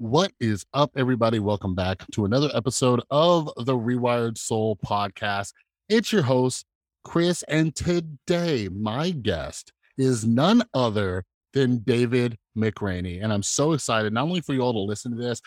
[0.00, 1.40] What is up, everybody?
[1.40, 5.52] Welcome back to another episode of the Rewired Soul podcast.
[5.90, 6.64] It's your host,
[7.04, 13.22] Chris, and today my guest is none other than David McRaney.
[13.22, 15.42] And I'm so excited, not only for you all to listen to this,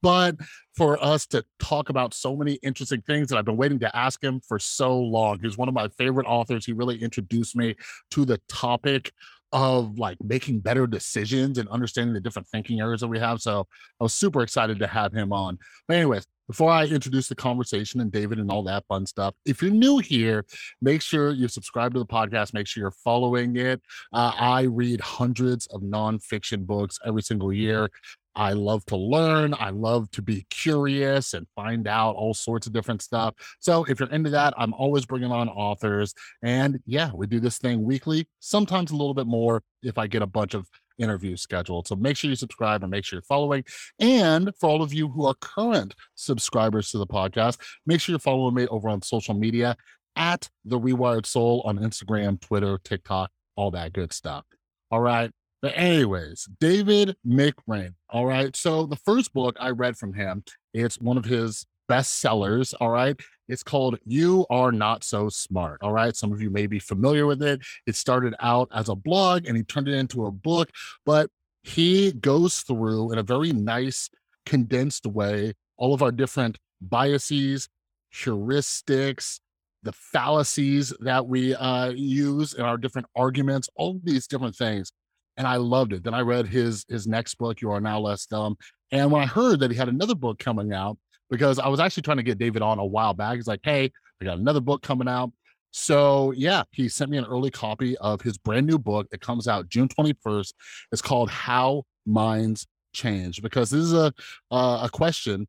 [0.00, 0.36] but
[0.74, 4.24] for us to talk about so many interesting things that I've been waiting to ask
[4.24, 5.38] him for so long.
[5.42, 6.64] He's one of my favorite authors.
[6.64, 7.74] He really introduced me
[8.12, 9.12] to the topic
[9.52, 13.40] of like making better decisions and understanding the different thinking areas that we have.
[13.40, 13.66] So
[14.00, 15.58] I was super excited to have him on.
[15.86, 19.60] But anyways, before I introduce the conversation and David and all that fun stuff, if
[19.60, 20.44] you're new here,
[20.80, 22.54] make sure you subscribe to the podcast.
[22.54, 23.82] Make sure you're following it.
[24.12, 27.90] Uh, I read hundreds of nonfiction books every single year.
[28.38, 29.52] I love to learn.
[29.58, 33.34] I love to be curious and find out all sorts of different stuff.
[33.58, 36.14] So if you're into that, I'm always bringing on authors.
[36.40, 40.22] And yeah, we do this thing weekly, sometimes a little bit more if I get
[40.22, 41.88] a bunch of interviews scheduled.
[41.88, 43.64] So make sure you subscribe and make sure you're following.
[43.98, 48.20] And for all of you who are current subscribers to the podcast, make sure you're
[48.20, 49.76] following me over on social media
[50.14, 54.44] at The Rewired Soul on Instagram, Twitter, TikTok, all that good stuff.
[54.92, 55.32] All right.
[55.60, 57.94] But anyways, David McRaney.
[58.10, 58.54] All right.
[58.54, 62.74] So the first book I read from him, it's one of his best sellers.
[62.74, 63.16] All right.
[63.48, 65.82] It's called You Are Not So Smart.
[65.82, 66.14] All right.
[66.14, 67.60] Some of you may be familiar with it.
[67.86, 70.70] It started out as a blog and he turned it into a book,
[71.04, 71.30] but
[71.62, 74.10] he goes through in a very nice,
[74.46, 77.68] condensed way all of our different biases,
[78.14, 79.40] heuristics,
[79.82, 84.92] the fallacies that we uh, use in our different arguments, all these different things
[85.38, 86.02] and I loved it.
[86.02, 88.58] Then I read his his next book, You Are Now Less Dumb.
[88.90, 90.98] And when I heard that he had another book coming out,
[91.30, 93.90] because I was actually trying to get David on a while back, he's like, "Hey,
[94.20, 95.32] I got another book coming out."
[95.70, 99.46] So yeah, he sent me an early copy of his brand new book that comes
[99.46, 100.52] out June 21st.
[100.92, 104.12] It's called How Minds Change because this is a
[104.50, 105.46] uh, a question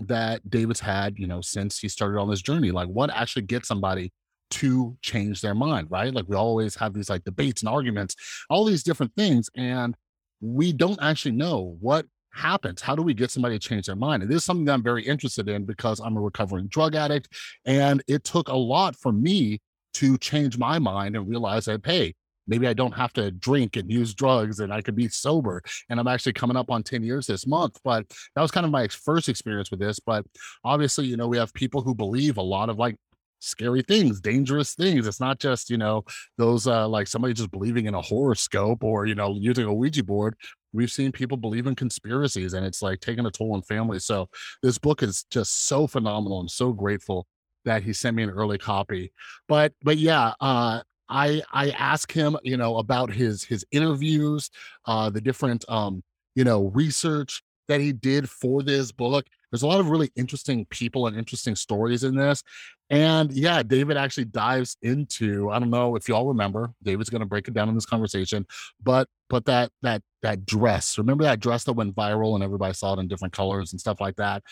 [0.00, 2.70] that David's had, you know, since he started on this journey.
[2.70, 4.12] Like, what actually gets somebody
[4.50, 6.12] to change their mind, right?
[6.12, 8.16] Like we always have these like debates and arguments,
[8.48, 9.48] all these different things.
[9.56, 9.96] And
[10.40, 12.80] we don't actually know what happens.
[12.80, 14.22] How do we get somebody to change their mind?
[14.22, 17.28] And this is something that I'm very interested in because I'm a recovering drug addict.
[17.64, 19.60] And it took a lot for me
[19.94, 22.14] to change my mind and realize that, hey,
[22.46, 25.62] maybe I don't have to drink and use drugs and I could be sober.
[25.88, 27.78] And I'm actually coming up on 10 years this month.
[27.84, 30.00] But that was kind of my first experience with this.
[30.00, 30.24] But
[30.64, 32.96] obviously, you know, we have people who believe a lot of like
[33.40, 35.06] scary things, dangerous things.
[35.06, 36.04] It's not just, you know,
[36.38, 40.04] those uh like somebody just believing in a horoscope or, you know, using a Ouija
[40.04, 40.34] board.
[40.72, 44.04] We've seen people believe in conspiracies and it's like taking a toll on families.
[44.04, 44.28] So
[44.62, 46.40] this book is just so phenomenal.
[46.40, 47.26] I'm so grateful
[47.64, 49.12] that he sent me an early copy.
[49.48, 54.50] But but yeah, uh I I ask him, you know, about his his interviews,
[54.86, 56.02] uh the different um,
[56.36, 59.26] you know, research that he did for this book.
[59.50, 62.42] There's a lot of really interesting people and interesting stories in this.
[62.90, 67.26] And yeah, David actually dives into, I don't know if y'all remember, David's going to
[67.26, 68.46] break it down in this conversation,
[68.82, 72.94] but but that that that dress, remember that dress that went viral and everybody saw
[72.94, 74.42] it in different colors and stuff like that.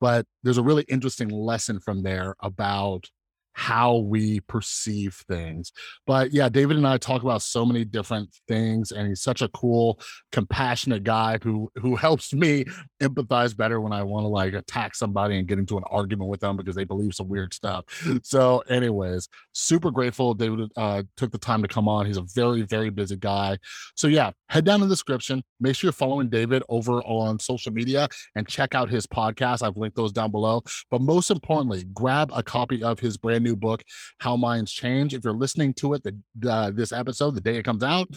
[0.00, 3.08] But there's a really interesting lesson from there about
[3.56, 5.72] how we perceive things.
[6.06, 9.48] But yeah, David and I talk about so many different things and he's such a
[9.48, 9.98] cool,
[10.30, 12.66] compassionate guy who who helps me
[13.00, 16.40] empathize better when I want to like attack somebody and get into an argument with
[16.40, 17.86] them because they believe some weird stuff.
[18.22, 22.04] So anyways, super grateful David uh, took the time to come on.
[22.04, 23.56] He's a very very busy guy.
[23.94, 25.42] So yeah, head down in the description.
[25.60, 29.62] Make sure you're following David over on social media and check out his podcast.
[29.62, 30.62] I've linked those down below.
[30.90, 33.82] But most importantly, grab a copy of his brand new book,
[34.18, 35.14] How Minds Change.
[35.14, 38.08] If you're listening to it, the, uh, this episode, the day it comes out,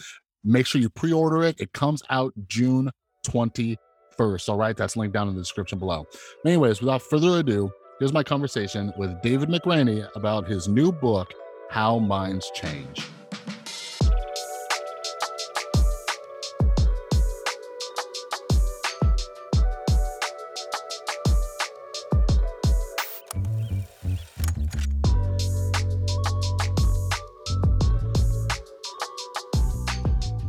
[0.44, 1.60] make sure you pre order it.
[1.60, 2.90] It comes out June
[3.26, 4.48] 21st.
[4.48, 4.76] All right.
[4.76, 6.06] That's linked down in the description below.
[6.44, 11.32] Anyways, without further ado, here's my conversation with David McRaney about his new book,
[11.70, 13.06] How Minds Change.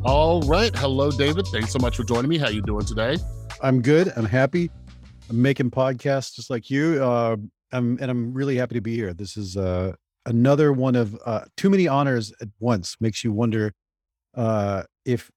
[0.04, 0.76] All right.
[0.76, 1.46] Hello, David.
[1.52, 2.40] Thanks so much for joining me.
[2.40, 3.18] How you doing today?
[3.62, 4.12] I'm good.
[4.16, 4.72] I'm happy.
[5.30, 7.04] I'm making podcasts just like you.
[7.04, 7.38] Uh,
[7.72, 9.14] I'm, and I'm really happy to be here.
[9.14, 9.94] This is uh,
[10.26, 12.96] another one of uh, too many honors at once.
[13.00, 13.74] Makes you wonder
[14.34, 15.30] uh, if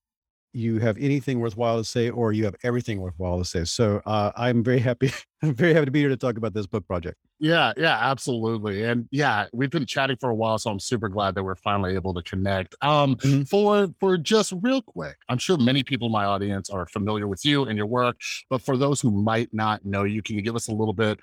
[0.55, 3.65] you have anything worthwhile to say or you have everything worthwhile to say.
[3.65, 5.13] So uh, I'm very happy.
[5.43, 7.19] I'm very happy to be here to talk about this book project.
[7.41, 8.85] Yeah, yeah, absolutely.
[8.85, 11.95] And yeah, we've been chatting for a while, so I'm super glad that we're finally
[11.95, 12.75] able to connect.
[12.81, 13.43] Um, mm-hmm.
[13.43, 17.45] for for just real quick, I'm sure many people in my audience are familiar with
[17.45, 18.17] you and your work,
[18.49, 21.19] but for those who might not know you, can you give us a little bit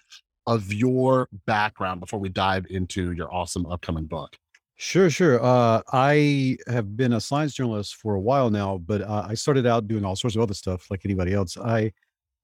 [0.46, 4.38] of your background before we dive into your awesome upcoming book?
[4.84, 5.40] Sure, sure.
[5.44, 9.68] Uh, I have been a science journalist for a while now, but uh, I started
[9.68, 11.56] out doing all sorts of other stuff like anybody else.
[11.56, 11.92] I,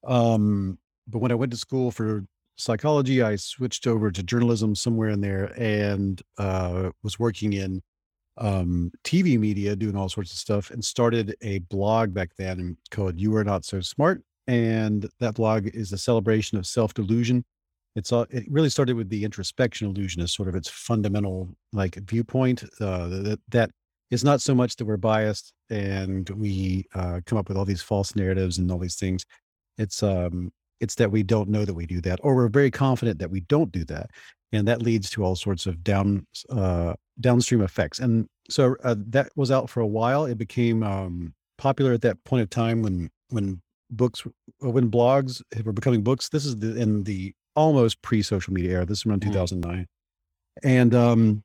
[0.05, 2.25] um, but when I went to school for
[2.57, 7.81] psychology, I switched over to journalism somewhere in there and uh, was working in
[8.37, 13.19] um, TV media, doing all sorts of stuff, and started a blog back then called
[13.19, 17.45] "You Are Not So Smart." And that blog is a celebration of self delusion
[17.97, 21.95] it's all it really started with the introspection illusion as sort of its fundamental like
[21.95, 23.71] viewpoint uh, that that
[24.11, 27.81] it's not so much that we're biased and we uh, come up with all these
[27.81, 29.25] false narratives and all these things.
[29.77, 33.19] It's um it's that we don't know that we do that or we're very confident
[33.19, 34.11] that we don't do that
[34.51, 37.99] and that leads to all sorts of down uh, downstream effects.
[37.99, 40.25] And so uh, that was out for a while.
[40.25, 43.61] It became um, popular at that point of time when when
[43.91, 44.23] books
[44.59, 46.29] when blogs were becoming books.
[46.29, 48.85] This is the in the almost pre-social media era.
[48.85, 49.33] This is around mm.
[49.33, 49.87] 2009,
[50.63, 51.43] and um,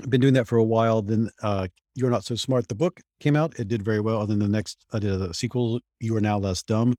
[0.00, 1.02] I've been doing that for a while.
[1.02, 3.58] Then uh, "You're Not So Smart," the book came out.
[3.58, 4.22] It did very well.
[4.22, 6.94] And then the next, I did a sequel, "You Are Now Less Dumb,"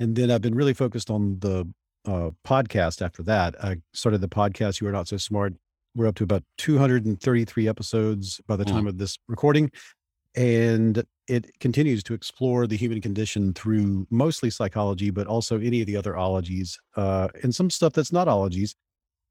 [0.00, 1.68] and then I've been really focused on the
[2.06, 3.02] uh, podcast.
[3.02, 5.54] After that, I started the podcast "You Are Not So Smart."
[5.96, 8.88] We're up to about 233 episodes by the time mm.
[8.88, 9.70] of this recording,
[10.34, 15.86] and it continues to explore the human condition through mostly psychology, but also any of
[15.86, 18.74] the other ologies, uh, and some stuff that's not ologies,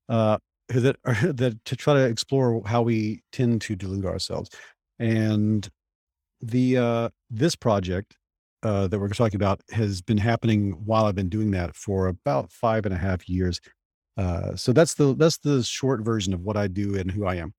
[0.10, 0.38] uh,
[0.70, 4.50] that are that to try to explore how we tend to delude ourselves.
[5.00, 5.68] And
[6.42, 8.16] the uh, this project
[8.64, 12.52] uh, that we're talking about has been happening while I've been doing that for about
[12.52, 13.60] five and a half years.
[14.18, 17.36] Uh, so that's the that's the short version of what I do and who I
[17.36, 17.54] am.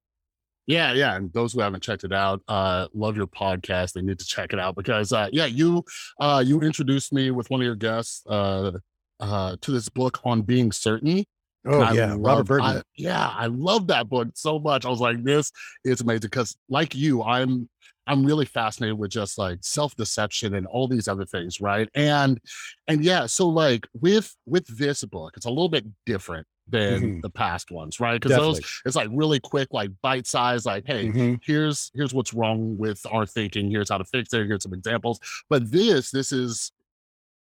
[0.67, 1.17] Yeah, yeah.
[1.17, 3.93] And those who haven't checked it out, uh, love your podcast.
[3.93, 5.85] They need to check it out because uh yeah, you
[6.21, 8.73] uh you introduced me with one of your guests uh
[9.21, 11.25] uh to this book on being certain.
[11.67, 12.67] Oh yeah, love, Robert Burton.
[12.67, 14.85] I, yeah, I love that book so much.
[14.85, 15.51] I was like, this
[15.85, 17.69] is amazing because like you, I'm
[18.07, 21.89] I'm really fascinated with just like self-deception and all these other things, right?
[21.95, 22.39] And
[22.87, 27.21] and yeah, so like with with this book, it's a little bit different than mm-hmm.
[27.21, 28.21] the past ones, right?
[28.21, 31.35] Because those it's like really quick, like bite size, like, hey, mm-hmm.
[31.43, 35.21] here's here's what's wrong with our thinking, here's how to fix it, here's some examples.
[35.49, 36.73] But this, this is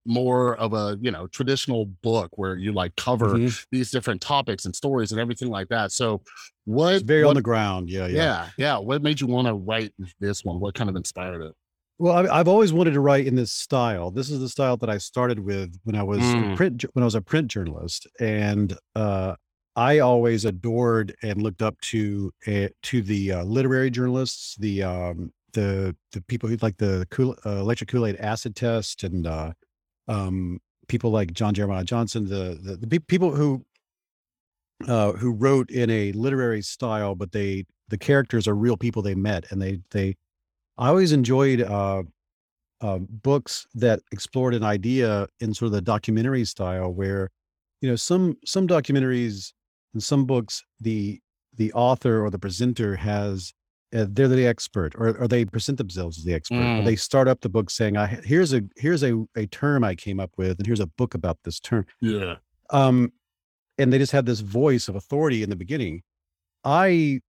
[0.04, 3.64] more of a you know traditional book where you like cover mm-hmm.
[3.70, 5.92] these different topics and stories and everything like that.
[5.92, 6.22] So
[6.64, 7.90] what it's very what, on the ground.
[7.90, 8.16] Yeah, yeah.
[8.16, 8.48] Yeah.
[8.56, 8.78] Yeah.
[8.78, 10.60] What made you want to write this one?
[10.60, 11.54] What kind of inspired it?
[11.98, 14.10] Well, I, have always wanted to write in this style.
[14.10, 16.56] This is the style that I started with when I was mm.
[16.56, 19.34] print when I was a print journalist, and uh,
[19.76, 25.32] I always adored and looked up to uh, to the uh, literary journalists, the um,
[25.52, 29.52] the the people who like the cool, uh, electric Kool Aid acid test, and uh,
[30.08, 33.64] um, people like John Jeremiah Johnson, the the, the people who
[34.88, 39.14] uh, who wrote in a literary style, but they the characters are real people they
[39.14, 40.16] met, and they they
[40.82, 42.02] I always enjoyed uh,
[42.80, 47.30] uh, books that explored an idea in sort of the documentary style, where
[47.80, 49.52] you know some some documentaries
[49.94, 51.20] and some books the
[51.54, 53.52] the author or the presenter has
[53.94, 56.80] uh, they're the expert or, or they present themselves as the expert mm.
[56.80, 59.94] or they start up the book saying i here's a here's a, a term i
[59.94, 61.84] came up with and here's a book about this term.
[62.00, 62.36] Yeah.
[62.70, 63.12] Um
[63.78, 66.02] and they just have this voice of authority in the beginning.
[66.64, 67.20] I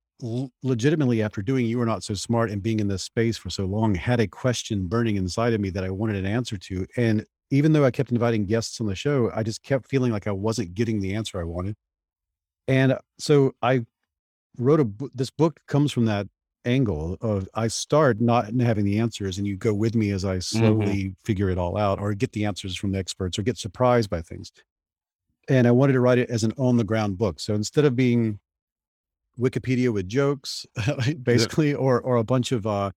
[0.63, 3.65] legitimately after doing you are not so smart and being in this space for so
[3.65, 7.27] long had a question burning inside of me that i wanted an answer to and
[7.51, 10.33] even though i kept inviting guests on the show i just kept feeling like i
[10.33, 11.75] wasn't getting the answer i wanted
[12.69, 13.85] and so i
[14.59, 16.29] wrote a book this book comes from that
[16.65, 20.37] angle of i start not having the answers and you go with me as i
[20.37, 20.59] mm-hmm.
[20.59, 21.13] slowly mm-hmm.
[21.25, 24.23] figure it all out or get the answers from the experts or get surprised by
[24.23, 24.53] things
[25.49, 27.97] and i wanted to write it as an on the ground book so instead of
[27.97, 28.39] being
[29.39, 30.67] Wikipedia with jokes,
[31.23, 31.77] basically, yeah.
[31.77, 32.91] or or a bunch of uh,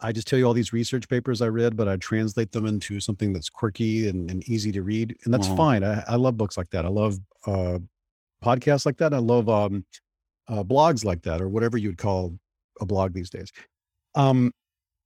[0.00, 3.00] I just tell you all these research papers I read, but I translate them into
[3.00, 5.82] something that's quirky and, and easy to read, and that's fine.
[5.82, 6.84] I, I, love books like that.
[6.84, 7.78] I love uh,
[8.44, 9.14] podcasts like that.
[9.14, 9.86] I love um,
[10.48, 12.38] uh, blogs like that, or whatever you would call
[12.80, 13.50] a blog these days.
[14.14, 14.52] Um,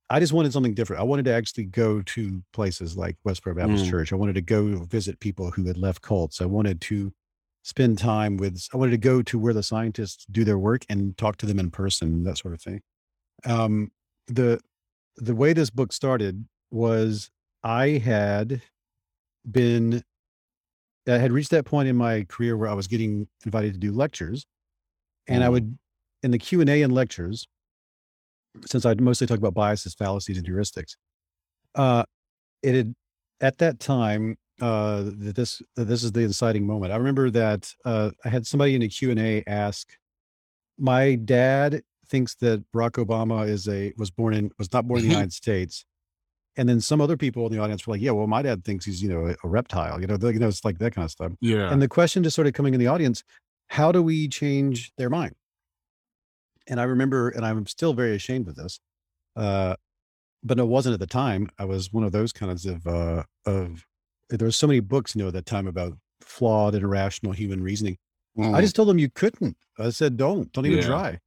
[0.09, 1.01] I just wanted something different.
[1.01, 3.89] I wanted to actually go to places like Westboro Baptist mm.
[3.89, 4.11] Church.
[4.11, 6.41] I wanted to go visit people who had left cults.
[6.41, 7.13] I wanted to
[7.63, 11.17] spend time with i wanted to go to where the scientists do their work and
[11.17, 12.81] talk to them in person that sort of thing
[13.45, 13.91] um,
[14.27, 14.59] the
[15.17, 17.31] the way this book started was
[17.63, 18.61] I had
[19.49, 20.03] been
[21.07, 23.91] I had reached that point in my career where I was getting invited to do
[23.91, 24.45] lectures,
[25.27, 25.51] and I Mhm.
[25.51, 25.77] would
[26.23, 27.47] in the Q and lectures,
[28.65, 30.95] since I'd mostly talk about biases, fallacies, and heuristics.
[31.75, 32.03] Uh,
[32.63, 32.95] it had
[33.41, 36.93] at that time uh, that this that this is the inciting moment.
[36.93, 39.87] I remember that uh, I had somebody in a Q and A ask,
[40.77, 45.05] "My dad thinks that Barack Obama is a was born in was not born in
[45.07, 45.85] the United States."
[46.57, 48.85] And then some other people in the audience were like, "Yeah, well, my dad thinks
[48.85, 51.05] he's, you know, a, a reptile." You know, the- you know, it's like that kind
[51.05, 51.31] of stuff.
[51.39, 51.71] Yeah.
[51.71, 53.23] And the question just started coming in the audience:
[53.69, 55.33] How do we change their mind?
[56.67, 58.79] And I remember, and I'm still very ashamed of this,
[59.35, 59.75] uh,
[60.43, 61.49] but it wasn't at the time.
[61.57, 63.85] I was one of those kinds of uh, of.
[64.31, 67.61] There were so many books, you know, at that time about flawed and irrational human
[67.61, 67.97] reasoning.
[68.37, 68.61] I Mhm.
[68.61, 69.57] just told them you couldn't.
[69.77, 70.87] I said, "Don't, don't even Yeah.
[70.87, 71.19] try."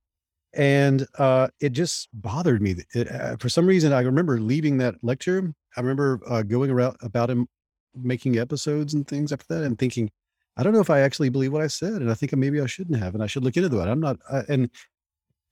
[0.55, 2.77] And uh, it just bothered me.
[2.95, 5.53] It, uh, for some reason, I remember leaving that lecture.
[5.77, 7.49] I remember uh, going around about him
[7.95, 10.11] making episodes and things after that, and thinking,
[10.57, 12.67] I don't know if I actually believe what I said, and I think maybe I
[12.67, 13.89] shouldn't have, and I should look into that.
[13.89, 14.19] I'm not.
[14.31, 14.71] Uh, and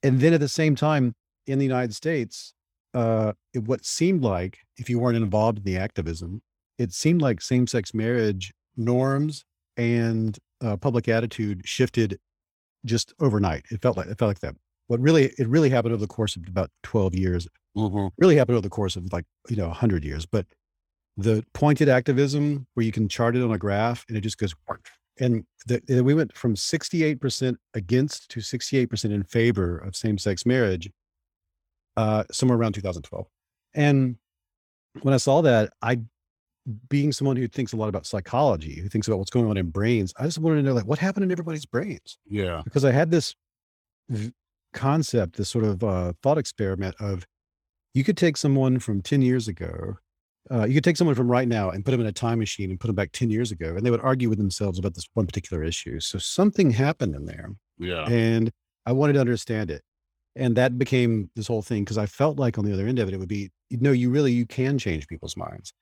[0.03, 1.15] and then at the same time,
[1.47, 2.55] in the United States,
[2.95, 6.43] uh, it, what seemed like, if you weren't involved in the activism,
[6.83, 9.45] it seemed like same-sex marriage norms
[9.77, 12.19] and uh, public attitude shifted
[12.85, 13.65] just overnight.
[13.71, 14.57] It felt like it felt like that.
[14.89, 17.47] What really it really happened over the course of about 12 years.
[17.77, 18.11] Mhm.
[18.19, 20.47] Really happened over the course of like, you know, 100 years, but
[21.17, 24.55] the pointed activism where you can chart it on a graph and it just goes
[25.21, 30.91] and the, we went from 68% against to 68% in favor of same-sex marriage
[31.99, 33.27] uh somewhere around 2012.
[33.75, 34.17] And
[35.03, 36.01] when I saw that, I
[36.89, 39.71] being someone who thinks a lot about psychology, who thinks about what's going on in
[39.71, 42.63] brains, I just wanted to know like what happened in everybody's brains Yeah.
[42.65, 43.35] because I had this
[44.09, 44.33] v-
[44.73, 47.27] concept, this sort of uh, thought experiment of
[47.95, 49.97] you could take someone from 10 years ago,
[50.51, 52.71] uh, you could take someone from right now and put them in a time machine
[52.71, 55.07] and put them back 10 years ago, and they would argue with themselves about this
[55.15, 56.01] one particular issue.
[56.01, 58.05] So something happened in there, Yeah.
[58.09, 58.51] and
[58.87, 59.83] I wanted to understand it.
[60.35, 63.07] And that became this whole thing because I felt like on the other end of
[63.09, 65.73] it, it would be, no, you really, you can change people's minds.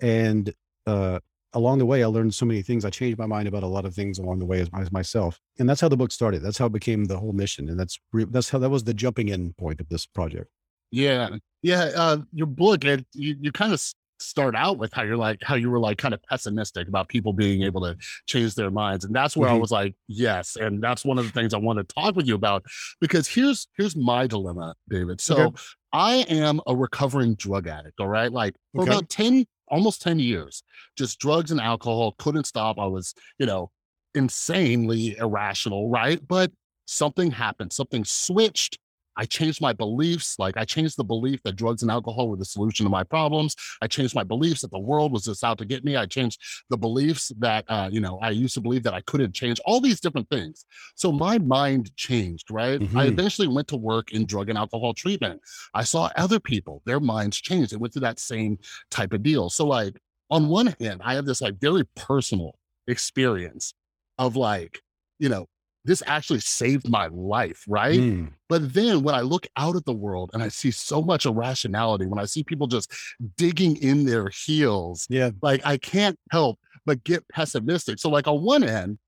[0.00, 0.52] And
[0.86, 1.20] uh,
[1.52, 2.84] along the way, I learned so many things.
[2.84, 5.38] I changed my mind about a lot of things along the way as, as myself,
[5.58, 6.42] and that's how the book started.
[6.42, 8.94] That's how it became the whole mission, and that's re- that's how that was the
[8.94, 10.48] jumping in point of this project.
[10.90, 11.36] Yeah.
[11.62, 11.90] Yeah.
[11.94, 13.80] Uh, your book, it, you, you kind of
[14.18, 17.32] start out with how you're like, how you were like kind of pessimistic about people
[17.32, 19.04] being able to change their minds.
[19.04, 19.60] And that's where I Mhm.
[19.60, 20.56] was like, yes.
[20.56, 22.64] And that's one of the things I want to talk with you about
[23.00, 25.20] because here's, here's my dilemma, David.
[25.20, 25.56] So Okay.
[25.92, 28.00] I am a recovering drug addict.
[28.00, 28.32] All right.
[28.32, 28.90] Like for Okay.
[28.90, 30.62] about 10, almost 10 years,
[30.96, 32.78] just drugs and alcohol, couldn't stop.
[32.78, 33.70] I was, you know,
[34.14, 35.88] insanely irrational.
[35.88, 36.20] Right.
[36.26, 36.50] But
[36.86, 38.78] something happened, something switched.
[39.16, 40.38] I changed my beliefs.
[40.38, 43.54] Like I changed the belief that drugs and alcohol were the solution to my problems.
[43.82, 45.96] I changed my beliefs that the world was just out to get me.
[45.96, 46.40] I changed
[46.70, 49.80] the beliefs that, uh, you know, I used to believe that I couldn't change all
[49.80, 50.64] these different things.
[50.94, 52.80] So my mind changed, right?
[52.80, 53.08] I Mhm.
[53.08, 55.40] eventually went to work in drug and alcohol treatment.
[55.74, 57.72] I saw other people, their minds changed.
[57.72, 58.58] They went through that same
[58.90, 59.50] type of deal.
[59.50, 60.00] So, like,
[60.30, 63.74] on one hand, I have this like very personal experience
[64.18, 64.82] of like,
[65.18, 65.46] you know,
[65.84, 67.98] this actually saved my life, right?
[67.98, 68.32] Mm.
[68.48, 72.06] But then when I look out at the world and I see so much irrationality,
[72.06, 72.92] when I see people just
[73.36, 75.30] digging in their heels, Yeah.
[75.42, 77.98] like I can't help but get pessimistic.
[77.98, 78.98] So, like on one end,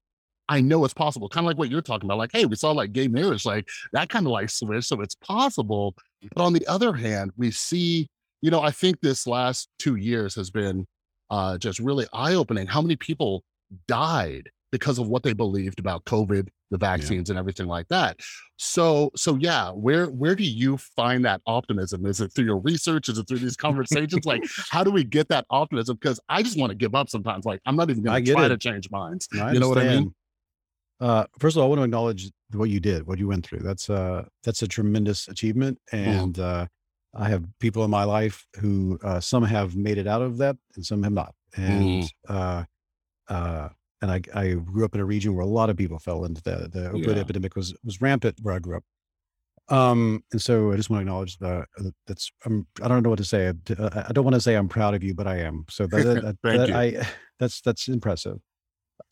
[0.48, 2.18] I know it's possible, kind of like what you're talking about.
[2.18, 5.14] Like, hey, we saw like gay marriage, like that kind of like switch, so it's
[5.14, 5.94] possible.
[6.34, 8.08] But on the other hand, we see,
[8.40, 10.86] you know, I think this last two years has been
[11.30, 12.66] uh, just really eye opening.
[12.66, 13.42] How many people
[13.88, 18.18] died because of what they believed about COVID, the vaccines, and everything like that.
[18.56, 22.06] So, so yeah, where where do you find that optimism?
[22.06, 23.08] Is it through your research?
[23.08, 24.24] Is it through these conversations?
[24.24, 25.96] like, how do we get that optimism?
[25.96, 27.44] Because I just want to give up sometimes.
[27.44, 28.48] Like, I'm not even going to try it.
[28.48, 29.28] to change minds.
[29.40, 30.14] I You know what I mean?
[31.00, 33.58] Uh, first of all, I want to acknowledge what you did, what you went through.
[33.60, 36.66] That's uh, that's a tremendous achievement, and uh,
[37.14, 40.56] I have people in my life who uh, some have made it out of that,
[40.76, 41.34] and some have not.
[41.56, 42.64] And uh,
[43.28, 43.68] uh,
[44.02, 46.42] and I, I grew up in a region where a lot of people fell into
[46.42, 47.20] the the opioid Yeah.
[47.22, 48.84] epidemic was was rampant where I grew up.
[49.68, 51.66] Um, and so I just want to acknowledge that
[52.06, 53.48] that's I'm I don't know what to say.
[53.48, 53.52] I,
[54.08, 55.64] I don't want to say I'm proud of you, but I am.
[55.70, 56.74] So that, that, that- Thank that you.
[56.74, 57.06] I
[57.38, 58.38] that's that's impressive.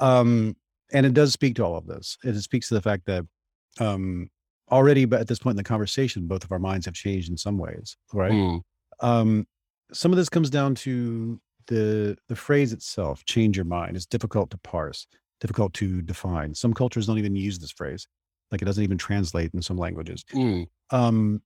[0.00, 0.56] Um,
[0.92, 2.18] and it does speak to all of this.
[2.24, 3.24] It speaks to the fact that
[3.78, 4.28] um
[4.70, 7.36] already, but at this point in the conversation, both of our minds have changed in
[7.36, 8.32] some ways, right?
[8.32, 8.60] Mm,
[9.00, 9.46] um
[9.92, 11.40] some of this comes down to
[11.70, 15.06] the the phrase itself change your mind it's difficult to parse
[15.40, 18.06] difficult to define some cultures don't even use this phrase
[18.50, 21.40] like it doesn't even translate in some languages mm, um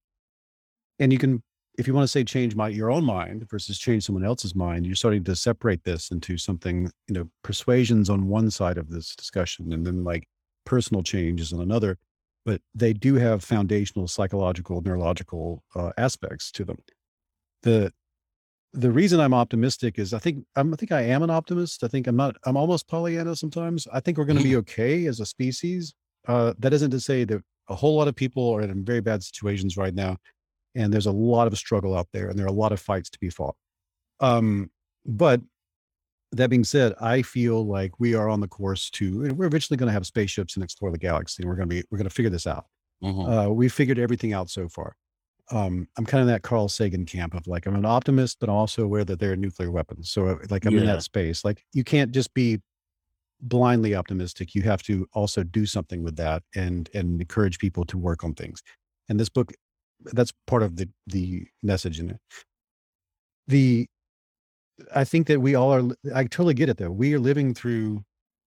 [0.98, 1.42] and you can
[1.76, 4.86] if you want to say change my your own mind versus change someone else's mind,
[4.86, 9.16] you're starting to separate this into something, you know, persuasions on one side of this
[9.16, 10.28] discussion and then like
[10.64, 11.98] personal changes on another.
[12.44, 16.78] But they do have foundational psychological, neurological uh, aspects to them.
[17.62, 17.92] The
[18.74, 21.82] the reason I'm optimistic is I think I'm, I think I am an optimist.
[21.84, 22.36] I think I'm not.
[22.44, 23.86] I'm almost Pollyanna sometimes.
[23.92, 25.94] I think we're going to be okay as a species.
[26.28, 29.22] Uh, that isn't to say that a whole lot of people are in very bad
[29.22, 30.16] situations right now
[30.74, 33.10] and there's a lot of struggle out there and there are a lot of fights
[33.10, 33.56] to be fought
[34.20, 34.70] um,
[35.06, 35.40] but
[36.32, 39.86] that being said i feel like we are on the course to we're eventually going
[39.86, 42.14] to have spaceships and explore the galaxy and we're going to be we're going to
[42.14, 42.66] figure this out
[43.02, 43.30] mm-hmm.
[43.30, 44.96] uh, we figured everything out so far
[45.50, 48.54] um, i'm kind of that carl sagan camp of like i'm an optimist but I'm
[48.54, 50.80] also aware that there are nuclear weapons so uh, like i'm yeah.
[50.80, 52.60] in that space like you can't just be
[53.40, 57.98] blindly optimistic you have to also do something with that and and encourage people to
[57.98, 58.62] work on things
[59.08, 59.52] and this book
[60.12, 62.20] that's part of the the message in it.
[63.46, 63.86] The
[64.94, 65.82] I think that we all are
[66.14, 66.90] I totally get it though.
[66.90, 68.04] We are living through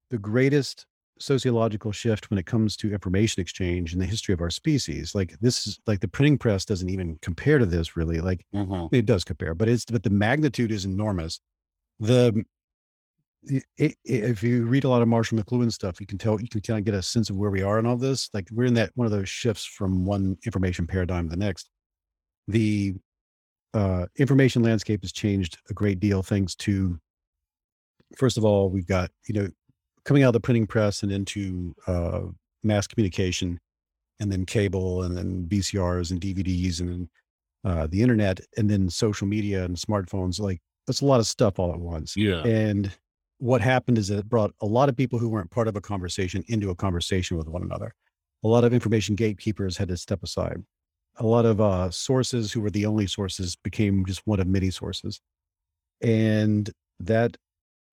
[0.09, 0.85] the greatest
[1.19, 5.15] sociological shift when it comes to information exchange in the history of our species.
[5.15, 8.19] Like this is like the printing press doesn't even compare to this really.
[8.19, 8.93] Like mm-hmm.
[8.95, 11.39] it does compare, but it's but the magnitude is enormous.
[11.99, 12.43] The
[13.43, 16.49] it, it, if you read a lot of Marshall McLuhan stuff, you can tell you
[16.49, 18.29] can kind of get a sense of where we are in all this.
[18.33, 21.69] Like we're in that one of those shifts from one information paradigm to the next.
[22.47, 22.95] The
[23.73, 26.99] uh, information landscape has changed a great deal thanks to,
[28.17, 29.47] first of all, we've got you know
[30.07, 32.21] coming out of the printing press and into uh,
[32.63, 33.59] mass communication,
[34.19, 37.09] and then cable, and then VCRs and DVDs, and then
[37.63, 40.39] uh, the internet, and then social media and smartphones.
[40.39, 42.15] Like that's a lot of stuff all at once.
[42.15, 42.89] Yeah, and
[43.39, 45.81] what happened is that it brought a lot of people who weren't part of a
[45.81, 47.93] conversation into a conversation with one another.
[48.43, 50.63] A lot of information gatekeepers had to step aside.
[51.17, 54.71] A lot of uh, sources who were the only sources became just one of many
[54.71, 55.19] sources,
[56.01, 57.35] and that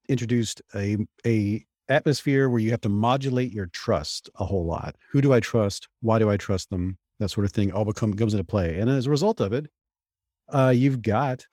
[0.09, 4.97] introduced a a atmosphere where you have to modulate your trust a whole lot.
[5.11, 5.89] Who do I trust?
[6.01, 6.99] Why do I trust them?
[7.21, 9.69] That sort of thing all become comes into play, and as a result of it,
[10.53, 11.47] uh, you've got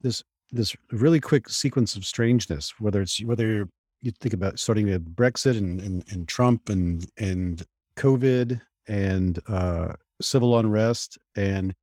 [0.00, 3.68] this this really quick sequence of strangeness, whether it's whether
[4.00, 7.62] you think about starting with Brexit and, and, and Trump and and
[7.96, 11.74] COVID and uh, civil unrest and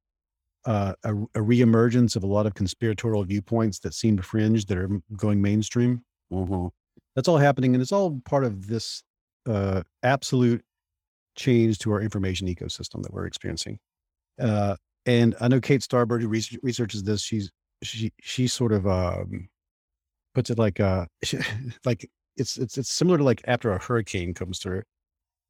[0.66, 4.90] uh, a, a reemergence of a lot of conspiratorial viewpoints that seem fringe that are
[5.16, 6.04] going mainstream.
[6.32, 6.68] Mm-hmm.
[7.16, 9.04] That's all happening, and it's all part of this
[9.46, 10.64] uh, absolute
[11.36, 13.80] change to our information ecosystem that we're experiencing.
[14.40, 17.52] Uh, and I know Kate Starbird, who researches this, she's
[17.84, 19.50] she she sort of um
[20.36, 21.06] puts it like uh
[21.86, 24.84] like it's it's it's similar to like after a hurricane comes through.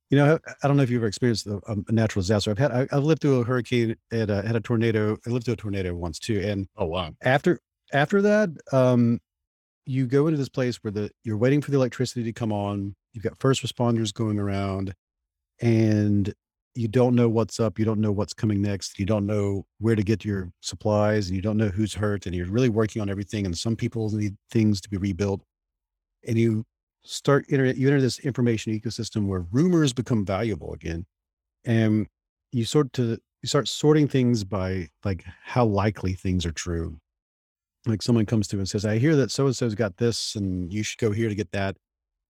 [0.09, 2.51] You know, I don't know if you've ever experienced a, a natural disaster.
[2.51, 5.17] I've had I, have lived through a hurricane and uh, had a tornado.
[5.25, 6.41] I lived through a tornado once too.
[6.41, 7.59] And oh wow, after
[7.93, 9.19] after that, um,
[9.91, 12.95] you go into this place where the you're waiting for the electricity to come on.
[13.13, 14.93] You've got first responders going around,
[15.61, 16.33] and
[16.75, 17.77] you don't know what's up.
[17.77, 18.97] You don't know what's coming next.
[18.97, 22.25] You don't know where to get your supplies and you don't know who's hurt.
[22.25, 23.45] And you're really working on everything.
[23.45, 25.41] And some people need things to be rebuilt.
[26.25, 26.63] And you
[27.03, 31.05] start, enter, you enter this information ecosystem where rumors become valuable again.
[31.65, 32.07] And
[32.53, 37.00] you sort to, you start sorting things by like how likely things are true.
[37.85, 40.71] Like someone comes to and says, I hear that so and so's got this and
[40.71, 41.77] you should go here to get that.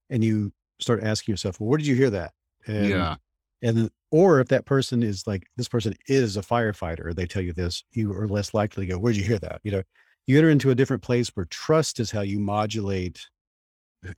[0.09, 2.31] And you start asking yourself, well, where did you hear that?
[2.67, 3.15] And yeah
[3.61, 7.53] and or if that person is like this person is a firefighter they tell you
[7.53, 9.81] this you are less likely to go where'd you hear that you know
[10.27, 13.27] you enter into a different place where trust is how you modulate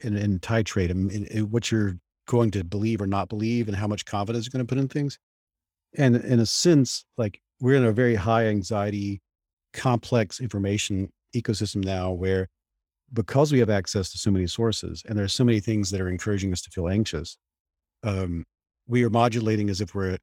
[0.02, 3.88] and, and titrate and, and what you're going to believe or not believe and how
[3.88, 5.18] much confidence you're going to put in things
[5.98, 9.22] and in a sense like we're in a very high anxiety
[9.74, 12.48] complex information ecosystem now where
[13.12, 16.02] because we have access to so many sources and there are so many things that
[16.02, 17.38] are encouraging us to feel anxious
[18.04, 18.46] um,
[18.88, 20.18] we are modulating as if we're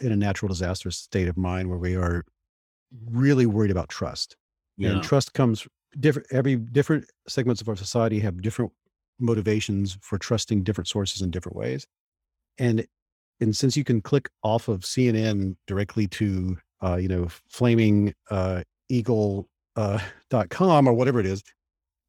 [0.00, 2.24] in a natural disaster state of mind where we are
[3.10, 4.36] really worried about trust.
[4.76, 4.90] Yeah.
[4.90, 5.66] And trust comes
[6.00, 8.72] different every different segments of our society have different
[9.18, 11.86] motivations for trusting different sources in different ways.
[12.58, 12.86] And
[13.40, 18.62] and since you can click off of CNN directly to uh, you know, flaming uh
[18.88, 21.42] eagle uh dot com or whatever it is,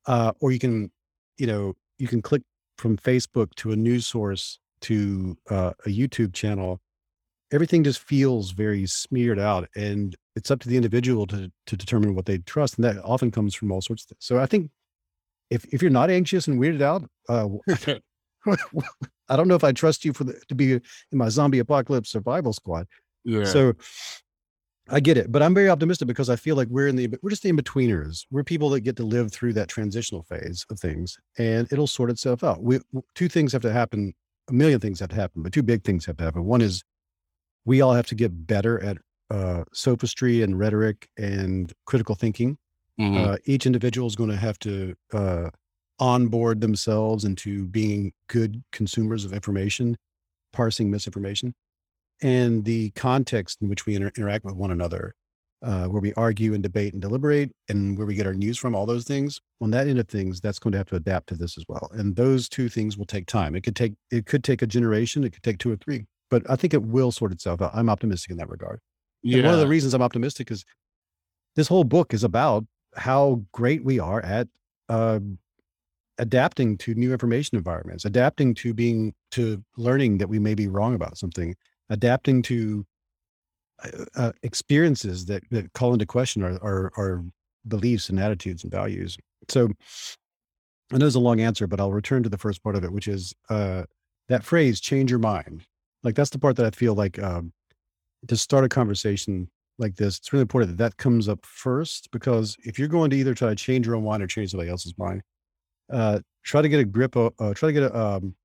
[0.07, 0.91] uh, or you can,
[1.37, 2.41] you know, you can click
[2.77, 6.81] from Facebook to a news source to uh, a YouTube channel,
[7.51, 12.15] everything just feels very smeared out, and it's up to the individual to to determine
[12.15, 14.25] what they trust, and that often comes from all sorts of things.
[14.25, 14.71] So I think
[15.49, 17.47] if if you're not anxious and weirded out, uh,
[19.29, 22.09] I don't know if I trust you for the, to be in my zombie apocalypse
[22.09, 22.87] survival squad.
[23.25, 23.43] Yeah.
[23.43, 23.73] So
[24.91, 27.29] I get it, but I'm very optimistic because I feel like we're in the we're
[27.29, 28.25] just the in-betweeners.
[28.31, 32.09] We're people that get to live through that transitional phase of things and it'll sort
[32.09, 32.63] itself out.
[32.63, 32.79] We
[33.15, 34.13] two things have to happen,
[34.49, 36.45] a million things have to happen, but two big things have to happen.
[36.45, 36.83] One is
[37.65, 38.97] we all have to get better at
[39.29, 42.57] uh, sophistry and rhetoric and critical thinking.
[42.99, 43.17] Mhm.
[43.17, 45.49] Uh, each individual is going to have to uh,
[45.99, 49.97] onboard themselves into being good consumers of information,
[50.51, 51.53] parsing misinformation,
[52.21, 55.13] and the context in which we inter- interact with one another,
[55.61, 58.75] uh, where we argue and debate and deliberate, and where we get our news from.
[58.75, 59.39] All those things.
[59.61, 61.89] On that end of things, that's going to have to adapt to this as well.
[61.93, 63.55] And those two things will take time.
[63.55, 65.23] It could take it could take a generation.
[65.23, 67.71] It could take two or three, but I think it will sort itself out.
[67.73, 68.79] I'm optimistic in that regard.
[69.23, 70.63] And one of the reasons I'm optimistic is
[71.55, 74.47] this whole book is about how great we are at
[74.87, 75.19] uh,
[76.17, 80.95] adapting to new information environments, adapting to being to learning that we may be wrong
[80.95, 81.55] about something,
[81.89, 82.85] adapting to
[83.83, 87.23] uh, uh, experiences that that call into question our, our our
[87.67, 89.17] beliefs and attitudes and values.
[89.47, 89.69] So
[90.91, 92.91] I know it's a long answer, but I'll return to the first part of it,
[92.91, 93.83] which is uh,
[94.27, 95.63] that phrase "change your mind."
[96.03, 97.51] Like that's the part that I feel like um,
[98.27, 102.57] to start a conversation like this, it's really important that that comes up first because
[102.63, 104.93] if you're going to either try to change your own mind or change somebody else's
[104.97, 105.21] mind,
[105.91, 108.35] uh, try to get a grip, uh, try to get a um,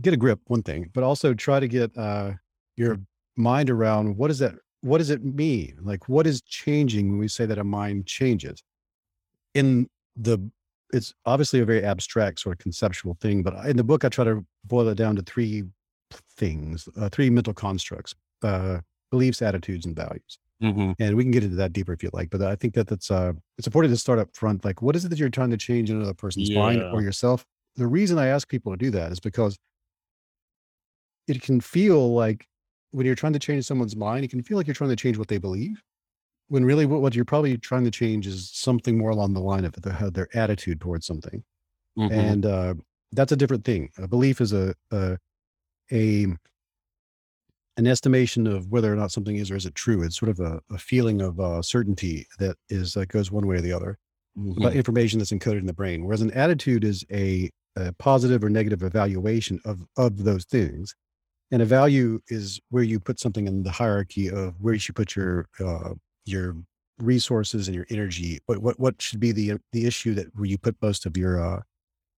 [0.00, 0.40] get a grip.
[0.46, 2.32] One thing, but also try to get uh,
[2.76, 2.98] your
[3.36, 5.78] mind around what does that what does it mean?
[5.82, 8.62] Like what is changing when we say that a mind changes?
[9.54, 10.38] In the
[10.92, 14.24] it's obviously a very abstract sort of conceptual thing, but in the book I try
[14.24, 15.64] to boil it down to three
[16.36, 20.94] things, uh, three mental constructs: uh, beliefs, attitudes, and values Mhm.
[20.98, 23.10] and we can get into that deeper if you like but i think that that's
[23.10, 25.58] uh it's important to start up front like what is it that you're trying to
[25.58, 29.12] change in another person's mind or yourself the reason i ask people to do that
[29.12, 29.58] is because
[31.26, 32.46] it can feel like
[32.92, 35.18] when you're trying to change someone's mind it can feel like you're trying to change
[35.18, 35.82] what they believe
[36.48, 39.64] when really what, what you're probably trying to change is something more along the line
[39.64, 41.44] of their, their attitude towards something
[41.96, 42.10] Mhm.
[42.12, 42.74] and uh
[43.12, 45.18] that's a different thing a belief is a a,
[45.92, 46.26] a
[47.76, 50.02] an estimation of whether or not something is or isn't true.
[50.02, 53.56] It's sort of a, a feeling of uh, certainty that is that goes one way
[53.56, 53.98] or the other
[54.56, 54.76] about Mhm.
[54.76, 56.04] information that's encoded in the brain.
[56.04, 60.94] Whereas an attitude is a, a positive or negative evaluation of of those things,
[61.50, 64.96] and a value is where you put something in the hierarchy of where you should
[64.96, 66.56] put your uh, your
[66.98, 68.38] resources and your energy.
[68.46, 71.40] What what what should be the the issue that where you put most of your
[71.40, 71.60] uh,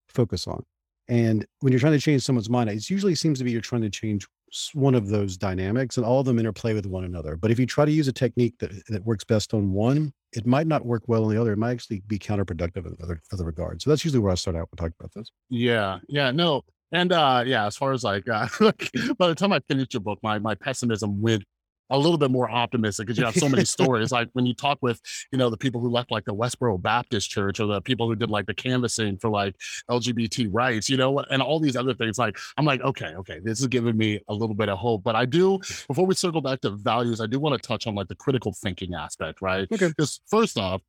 [0.08, 0.64] focus on.
[1.08, 3.82] And when you're trying to change someone's mind, it usually seems to be you're trying
[3.82, 4.26] to change
[4.72, 7.36] one of those dynamics and all of them interplay with one another.
[7.36, 10.46] But if you try to use a technique that, that works best on one, it
[10.46, 11.52] might not work well on the other.
[11.52, 13.84] It might actually be counterproductive in other, other regards.
[13.84, 15.30] So that's usually where I start out when talking about this.
[15.48, 18.48] Yeah, yeah, no, and uh, yeah, as far as like, uh,
[19.18, 21.44] by the time I finished your book, my my pessimism went
[21.90, 24.12] a little bit more optimistic because you have so many stories.
[24.12, 25.00] Like when you talk with,
[25.32, 28.14] you know, the people who left like the Westboro Baptist Church or the people who
[28.14, 29.54] did like the canvassing for like
[29.90, 32.18] LGBT rights, you know, and all these other things.
[32.18, 35.02] Like I'm like, okay, okay, this is giving me a little bit of hope.
[35.02, 37.94] But I do, before we circle back to values, I do want to touch on
[37.94, 39.66] like the critical thinking aspect, right?
[39.72, 39.88] Okay.
[39.88, 40.82] Because first off,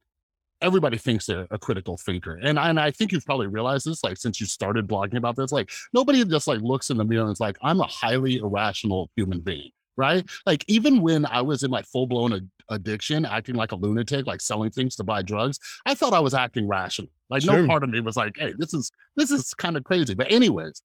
[0.61, 2.39] everybody thinks they're a critical thinker.
[2.41, 5.35] And I, and I think you've probably realized this, like since you started blogging about
[5.35, 8.37] this, like nobody just like looks in the mirror and is like, I'm a highly
[8.37, 9.71] irrational human being.
[9.97, 10.25] Right.
[10.45, 14.27] Like even when I was in like full blown ad- addiction, acting like a lunatic,
[14.27, 17.09] like selling things to buy drugs, I thought I was acting rational.
[17.29, 20.13] Like no part of me was like, hey, this is this is kind of crazy.
[20.13, 20.81] But anyways,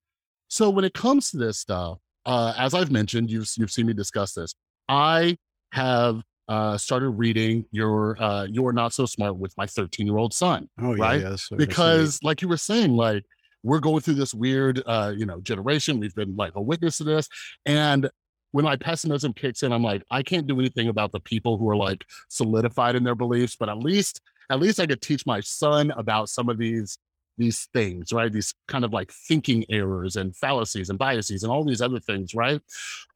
[0.49, 3.93] so when it comes to this stuff, uh, as I've mentioned, you've you've seen me
[3.93, 4.55] discuss this.
[4.89, 5.37] I
[5.71, 10.35] have uh, started reading your uh, "You're Not So Smart" with my 13 year old
[10.35, 11.03] son Oh, yeah.
[11.03, 11.21] Right?
[11.21, 13.25] yeah because, like you were saying, like
[13.63, 15.99] we're going through this weird, uh, you know, generation.
[15.99, 17.29] We've been like a witness to this,
[17.65, 18.11] and
[18.51, 21.69] when my pessimism kicks in, I'm like, I can't do anything about the people who
[21.71, 25.41] are like solidified in their beliefs, but at least, at least I could teach my
[25.41, 26.97] son about some of these
[27.37, 28.33] these things, right?
[28.33, 32.35] These kind of like thinking errors and fallacies and biases and all these other things,
[32.35, 32.61] right?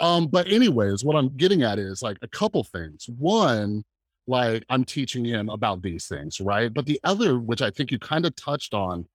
[0.00, 3.08] Um, but anyways, what I'm getting at is like a couple things.
[3.18, 3.84] One,
[4.26, 6.72] like I'm teaching him about these things, right?
[6.72, 9.06] But the other, which I think you kind of touched on,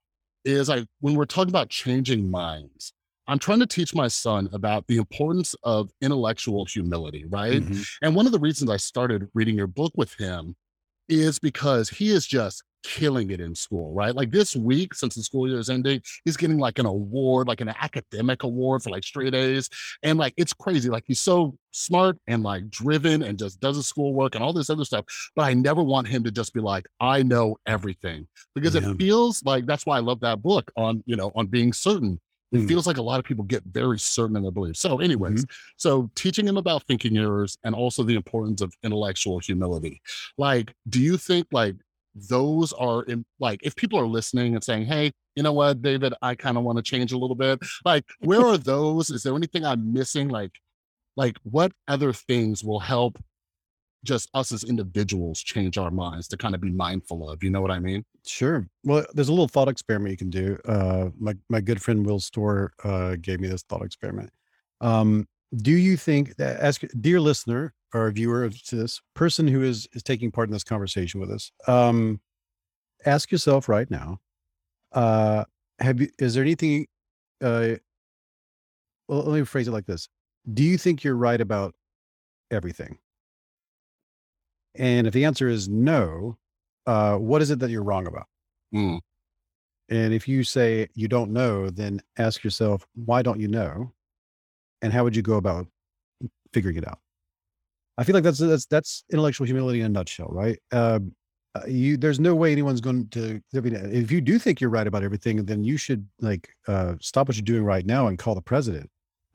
[0.45, 2.93] is like when we're talking about changing minds,
[3.27, 7.61] I'm trying to teach my son about the importance of intellectual humility, right?
[7.63, 7.87] Mhm.
[8.01, 10.55] And one of the reasons I started reading your book with him
[11.07, 14.13] is because he is just killing it in school, right?
[14.15, 17.61] Like this week, since the school year is ending, he's getting like an award, like
[17.61, 19.69] an academic award for like straight A's.
[20.03, 20.89] And like it's crazy.
[20.89, 24.69] Like he's so smart and like driven and just does his schoolwork and all this
[24.69, 25.05] other stuff.
[25.35, 28.27] But I never want him to just be like, I know everything.
[28.53, 28.91] Because Yeah.
[28.91, 32.19] it feels like that's why I love that book on, you know, on being certain
[32.51, 32.67] it Mm.
[32.67, 34.79] feels like a lot of people get very certain in their beliefs.
[34.79, 35.53] So, anyways, Mm-hmm.
[35.75, 39.99] so teaching him about thinking errors and also the importance of intellectual humility.
[40.37, 41.75] Like, do you think like
[42.15, 46.13] those are in, like if people are listening and saying, "Hey, you know what, David,
[46.21, 49.09] I kind of want to change a little bit." Like, where are those?
[49.09, 50.29] Is there anything I'm missing?
[50.29, 50.51] Like,
[51.15, 53.21] like what other things will help
[54.03, 57.43] just us as individuals change our minds to kind of be mindful of?
[57.43, 58.03] You know what I mean?
[58.25, 58.67] Sure.
[58.83, 60.57] Well, there's a little thought experiment you can do.
[60.65, 64.29] Uh, my my good friend Will Storr uh, gave me this thought experiment.
[64.81, 69.61] Um, do you think that, ask dear listener or viewer of to this person who
[69.61, 72.21] is is taking part in this conversation with us, um,
[73.05, 74.19] ask yourself right now,
[74.93, 75.45] uh,
[75.79, 76.87] have you is there anything?
[77.41, 77.75] Uh,
[79.07, 80.07] well, let me phrase it like this:
[80.51, 81.75] Do you think you're right about
[82.51, 82.99] everything?
[84.75, 86.37] And if the answer is no,
[86.85, 88.27] uh, what is it that you're wrong about?
[88.73, 88.99] Mm,
[89.89, 93.93] And if you say you don't know, then ask yourself, why don't you know?
[94.83, 95.65] And how would you go about
[96.53, 96.99] figuring it out?
[97.97, 100.59] I feel like that's that's that's intellectual humility in a nutshell, right?
[100.71, 101.15] Um,
[101.55, 103.41] uh, you there's no way anyone's going to.
[103.55, 106.95] I mean, if you do think you're right about everything, then you should like uh,
[106.99, 108.89] stop what you're doing right now and call the president.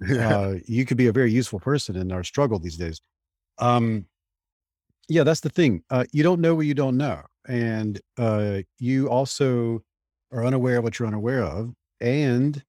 [0.09, 3.01] Uh, you could be a very useful person in our struggle these days.
[3.59, 4.07] Um,
[5.09, 5.83] yeah, that's the thing.
[5.91, 9.83] Uh, you don't know what you don't know, and uh, you also
[10.31, 12.63] are unaware of what you're unaware of, and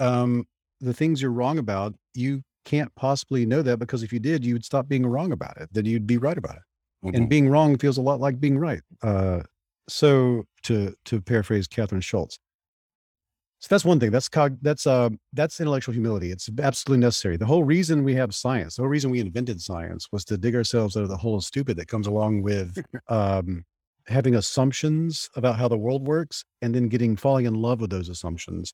[0.00, 0.46] um,
[0.80, 4.54] the things you're wrong about, you can't possibly know that because if you did, you
[4.54, 5.68] would stop being wrong about it.
[5.72, 6.62] Then you'd be right about it.
[7.06, 7.16] mhm.
[7.16, 8.82] And being wrong feels a lot like being right.
[9.02, 9.42] Uh,
[9.88, 12.38] so to to paraphrase Kathryn Schulz.
[13.60, 14.10] So that's one thing.
[14.10, 14.56] That's cog.
[14.62, 15.10] That's uh.
[15.34, 16.30] That's intellectual humility.
[16.32, 17.36] It's absolutely necessary.
[17.36, 20.54] The whole reason we have science, the whole reason we invented science, was to dig
[20.56, 23.64] ourselves out of the hole of stupid that comes along with um,
[24.06, 28.08] having assumptions about how the world works, and then getting falling in love with those
[28.08, 28.72] assumptions,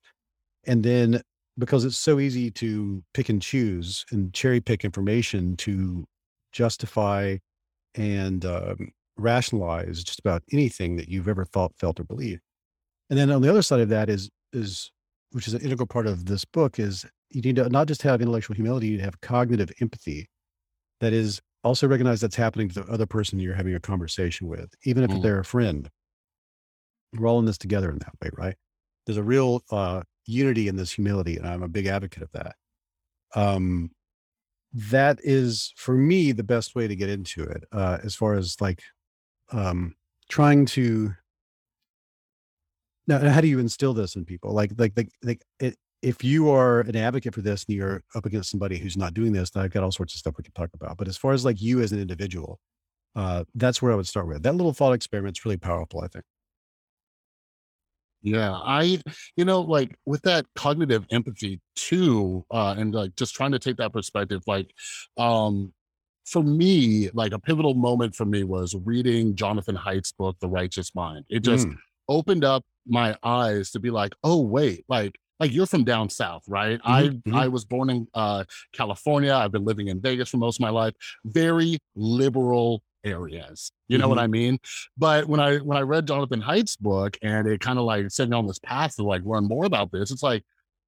[0.66, 1.20] and then
[1.58, 6.04] because it's so easy to pick and choose and cherry pick information to
[6.52, 7.36] justify
[7.94, 12.42] and um, rationalize just about anything that you've ever thought, felt, or believed.
[13.08, 14.90] And then on the other side of that is is
[15.32, 18.20] which is an integral part of this book is you need to not just have
[18.20, 20.28] intellectual humility, you have cognitive empathy.
[21.00, 24.72] That is also recognize that's happening to the other person you're having a conversation with,
[24.84, 25.22] even if Mm.
[25.22, 25.90] they're a friend.
[27.12, 28.56] We're all in this together in that way, right?
[29.04, 32.56] There's a real uh, unity in this humility, and I'm a big advocate of that.
[33.34, 33.90] Um,
[34.72, 38.60] that is for me the best way to get into it uh as far as
[38.60, 38.82] like
[39.52, 39.94] um
[40.28, 41.14] trying to
[43.06, 44.52] now how do you instill this in people?
[44.52, 48.26] Like like like, like it, if you are an advocate for this and you're up
[48.26, 50.70] against somebody who's not doing this i've got all sorts of stuff we can talk
[50.74, 50.96] about.
[50.98, 52.60] But as far as like you as an individual
[53.14, 54.42] uh that's where i would start with.
[54.42, 56.24] That little thought experiment's really powerful i think
[58.26, 59.00] Yeah, I,
[59.36, 63.76] you know, like with that cognitive empathy too, uh, and like just trying to take
[63.76, 64.72] that perspective, like,
[65.16, 65.72] um,
[66.26, 70.92] for me, like a pivotal moment for me was reading Jonathan Haidt's book, The Righteous
[70.92, 71.24] Mind.
[71.28, 75.66] It just Mm, opened up my eyes to be like, oh wait, like like you're
[75.66, 76.80] from down south, right?
[76.84, 77.44] I mhm, mhm.
[77.44, 79.34] I was born in uh California.
[79.34, 80.94] I've been living in Vegas for most of my life.
[81.24, 83.72] Very liberal areas.
[83.88, 84.22] You know what Mhm.
[84.22, 84.58] I mean?
[84.98, 88.28] But when I when I read Jonathan Haidt's book and it kind of like set
[88.28, 90.44] me on this path to like learn more about this, it's like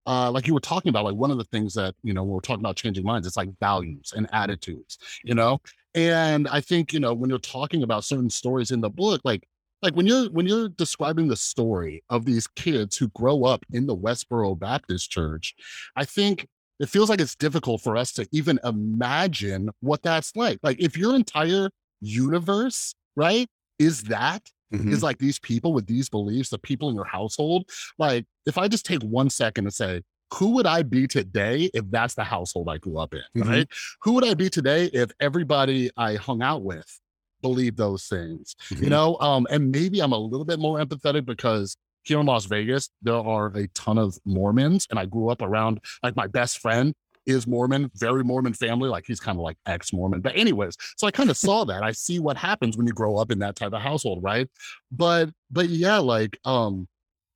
[0.07, 2.33] uh, like you were talking about, like one of the things that you know when
[2.33, 5.61] we're talking about changing minds, it's like values and attitudes, you know.
[5.95, 9.47] And I think you know when you're talking about certain stories in the book, like
[9.83, 13.87] like when you're when you're describing the story of these kids who grow up in
[13.87, 15.55] the Westboro Baptist Church,
[15.97, 16.47] I think
[16.81, 20.59] it feels like it's difficult for us to even imagine what that's like.
[20.63, 24.93] Like if your entire universe, right, is that Mhm.
[24.93, 27.69] is like these people with these beliefs, the people in your household.
[27.99, 30.03] Like, if I just take one second and say,
[30.35, 33.23] who would I be today if that's the household I grew up in?
[33.35, 33.49] Mhm.
[33.49, 33.69] Right?
[34.03, 37.01] Who would I be today if everybody I hung out with
[37.41, 38.55] believed those things?
[38.69, 38.91] You Mhm.
[38.91, 42.91] know, um, and maybe I'm a little bit more empathetic because here in Las Vegas,
[43.01, 46.95] there are a ton of Mormons, and I grew up around like my best friend
[47.29, 48.89] is Mormon, very Mormon family.
[48.89, 50.21] Like he's kind of like ex Mormon.
[50.21, 51.83] But, anyways, so I kind of saw that.
[51.83, 54.49] I see what happens when you grow up in that type of household, right?
[54.91, 56.89] But, but yeah, like, um,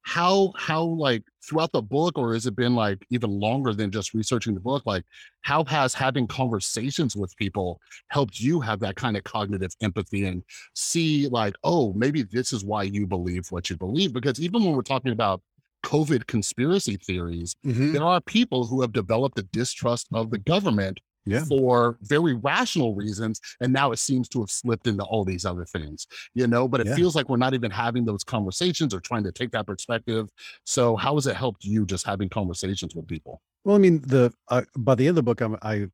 [0.04, 4.14] how, how, like throughout the book, or has it been like even longer than just
[4.14, 4.82] researching the book?
[4.84, 5.04] Like,
[5.42, 10.42] how has having conversations with people helped you have that kind of cognitive empathy and
[10.74, 14.12] see, like, oh, maybe this is why you believe what you believe?
[14.12, 15.40] Because even when we're talking about
[15.82, 17.92] COVID conspiracy theories, Mhm.
[17.92, 21.44] there are people who have developed a distrust of the government Yeah.
[21.44, 23.40] for very rational reasons.
[23.60, 26.80] And now it seems to have slipped into all these other things, you know, but
[26.80, 26.96] it Yeah.
[26.96, 30.28] feels like we're not even having those conversations or trying to take that perspective.
[30.64, 33.40] So, how has it helped you just having conversations with people?
[33.64, 35.86] Well, I mean, the uh, by the end of the book, I'm, I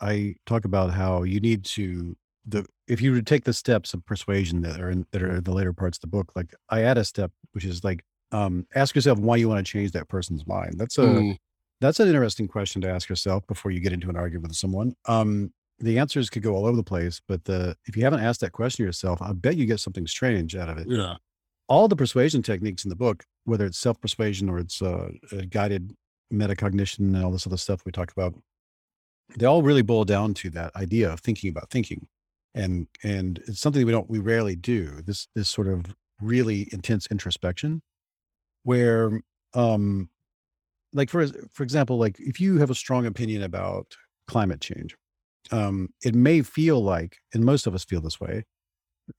[0.00, 4.04] I talk about how you need to the if you would take the steps of
[4.06, 6.82] persuasion that are in that are in the later parts of the book, like I
[6.82, 10.08] add a step which is like um, ask yourself why you want to change that
[10.08, 10.74] person's mind.
[10.78, 11.36] That's a Mm,
[11.80, 14.94] that's an interesting question to ask yourself before you get into an argument with someone.
[15.06, 18.40] Um, the answers could go all over the place, but the if you haven't asked
[18.40, 20.86] that question yourself, I bet you get something strange out of it.
[20.88, 21.16] yeah.
[21.68, 25.10] All the persuasion techniques in the book, whether it's self persuasion or it's uh,
[25.50, 25.94] guided
[26.32, 28.34] metacognition and all this other stuff we talked about,
[29.36, 32.06] they all really boil down to that idea of thinking about thinking,
[32.54, 35.02] and and it's something we don't we rarely do.
[35.02, 37.82] This this sort of really intense introspection,
[38.66, 39.22] where
[39.54, 40.10] um
[40.92, 43.96] like for for example, like if you have a strong opinion about
[44.28, 44.96] climate change,
[45.52, 48.44] um, it may feel like, and most of us feel this way,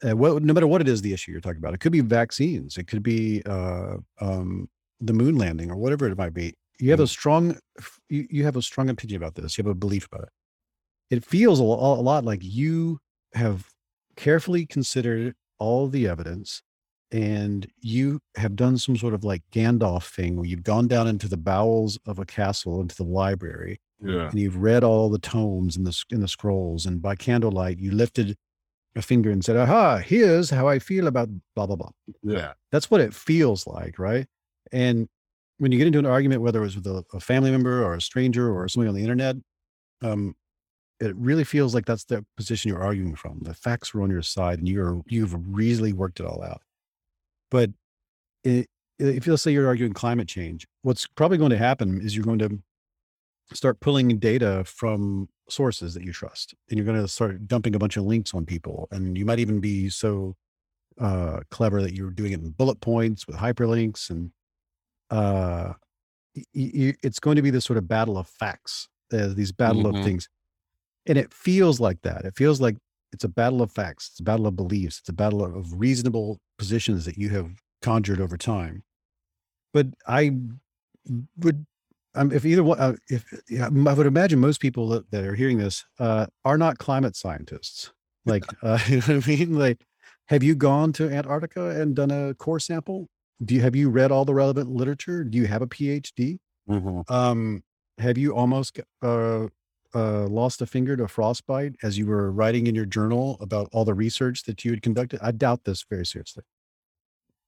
[0.08, 2.02] uh, what, no matter what it is the issue you're talking about, it could be
[2.02, 6.54] vaccines, it could be uh, um, the moon landing, or whatever it might be.
[6.80, 7.10] You have a Mhm.
[7.10, 7.60] strong,
[8.10, 9.58] you, you have a strong opinion about this.
[9.58, 10.30] You have a belief about it.
[11.10, 13.00] It feels a, a lot like you
[13.34, 13.68] have
[14.16, 16.62] carefully considered all the evidence,
[17.12, 21.28] and you have done some sort of like Gandalf thing where you've gone down into
[21.28, 24.30] the bowels of a castle, into the library, Yeah.
[24.30, 27.91] and you've read all the tomes and the in the scrolls, and by candlelight you
[27.91, 28.36] lifted
[28.96, 29.98] a finger and said, "Aha!
[30.00, 31.91] Here's how I feel about blah blah blah."
[32.24, 32.54] Yeah.
[32.72, 34.28] That's what it feels like, right?
[34.72, 35.08] And
[35.60, 37.93] when you get into an argument, whether it was with a, a family member or
[37.96, 39.38] a stranger or somebody on the internet,
[40.04, 40.36] um,
[41.00, 43.39] it really feels like that's the position you're arguing from.
[43.41, 46.62] The facts are on your side, and you're you've really worked it all out.
[47.52, 47.72] But
[48.44, 48.68] it,
[49.00, 52.40] if let's say you're arguing climate change, what's probably going to happen is you're going
[52.40, 52.60] to
[53.54, 57.80] start pulling data from sources that you trust, and you're going to start dumping a
[57.80, 60.36] bunch of links on people, and you might even be so
[61.00, 64.32] uh, clever that you're doing it in bullet points with hyperlinks, and
[65.10, 65.74] uh,
[66.36, 69.86] y- y- it's going to be this sort of battle of facts, uh, these battle
[69.86, 69.92] Mhm.
[69.92, 70.30] of things,
[71.08, 72.26] and it feels like that.
[72.26, 72.78] It feels like
[73.13, 74.10] it's a battle of facts.
[74.12, 75.00] It's a battle of beliefs.
[75.00, 78.84] It's a battle of- reasonable positions that you have conjured over time.
[79.74, 80.32] But I
[81.38, 81.65] would,
[82.15, 85.36] um, if either one, uh, if yeah, I would imagine most people that, that are
[85.36, 87.91] hearing this uh, are not climate scientists.
[88.26, 89.58] Like, uh, you know what I mean?
[89.58, 89.86] Like,
[90.28, 93.08] have you gone to Antarctica and done a core sample?
[93.43, 95.24] Do you have you read all the relevant literature?
[95.24, 96.39] Do you have a PhD?
[96.70, 97.10] Mhm.
[97.10, 97.63] Um,
[98.00, 99.48] have you almost uh,
[99.98, 103.84] uh, lost a finger to frostbite as you were writing in your journal about all
[103.84, 105.20] the research that you had conducted?
[105.24, 106.44] I doubt this very seriously.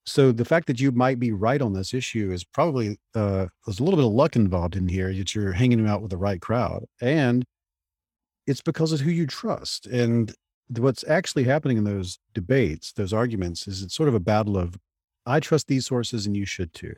[0.05, 3.79] So the fact that you might be right on this issue is probably uh, there's
[3.79, 6.41] a little bit of luck involved in here that you're hanging out with the right
[6.41, 7.45] crowd, and
[8.47, 9.85] it's because of who you trust.
[9.85, 10.33] And
[10.75, 14.75] what's actually happening in those debates, those arguments, is it's sort of a battle of
[15.27, 16.95] I trust these sources and you should too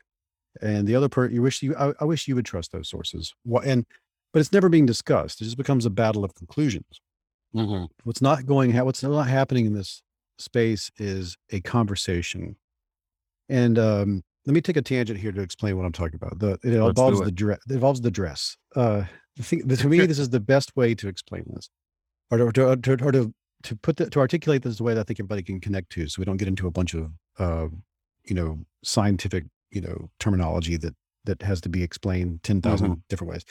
[0.61, 3.33] and the other part you wish you I, I wish you would trust those sources
[3.63, 3.85] and
[4.33, 7.01] but it's never being discussed it just becomes a battle of conclusions
[7.55, 7.89] Mhm.
[8.03, 10.01] what's not going what's not happening in this
[10.39, 12.55] space is a conversation
[13.49, 16.51] and um let me take a tangent here to explain what i'm talking about the
[16.63, 17.35] it Let's involves do the it.
[17.35, 19.03] dress it involves the dress uh
[19.39, 21.69] I think to me this is the best way to explain this
[22.29, 25.01] or to, or to, or to, to, put the, to articulate this the way that
[25.01, 27.67] I think everybody can connect to, so we don't get into a bunch of uh,
[28.25, 33.01] you know scientific you know terminology that that has to be explained ten Mhm.
[33.09, 33.43] different ways.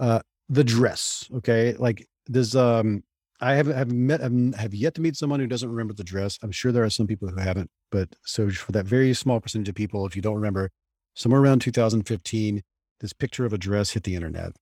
[0.00, 3.04] Uh, the dress, okay, like there's um,
[3.40, 6.38] I haven't have met have yet to meet someone who doesn't remember the dress.
[6.42, 9.68] I'm sure there are some people who haven't, but so for that very small percentage
[9.68, 10.70] of people, if you don't remember,
[11.14, 12.62] somewhere around 2015,
[13.00, 14.52] this picture of a dress hit the internet,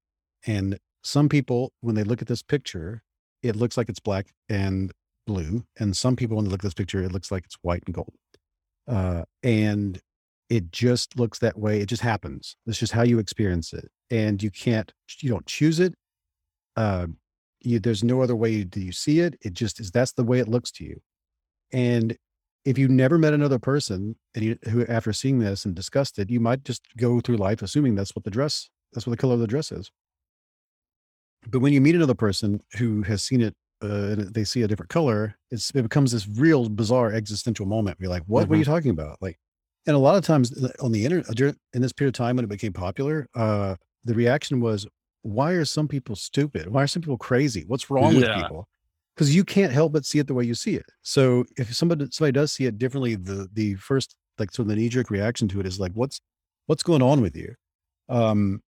[0.47, 3.03] and some people when they look at this picture
[3.43, 4.93] it looks like it's black and
[5.27, 5.65] blue.
[5.79, 7.95] And some people, when they look at this picture, it looks like it's white and
[7.95, 8.13] gold.
[8.87, 10.01] Uh, and
[10.49, 11.81] it just looks that way.
[11.81, 12.57] It just happens.
[12.65, 13.91] That's just how you experience it.
[14.11, 15.95] And you can't, you don't choose it.
[16.77, 17.09] Uh,
[17.61, 19.37] you, there's no other way do you see it.
[19.43, 21.01] It just is, that's the way it looks to you.
[21.73, 22.17] And
[22.65, 26.31] if you never met another person and you, who, after seeing this and discussed it,
[26.31, 29.35] you might just go through life assuming that's what the dress, that's what the color
[29.35, 29.91] of the dress is.
[31.49, 34.69] But when you meet another person who has seen it uh, and they see a
[34.69, 37.99] different color, it's, it becomes this real bizarre existential moment.
[38.01, 39.19] You're like, what, what are you talking about?
[39.21, 39.39] Like,
[39.89, 42.37] and a lot of times uh, on the internet, during- in this period of time
[42.37, 43.75] when it became popular, uh,
[44.05, 44.87] the reaction was,
[45.23, 46.69] why are some people stupid?
[46.69, 47.65] Why are some people crazy?
[47.67, 48.69] What's wrong with people?
[49.15, 50.87] Because you can't help but see it the way you see it.
[51.03, 54.77] So if somebody somebody does see it differently, the the first like sort of the
[54.77, 56.21] knee jerk reaction to it is like, what's
[56.67, 57.55] what's going on with you?
[58.09, 58.63] Um,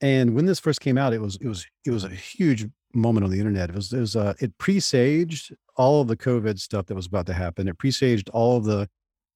[0.00, 3.24] and when this first came out, it was it was it was a huge moment
[3.24, 3.70] on the internet.
[3.70, 7.26] It was, it was, uh, it presaged all of the COVID stuff that was about
[7.26, 7.68] to happen.
[7.68, 8.88] It presaged all of the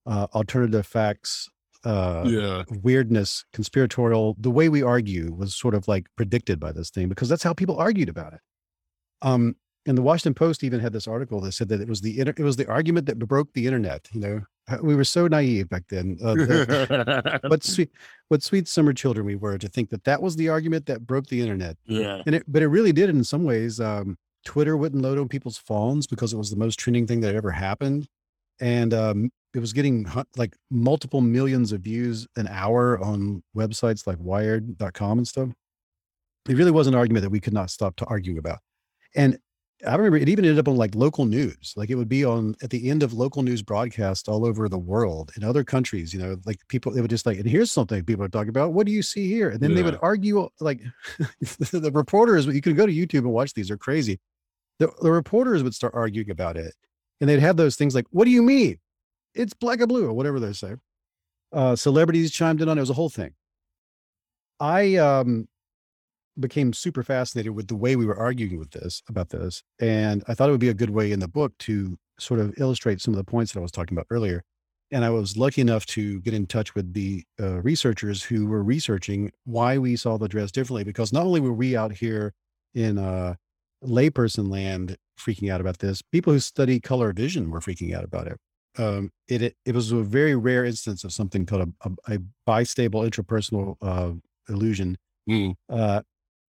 [0.06, 1.48] uh, alternative facts,
[1.84, 2.64] uh, Yeah.
[2.82, 4.36] weirdness, conspiratorial.
[4.38, 7.52] The way we argue was sort of like predicted by this thing because that's how
[7.54, 8.40] people argued about it.
[9.22, 12.18] Um, and the Washington Post even had this article that said that it was the
[12.18, 14.08] inter- it was the argument that broke the internet.
[14.12, 16.16] You know, Uh, we were so naive back then.
[16.24, 17.90] Uh, what sweet,
[18.28, 21.26] what sweet summer children we were to think that that was the argument that broke
[21.26, 21.76] the internet.
[21.84, 22.22] yeah.
[22.26, 23.78] And it, but it really did in some ways.
[23.78, 27.34] Um, Twitter wouldn't load on people's phones because it was the most trending thing that
[27.34, 28.08] ever happened,
[28.60, 34.18] and um, it was getting like multiple millions of views an hour on websites like
[34.18, 35.48] Wired.com and stuff.
[36.48, 38.58] It really was an argument that we could not stop to arguing about,
[39.14, 39.38] and
[39.86, 41.74] I remember it even ended up on like local news.
[41.76, 44.78] Like it would be on at the end of local news broadcasts all over the
[44.78, 46.14] world in other countries.
[46.14, 48.72] You know, like people they would just like, and here's something people are talking about.
[48.72, 49.50] What do you see here?
[49.50, 50.80] And then they would argue like
[51.40, 52.46] the reporters.
[52.46, 53.68] You can go to YouTube and watch these.
[53.68, 54.20] They're crazy.
[54.78, 56.74] The, the reporters would start arguing about it,
[57.20, 58.78] and they'd have those things like, "What do you mean?
[59.34, 60.74] It's black or blue or whatever they say."
[61.52, 62.80] Uh, celebrities chimed in on it.
[62.80, 63.34] It was a whole thing.
[64.60, 65.48] I um
[66.40, 69.62] became super fascinated with the way we were arguing with this about this.
[69.80, 72.54] And I thought it would be a good way in the book to sort of
[72.58, 74.42] illustrate some of the points that I was talking about earlier.
[74.90, 78.62] And I was lucky enough to get in touch with the uh, researchers who were
[78.62, 82.32] researching why we saw the dress differently, because not only were we out here
[82.74, 83.34] in uh,
[83.84, 88.26] layperson land freaking out about this, people who study color vision were freaking out about
[88.26, 88.38] it.
[88.76, 92.18] Um, it, it it was a very rare instance of something called a, a, a
[92.48, 94.14] bistable intrapersonal uh,
[94.48, 94.96] illusion,
[95.30, 95.54] Mm.
[95.70, 96.02] uh,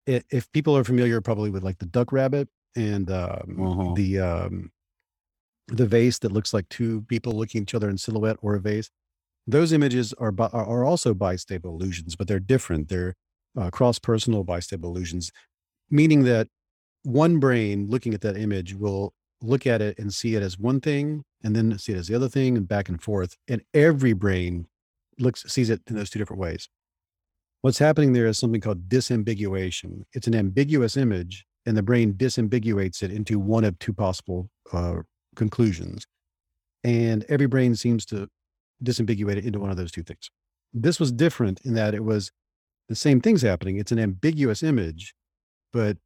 [0.10, 3.94] i- if people are familiar probably with like the duck rabbit and um, Uh-huh.
[3.96, 4.72] the um,
[5.68, 8.60] the vase that looks like two people looking at each other in silhouette or a
[8.60, 8.90] vase,
[9.48, 12.90] those images are bi- are also bistable illusions, but they're different.
[12.90, 13.16] They're
[13.58, 15.32] uh, cross personal bistable illusions,
[15.90, 16.50] meaning that
[17.06, 20.82] one brain looking at that image will look at it and see it as one
[20.82, 23.36] thing, and then see it as the other thing, and back and forth.
[23.48, 24.68] And every brain
[25.20, 26.68] looks sees it in those two different ways.
[27.62, 30.04] What's happening there is something called disambiguation.
[30.14, 34.98] It's an ambiguous image, and the brain disambiguates it into one of two possible uh,
[35.36, 36.06] conclusions.
[36.84, 38.30] And every brain seems to
[38.84, 40.30] disambiguate it into one of those two things.
[40.74, 42.32] This was different in that it was
[42.88, 43.78] the same things happening.
[43.78, 45.16] It's an ambiguous image,
[45.74, 45.98] but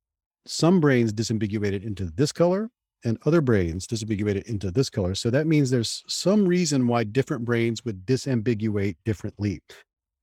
[0.49, 2.69] some brains disambiguate it into this color
[3.05, 5.15] and other brains disambiguate it into this color.
[5.15, 9.61] So that means there's some reason why different brains would disambiguate differently.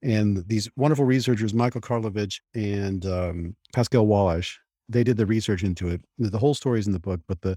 [0.03, 4.57] And these wonderful researchers, Michael Karlovich and um, Pascal Wallisch,
[4.89, 6.03] they did the research into it.
[6.19, 7.57] The whole story is in the book, but the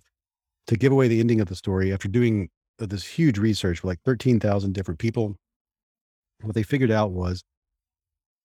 [0.68, 2.50] to give away the ending of the story, after doing
[2.80, 5.36] uh, this huge research with like 13,000 different people,
[6.42, 7.44] what they figured out was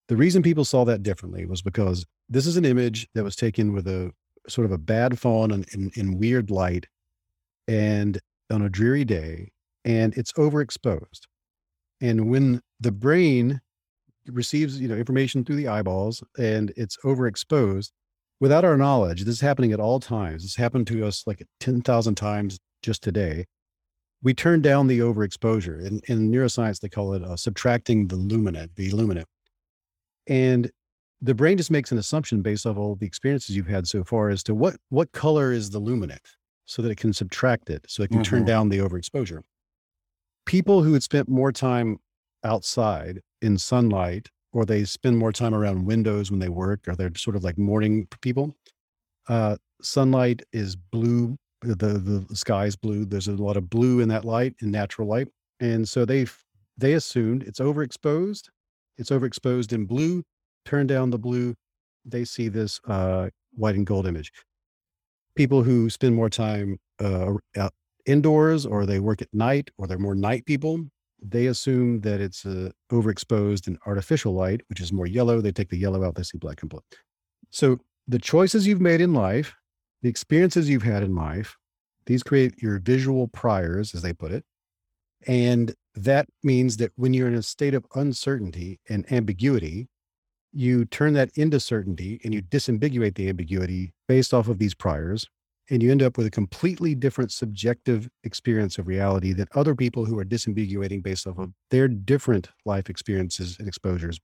[0.09, 3.73] the reason people saw that differently was because this is an image that was taken
[3.73, 4.13] with a
[4.49, 6.87] sort of a bad phone and in, in weird light
[7.67, 8.19] and
[8.51, 9.51] on a dreary day,
[9.85, 11.21] and it's overexposed.
[12.01, 13.61] And when the brain
[14.27, 17.91] receives, you know, information through the eyeballs and it's overexposed,
[18.41, 20.43] without our knowledge, this is happening at all times.
[20.43, 23.47] This happened to us like 10,000 times just today.
[24.23, 25.85] We turn down the overexposure.
[25.85, 29.27] In, in neuroscience, they call it uh, subtracting the luminant, the illuminant.
[30.27, 30.71] And
[31.21, 34.29] the brain just makes an assumption based off all the experiences you've had so far
[34.31, 36.19] as to what what color is the luminant
[36.67, 38.47] so that it can subtract it so it can turn Mhm.
[38.47, 39.43] down the overexposure
[40.47, 41.99] people who had spent more time
[42.45, 47.11] outside in sunlight or they spend more time around windows when they work or they're
[47.17, 48.55] sort of like morning people
[49.29, 54.09] uh sunlight is blue the the sky is blue there's a lot of blue in
[54.09, 55.29] that light in natural light
[55.61, 56.27] and so they
[56.77, 58.49] they assumed it's overexposed
[58.97, 60.23] it's overexposed in blue
[60.65, 61.55] turn down the blue
[62.05, 64.33] they see this uh white and gold image.
[65.37, 67.33] People who spend more time uh
[68.07, 70.81] indoors or they work at night or they're more night people
[71.27, 75.71] they assume that it's uh, overexposed in artificial light which is more yellow they take
[75.71, 76.83] the yellow out they see black and blue.
[77.51, 79.55] So the choices you've made in life
[80.03, 81.57] the experiences you've had in life
[82.07, 84.45] these create your visual priors as they put it
[85.27, 89.89] and that means that when you're in a state of uncertainty and ambiguity
[90.55, 95.29] you turn that into certainty and you disambiguate the ambiguity based off of these priors
[95.71, 100.05] and you end up with a completely different subjective experience of reality than other people
[100.05, 104.21] who are disambiguating based off of their different life experiences and exposures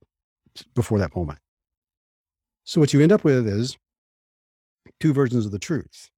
[0.74, 1.38] before that moment.
[2.64, 3.76] So what you end up with is
[5.00, 6.10] two versions of the truth.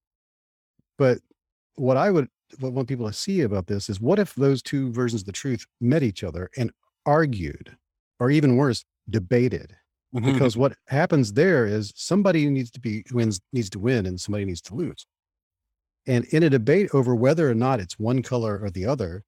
[0.99, 1.19] But
[1.77, 2.29] what i would
[2.61, 5.27] what I want people to see about this is what if those two versions of
[5.27, 6.71] the truth met each other and
[7.07, 7.77] argued
[8.21, 9.75] or even worse debated
[10.15, 10.33] Mhm.
[10.33, 14.45] because what happens there is somebody needs to be wins needs to win and somebody
[14.45, 15.07] needs to lose.
[16.07, 19.25] And in a debate over whether or not it's one color or the other,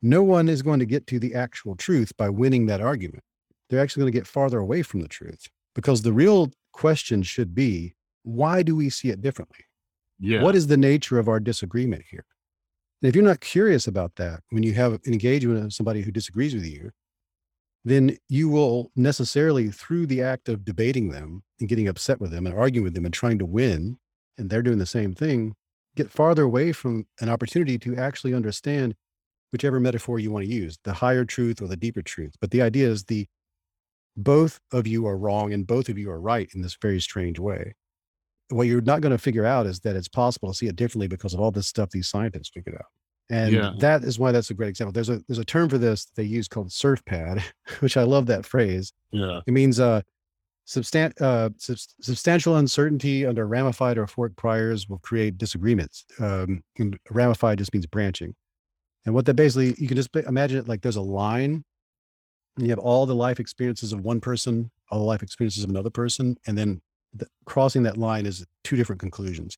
[0.00, 3.22] no one is going to get to the actual truth by winning that argument.
[3.68, 7.54] They're actually going to get farther away from the truth because the real question should
[7.54, 9.64] be why do we see it differently?
[10.20, 10.42] yeah.
[10.42, 12.24] What is the nature of our disagreement here?
[13.04, 16.10] And if you're not curious about that when you have an engagement with somebody who
[16.10, 16.90] disagrees with you,
[17.84, 22.46] then you will necessarily, through the act of debating them and getting upset with them
[22.46, 23.98] and arguing with them and trying to win,
[24.38, 25.54] and they're doing the same thing,
[25.96, 28.94] get farther away from an opportunity to actually understand
[29.52, 32.32] whichever metaphor you want to use, the higher truth or the deeper truth.
[32.40, 33.26] But the idea is the
[34.16, 37.38] both of you are wrong and both of you are right in this very strange
[37.38, 37.74] way.
[38.54, 41.08] What you're not going to figure out is that it's possible to see it differently
[41.08, 42.86] because of all this stuff these scientists figured out.
[43.30, 43.72] And Yeah.
[43.80, 44.92] that is why that's a great example.
[44.92, 47.42] There's a there's a term for this that they use called SURFPAD,
[47.80, 48.92] which I love that phrase.
[49.10, 49.40] yeah.
[49.46, 50.02] It means uh,
[50.66, 56.04] substan- uh, subs- substantial uncertainty under ramified or forked priors will create disagreements.
[56.20, 58.34] Um, and ramified just means branching.
[59.06, 61.64] And what that basically, you can just imagine it like there's a line,
[62.56, 65.70] and you have all the life experiences of one person, all the life experiences of
[65.70, 66.80] another person, and then
[67.14, 69.56] the, crossing that line is two different conclusions.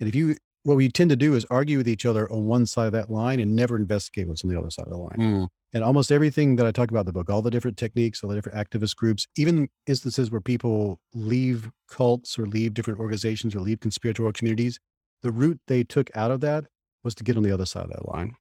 [0.00, 2.66] And if you, what we tend to do is argue with each other on one
[2.66, 5.16] side of that line and never investigate what's on the other side of the line.
[5.18, 8.22] Mm, And almost everything that I talk about in the book, all the different techniques,
[8.22, 13.54] all the different activist groups, even instances where people leave cults or leave different organizations
[13.54, 14.78] or leave conspiratorial communities,
[15.22, 16.64] the route they took out of that
[17.04, 18.34] was to get on the other side of that line.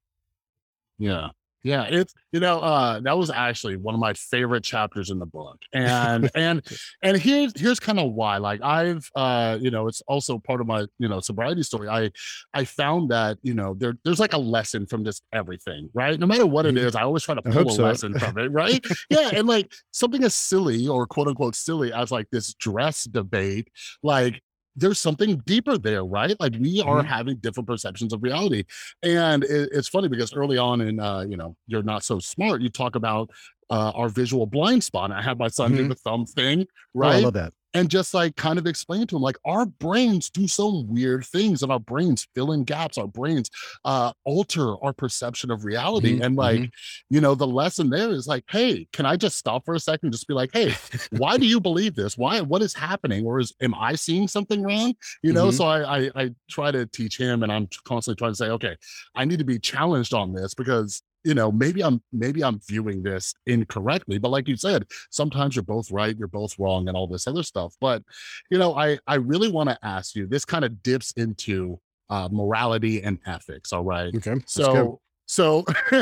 [0.99, 1.29] Yeah.
[1.63, 1.83] Yeah.
[1.83, 5.57] It's, you know, uh, that was actually one of my favorite chapters in the book.
[5.73, 6.61] And, and,
[7.03, 10.67] and here's, here's kind of why, like I've, uh, you know, it's also part of
[10.67, 11.87] my, you know, sobriety story.
[11.87, 12.11] I,
[12.53, 16.19] I found that, you know, there, there's like a lesson from just everything, right?
[16.19, 16.95] No matter what it Mhm.
[16.95, 17.83] I always try to pull a so.
[17.83, 18.83] lesson from it, right?
[19.09, 19.29] yeah.
[19.33, 23.67] And like something as silly or quote unquote silly as like this dress debate,
[24.03, 24.41] like,
[24.75, 26.35] there's something deeper there, right?
[26.39, 27.07] Like we are Mhm.
[27.07, 28.63] having different perceptions of reality.
[29.03, 32.61] And it, it's funny because early on in, uh, you know, you're not so smart,
[32.61, 33.29] you talk about
[33.71, 35.09] uh, our visual blind spot.
[35.11, 35.89] And I had my son do Mhm.
[35.89, 37.53] the thumb thing, Oh, I love that.
[37.73, 41.63] and just like kind of explain to him like our brains do some weird things
[41.63, 43.49] and our brains fill in gaps our brains
[43.85, 46.69] uh alter our perception of reality Mhm, and like
[47.09, 50.07] you know the lesson there is like hey can i just stop for a second
[50.07, 50.73] and just be like hey
[51.11, 54.61] why do you believe this why what is happening or is am i seeing something
[54.63, 54.93] wrong
[55.23, 55.53] you know Mhm.
[55.53, 58.75] so I, I i try to teach him and i'm constantly trying to say okay
[59.15, 63.03] i need to be challenged on this because you know maybe i'm maybe i'm viewing
[63.03, 67.07] this incorrectly but like you said sometimes you're both right you're both wrong and all
[67.07, 68.01] this other stuff but
[68.49, 72.27] you know i i really want to ask you this kind of dips into uh
[72.31, 74.41] morality and ethics all right Okay.
[74.47, 75.63] so so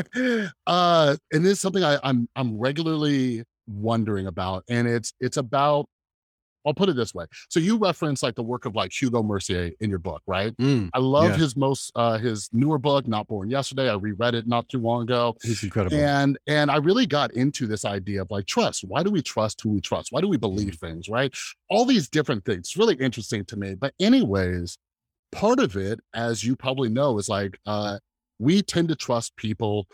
[0.67, 5.87] uh and this is something I, i'm i'm regularly wondering about and it's it's about
[6.69, 7.25] i'll put it this way.
[7.49, 10.55] So you reference like the work of like hugo mercier in your book right?
[10.57, 11.37] Mm, i love Yeah.
[11.37, 13.89] his most uh his newer book not born yesterday.
[13.89, 15.35] I reread it not too long ago.
[15.41, 15.97] He's incredible.
[15.97, 18.83] and and i really got into this idea of like trust.
[18.87, 20.11] Why do we trust who we trust?
[20.11, 21.33] Why do we believe things right?
[21.69, 22.59] All these different things.
[22.59, 23.75] It's really interesting to me.
[23.75, 24.77] But anyways
[25.31, 27.97] part of it as you probably know is like uh
[28.39, 29.87] we tend to trust people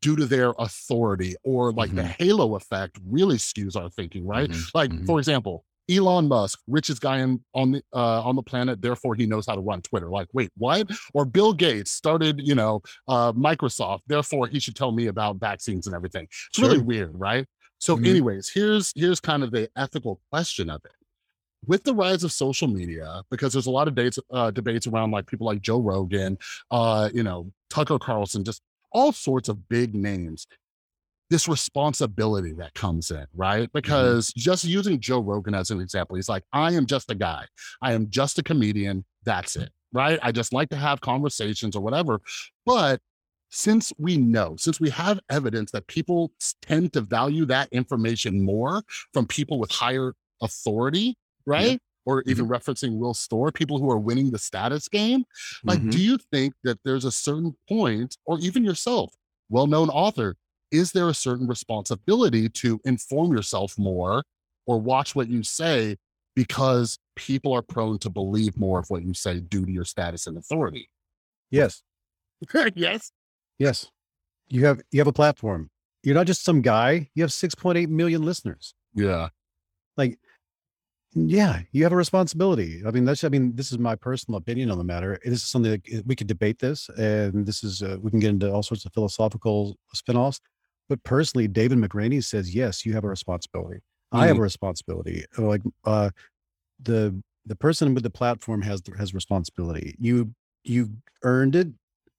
[0.00, 4.50] due to their authority or like the halo effect really skews our thinking right?
[4.50, 5.06] Mhm, like mhm.
[5.06, 9.26] for example Elon Musk, richest guy in, on the uh, on the planet, therefore he
[9.26, 10.10] knows how to run Twitter.
[10.10, 10.90] Like, wait, what?
[11.14, 15.86] Or Bill Gates started, you know, uh, Microsoft, therefore he should tell me about vaccines
[15.86, 16.26] and everything.
[16.50, 17.46] It's really weird, right?
[17.80, 18.06] So, Mhm.
[18.06, 20.92] anyways, here's here's kind of the ethical question of it.
[21.66, 25.10] With the rise of social media, because there's a lot of dates, uh, debates around
[25.10, 26.38] like people like Joe Rogan,
[26.70, 28.62] uh, you know, Tucker Carlson, just
[28.92, 30.46] all sorts of big names
[31.30, 33.70] this responsibility that comes in, right?
[33.72, 37.44] Because just using Joe Rogan as an example, he's like, I am just a guy.
[37.82, 39.04] I am just a comedian.
[39.24, 40.18] That's it, right?
[40.22, 42.20] I just like to have conversations or whatever.
[42.64, 43.00] But
[43.50, 48.82] since we know, since we have evidence that people tend to value that information more
[49.12, 51.16] from people with higher authority,
[51.46, 51.78] right?
[52.06, 55.24] Or even referencing Will Storr, people who are winning the status game.
[55.64, 55.90] Like, Mhm.
[55.92, 59.14] do you think that there's a certain point, or even yourself,
[59.50, 60.36] well known author,
[60.70, 64.22] is there a certain responsibility to inform yourself more
[64.66, 65.96] or watch what you say
[66.36, 70.26] because people are prone to believe more of what you say due to your status
[70.26, 70.88] and authority?
[71.50, 71.82] yes.
[72.74, 73.10] yes.
[73.58, 73.90] Yes.
[74.48, 75.70] You have you have a platform.
[76.02, 77.10] You're not just some guy.
[77.14, 78.74] You have 6.8 million listeners.
[78.94, 79.28] Yeah.
[79.96, 80.18] Like,
[81.14, 82.82] yeah, you have a responsibility.
[82.86, 85.18] I mean, that's I mean, this is my personal opinion on the matter.
[85.24, 88.30] This is something that we could debate this, and this is uh, we can get
[88.30, 90.40] into all sorts of philosophical spinoffs.
[90.88, 93.80] But personally, David McRaney says yes, you have a responsibility.
[94.10, 95.24] I have a responsibility.
[95.38, 96.10] Uh, Like uh,
[96.82, 99.94] the the person with the platform has has responsibility.
[99.98, 100.34] You
[100.64, 100.90] you
[101.22, 101.68] earned it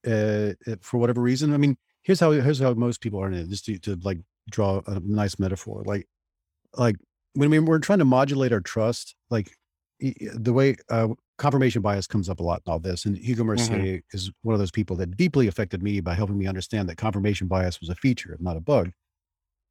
[0.07, 1.53] uh, uh, for whatever reason.
[1.53, 3.49] I mean, here's how here's how most people earn it.
[3.49, 4.19] Just to, to like
[4.51, 5.83] draw a nice metaphor.
[5.85, 6.07] Like
[6.77, 6.95] like
[7.33, 9.51] when we, we're trying to modulate our trust, like
[9.99, 11.09] the way uh,
[11.39, 13.05] confirmation bias comes up a lot in all this.
[13.05, 13.83] And Hugo Mhm.
[13.83, 16.97] Mercier is one of those people that deeply affected me by helping me understand that
[16.97, 18.91] confirmation bias was a feature, not a bug.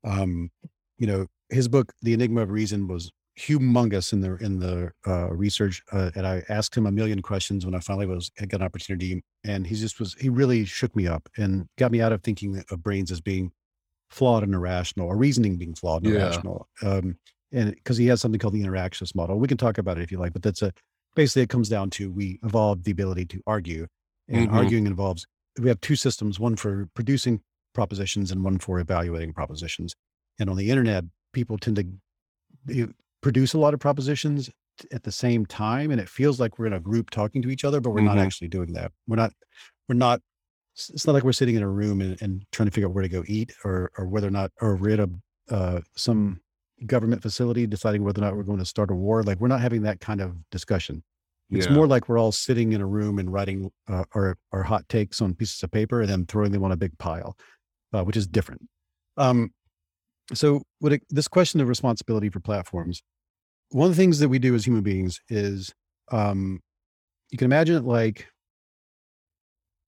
[0.04, 0.50] Um,
[0.98, 5.32] you know, his book, The Enigma of Reason, was humongous in the in the uh,
[5.32, 8.60] research, uh, and I asked him a million questions when I finally was I got
[8.60, 12.12] an opportunity, and he just was he really shook me up and got me out
[12.12, 13.52] of thinking of brains as being
[14.10, 16.14] flawed and irrational, or reasoning being flawed and Yeah.
[16.14, 16.68] irrational.
[16.82, 17.18] Um,
[17.52, 20.12] and because he has something called the interactionist model, we can talk about it if
[20.12, 20.72] you like, but that's a
[21.18, 23.88] basically it comes down to we evolved the ability to argue,
[24.28, 24.52] and Mhm.
[24.54, 25.26] arguing involves
[25.60, 27.40] we have two systems, one for producing
[27.74, 29.94] propositions and one for evaluating propositions.
[30.38, 31.76] And on the internet, people tend
[32.68, 34.48] to produce a lot of propositions
[34.92, 37.64] at the same time, and it feels like we're in a group talking to each
[37.64, 38.24] other, but we're not Mhm.
[38.26, 38.92] actually doing that.
[39.08, 39.32] We're not.
[39.88, 40.22] We're not.
[40.74, 42.94] It's it's not like we're sitting in a room and, and trying to figure out
[42.94, 45.10] where to go eat, or or whether or not, or we're at a
[45.50, 46.40] uh, some
[46.86, 49.22] government facility deciding whether or not we're going to start a war.
[49.22, 51.02] Like we're not having that kind of discussion.
[51.50, 51.74] It's Yeah.
[51.74, 55.20] more like we're all sitting in a room and writing uh, our our hot takes
[55.22, 57.36] on pieces of paper and then throwing them on a big pile,
[57.94, 58.68] uh, which is different.
[59.16, 59.52] Um,
[60.34, 63.02] so, what it, this question of responsibility for platforms,
[63.70, 65.74] one of the things that we do as human beings is,
[66.12, 66.60] um,
[67.30, 68.28] you can imagine it like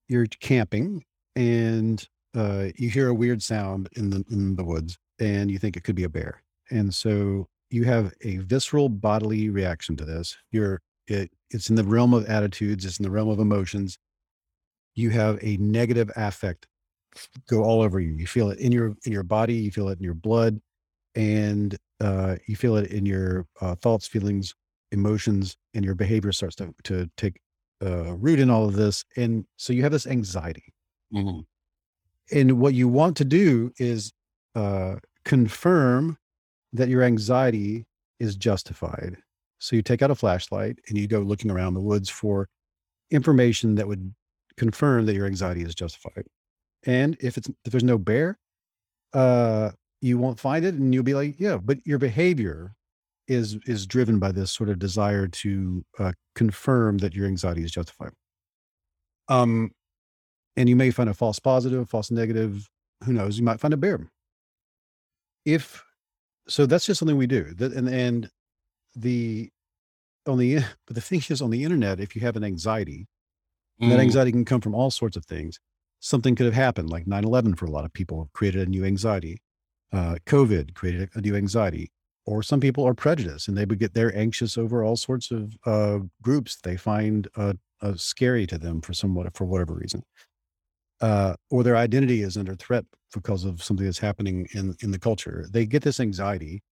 [0.08, 1.04] you're camping
[1.36, 5.76] and uh, you hear a weird sound in the in the woods and you think
[5.76, 10.36] it could be a bear, and so you have a visceral bodily reaction to this.
[10.50, 13.98] You're it, it's in the realm of attitudes, it's in the realm of emotions.
[14.94, 16.66] You have a negative affect
[17.48, 18.14] go all over you.
[18.14, 20.60] You feel it in your in your body, you feel it in your blood,
[21.14, 24.54] and uh, you feel it in your uh, thoughts, feelings,
[24.92, 27.40] emotions, and your behavior starts to to take
[27.84, 29.04] uh, root in all of this.
[29.16, 30.74] And so you have this anxiety.
[31.12, 31.46] Mhm.
[32.32, 34.12] And what you want to do is
[34.54, 36.16] uh, confirm
[36.72, 37.86] that your anxiety
[38.18, 39.16] is justified.
[39.58, 42.48] So you take out a flashlight and you go looking around the woods for
[43.10, 44.14] information that would
[44.56, 46.24] confirm that your anxiety is justified.
[46.86, 48.38] And if it's if there's no bear,
[49.12, 52.74] uh, you won't find it, and you'll be like, yeah, but your behavior
[53.28, 57.70] is is driven by this sort of desire to uh, confirm that your anxiety is
[57.70, 58.12] justified.
[59.28, 59.72] Um,
[60.56, 62.68] and you may find a false positive, false negative.
[63.04, 63.38] Who knows?
[63.38, 64.10] You might find a bear.
[65.44, 65.82] If
[66.50, 67.54] so, that's just something we do.
[67.54, 68.30] That and and
[68.96, 69.50] the
[70.26, 73.06] on the but the thing is on the internet, if you have an anxiety,
[73.80, 74.00] that Mhm.
[74.00, 75.60] anxiety can come from all sorts of things.
[76.00, 78.84] Something could have happened, like 9 11 for a lot of people, created a new
[78.84, 79.38] anxiety.
[79.92, 81.90] Uh, COVID created a new anxiety.
[82.26, 85.56] Or some people are prejudiced and they would get, they're anxious over all sorts of
[85.66, 90.04] uh, groups they find uh, uh, scary to them for somewhat, for whatever reason.
[91.00, 92.84] Uh, or their identity is under threat
[93.14, 95.46] because of something that's happening in, in the culture.
[95.50, 96.62] They get this anxiety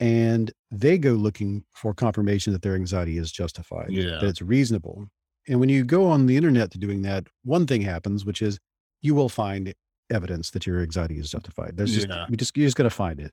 [0.00, 4.18] and they go looking for confirmation that their anxiety is justified, Yeah.
[4.20, 5.08] that it's reasonable.
[5.46, 8.58] And when you go on the internet to doing that, one thing happens, which is
[9.02, 9.74] you will find
[10.10, 11.76] evidence that your anxiety is justified.
[11.76, 12.26] There's just Yeah.
[12.30, 13.32] we just you just got to find it.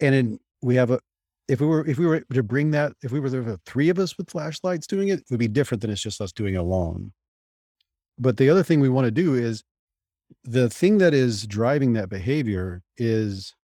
[0.00, 1.00] And then we have a
[1.48, 3.88] if we were if we were to bring that if we were there were three
[3.88, 6.54] of us with flashlights doing it, it would be different than it's just us doing
[6.54, 7.12] it alone.
[8.18, 9.62] But the other thing we want to do is
[10.44, 13.54] the thing that is driving that behavior is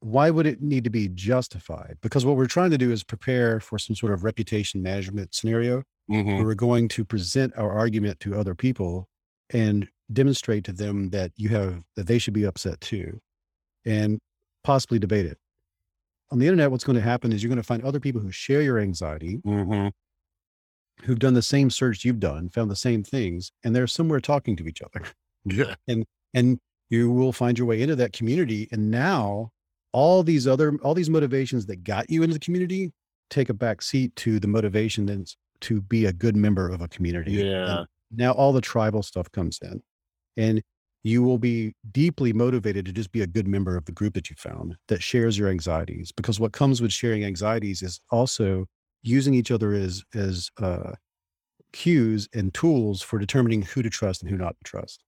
[0.00, 1.96] why would it need to be justified?
[2.02, 5.84] Because what we're trying to do is prepare for some sort of reputation management scenario
[6.10, 6.26] Mhm.
[6.36, 9.08] where we're going to present our argument to other people
[9.50, 13.20] and demonstrate to them that you have that they should be upset too
[13.84, 14.18] and
[14.64, 15.38] possibly debate it.
[16.30, 18.30] On the internet, what's going to happen is you're going to find other people who
[18.32, 19.92] share your anxiety, Mhm.
[21.02, 24.56] Who've done the same search you've done, found the same things, and they're somewhere talking
[24.56, 25.04] to each other.
[25.44, 25.74] Yeah.
[25.88, 29.50] and and you will find your way into that community and now
[29.92, 32.92] all these other all these motivations that got you into the community
[33.28, 36.86] take a back seat to the motivation that's to be a good member of a
[36.86, 37.84] community And Yeah.
[38.12, 39.82] now all the tribal stuff comes in
[40.36, 40.62] and
[41.02, 44.30] you will be deeply motivated to just be a good member of the group that
[44.30, 48.66] you found that shares your anxieties because what comes with sharing anxieties is also
[49.02, 50.92] using each other as as uh,
[51.72, 55.04] cues and tools for determining who to trust and who not to trust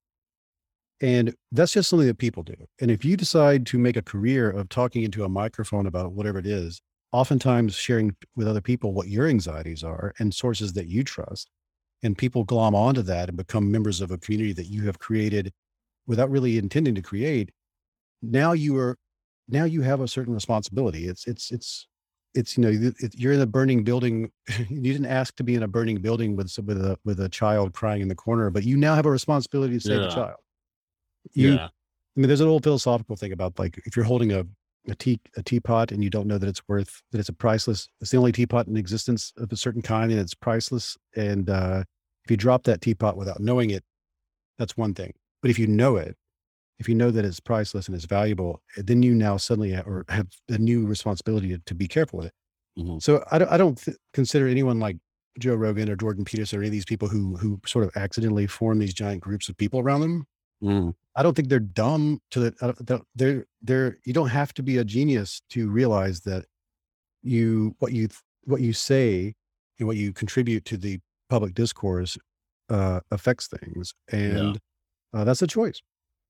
[1.00, 2.54] and that's just something that people do.
[2.80, 6.38] And if you decide to make a career of talking into a microphone about whatever
[6.38, 6.80] it is,
[7.12, 11.50] oftentimes sharing with other people what your anxieties are and sources that you trust,
[12.02, 15.52] and people glom onto that and become members of a community that you have created
[16.06, 17.50] without really intending to create,
[18.22, 18.96] now you are
[19.48, 21.06] now you have a certain responsibility.
[21.06, 21.86] It's it's it's
[22.34, 24.30] it's you know it, you're in a burning building.
[24.68, 27.72] you didn't ask to be in a burning building with with a with a child
[27.72, 30.14] crying in the corner, but you now have a responsibility to save the Yeah.
[30.14, 30.40] child.
[31.32, 31.66] You, yeah.
[31.66, 34.44] I mean, there's an old philosophical thing about like if you're holding a
[34.88, 37.88] a tea a teapot and you don't know that it's worth that it's a priceless.
[38.00, 40.96] It's the only teapot in existence of a certain kind, and it's priceless.
[41.16, 41.84] And uh,
[42.24, 43.84] if you drop that teapot without knowing it,
[44.58, 45.14] that's one thing.
[45.40, 46.16] But if you know it,
[46.78, 49.82] if you know that it's priceless and it's valuable, eh, then you now suddenly ha-
[49.86, 52.34] or have a new responsibility to, to be careful with it.
[52.78, 53.00] Mhm.
[53.02, 54.96] So I don't, I don't th- consider anyone like
[55.38, 58.46] Joe Rogan or Jordan Peterson or any of these people who who sort of accidentally
[58.46, 60.26] form these giant groups of people around them.
[60.62, 60.94] Mm.
[61.16, 64.52] I don't think they're dumb to the, I don't- don't- they're, they're, you don't have
[64.54, 66.46] to be a genius to realize that
[67.22, 68.08] you, what you,
[68.44, 69.34] what you say
[69.78, 70.98] and what you contribute to the
[71.28, 72.18] public discourse,
[72.70, 73.94] uh, affects things.
[74.10, 74.60] And,
[75.12, 75.80] uh, that's a choice.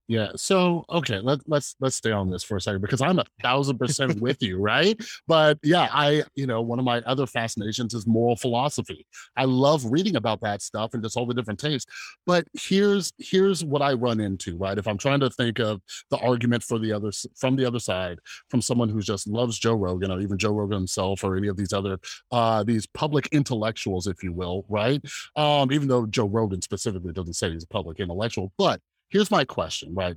[0.07, 0.29] Yeah.
[0.37, 3.79] So okay, let, let's let's stay on this for a second because I'm a thousand
[3.79, 5.01] percent with you, right?
[5.27, 9.07] But yeah, I you know one of my other fascinations is moral philosophy.
[9.37, 11.87] I love reading about that stuff and just all the different takes.
[12.27, 14.77] But here's here's what I run into, right?
[14.77, 15.81] If I'm trying to think of
[16.11, 18.19] the argument for the other from the other side,
[18.51, 21.57] from someone who just loves Joe Rogan or even Joe Rogan himself or any of
[21.57, 21.99] these other
[22.31, 25.03] uh these public intellectuals, if you will, right?
[25.35, 28.81] Um, even though Joe Rogan specifically doesn't say he's a public intellectual, but
[29.15, 30.17] here's my question, right?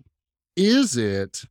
[0.57, 1.43] Is it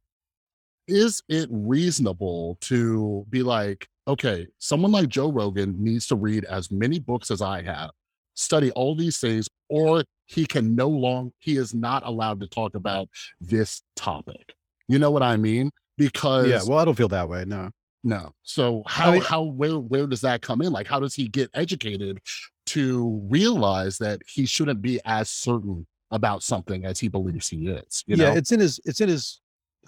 [0.88, 6.70] is it reasonable to be like, okay, someone like Joe Rogan needs to read as
[6.70, 7.90] many books as I have,
[8.34, 12.74] study all these things, or he can no longer he is not allowed to talk
[12.74, 13.08] about
[13.40, 14.54] this topic.
[14.88, 15.70] You know what I mean?
[15.96, 16.60] Because Yeah.
[16.66, 17.44] Well, I don't feel that way.
[17.46, 17.70] No.
[18.02, 18.32] no.
[18.42, 20.72] So how mean- how where where does that come in?
[20.72, 22.18] Like how does he get educated
[22.66, 28.04] to realize that he shouldn't be as certain about something as he believes he is?
[28.06, 28.30] You yeah.
[28.30, 28.36] know?
[28.36, 29.40] It's in his, it's in his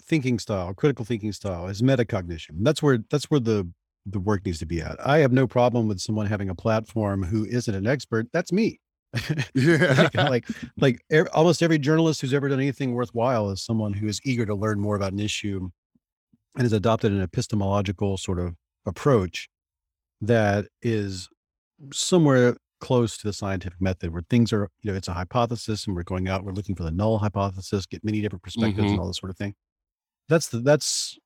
[0.03, 2.51] thinking style, critical thinking style, his metacognition.
[2.61, 3.69] That's where, that's where the,
[4.05, 4.95] the work needs to be at.
[5.05, 8.27] I have no problem with someone having a platform who isn't an expert.
[8.33, 8.79] That's me.
[9.55, 10.09] yeah.
[10.13, 10.45] like, like,
[10.77, 14.55] like almost every journalist who's ever done anything worthwhile is someone who is eager to
[14.55, 15.69] learn more about an issue
[16.55, 18.55] and has adopted an epistemological sort of
[18.85, 19.49] approach
[20.21, 21.29] that is
[21.93, 25.95] somewhere close to the scientific method where things are, you know, it's a hypothesis and
[25.95, 29.07] we're going out, we're looking for the null hypothesis, get many different perspectives and all
[29.07, 29.55] this sort of thing.
[30.29, 31.17] That's the, that's,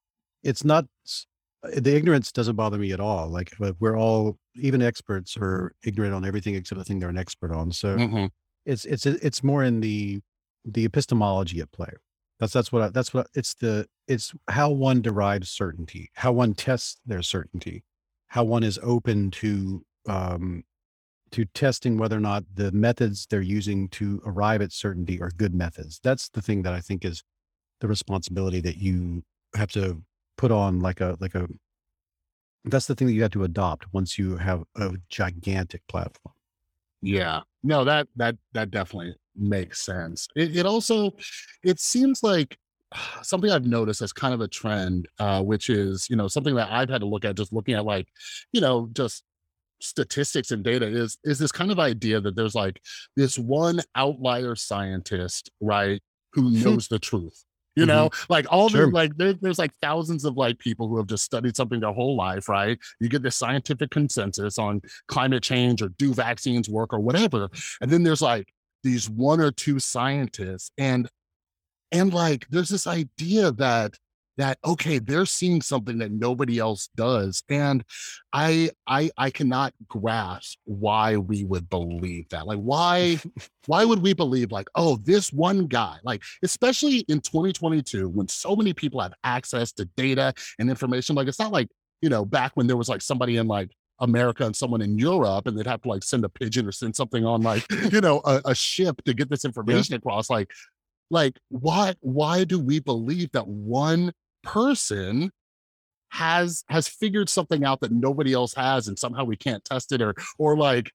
[0.44, 0.86] it's not,
[1.64, 3.30] uh, the ignorance doesn't bother me at all.
[3.30, 7.52] Like we're all, even experts are ignorant on everything except the thing they're an expert
[7.52, 7.72] on.
[7.72, 8.30] So Mhm.
[8.66, 10.22] it's it's it's more in the
[10.66, 11.92] the epistemology at play.
[12.40, 16.32] That's that's what I, that's what I- it's the it's how one derives certainty, how
[16.34, 17.84] one tests their certainty,
[18.28, 20.64] how one is open to um
[21.34, 25.54] to testing whether or not the methods they're using to arrive at certainty are good
[25.54, 26.00] methods.
[26.04, 27.24] That's the thing that I think is
[27.82, 29.24] the responsibility that you
[29.56, 30.02] have to
[30.38, 31.48] put on like a like a
[32.66, 36.34] that's the thing that you have to adopt once you have a gigantic platform.
[37.02, 37.42] Yeah.
[37.64, 40.28] No, that that that definitely makes sense.
[40.36, 41.12] It, it also
[41.64, 42.58] it seems like
[43.24, 46.72] something I've noticed as kind of a trend, uh, which is, you know, something that
[46.72, 48.08] I've had to look at just looking at like,
[48.52, 49.24] you know, just
[49.84, 52.82] statistics and data is is this kind of idea that there's like
[53.16, 56.02] this one outlier scientist, right,
[56.34, 56.64] who hmm.
[56.64, 57.44] knows the truth.
[57.76, 57.90] You mm-hmm.
[57.90, 61.24] know, like all the like there, there's like thousands of like people who have just
[61.24, 62.78] studied something their whole life, right?
[63.00, 67.50] You get this scientific consensus on climate change or do vaccines work or whatever.
[67.82, 68.48] And then there's like
[68.84, 71.10] these one or two scientists and
[71.92, 73.96] and like there's this idea that
[74.38, 77.84] that okay they're seeing something that nobody else does and
[78.32, 83.18] i i i cannot grasp why we would believe that like why
[83.68, 88.56] why would we believe like oh this one guy like especially in 2022 when so
[88.56, 91.68] many people have access to data and information like it's not like
[92.02, 93.70] you know back when there was like somebody in like
[94.00, 96.96] America and someone in Europe, and they'd have to like send a pigeon or send
[96.96, 100.30] something on like you know a, a ship to get this information across.
[100.30, 100.52] Like,
[101.10, 104.12] like why why do we believe that one
[104.44, 105.32] person
[106.10, 110.02] has has figured something out that nobody else has, and somehow we can't test it,
[110.02, 110.92] or or like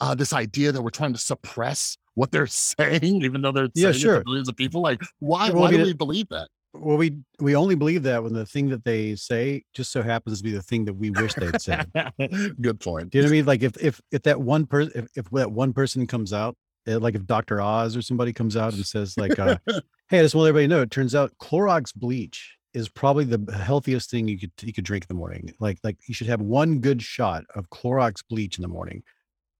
[0.00, 3.90] uh, this idea that we're trying to suppress what they're saying, even though they're Yeah,
[3.90, 4.18] saying it sure.
[4.20, 4.80] to millions of people.
[4.80, 6.48] Like, why Well, why mean, do we believe that?
[6.72, 10.38] Well, we we only believe that when the thing that they say just so happens
[10.38, 11.90] to be the thing that we wish they'd said.
[12.60, 13.10] Good point.
[13.10, 13.46] Do you know what I mean?
[13.46, 16.56] Like if if if that one person if, if that one person comes out,
[16.88, 17.60] eh, like if Dr.
[17.60, 19.56] Oz or somebody comes out and says like, uh,
[20.08, 23.52] "Hey, I just want everybody to know," it turns out Clorox bleach is probably the
[23.56, 25.54] healthiest thing you could you could drink in the morning.
[25.60, 29.02] Like like you should have one good shot of Clorox bleach in the morning.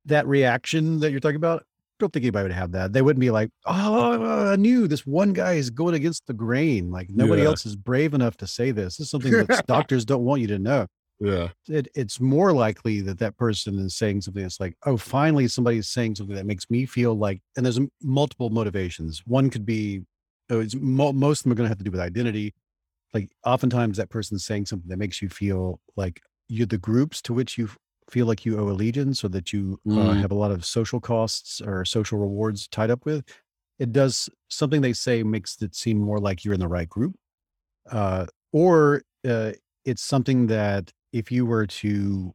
[0.06, 1.64] That reaction that you're talking about,
[2.00, 2.92] don't think anybody would have that.
[2.92, 6.90] They wouldn't be like, "Oh, I knew this one guy is going against the grain.
[6.90, 7.48] Like nobody Yeah.
[7.48, 8.96] else is brave enough to say this.
[8.96, 10.86] This is something that doctors don't want you to know."
[11.20, 11.50] Yeah.
[11.68, 15.88] It, it's more likely that that person is saying something that's like, "Oh, finally, somebody's
[15.88, 19.22] saying something that makes me feel like." And there's multiple motivations.
[19.24, 20.02] One could be,
[20.50, 22.52] oh, it's mo- most of them are going to have to do with identity.
[23.14, 27.32] Like oftentimes, that person's saying something that makes you feel like you're the groups to
[27.32, 27.70] which you
[28.10, 30.20] feel like you owe allegiance, or that you uh, Mm.
[30.20, 33.24] have a lot of social costs or social rewards tied up with.
[33.78, 37.14] It does something they say makes it seem more like you're in the right group,
[37.90, 39.52] uh, or uh,
[39.84, 42.34] it's something that if you were to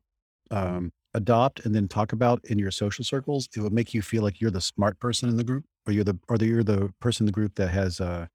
[0.51, 4.23] um, adopt and then talk about in your social circles, it would make you feel
[4.23, 6.91] like you're the smart person in the group, or you're the or that you're the
[7.01, 8.27] person in the group that has uh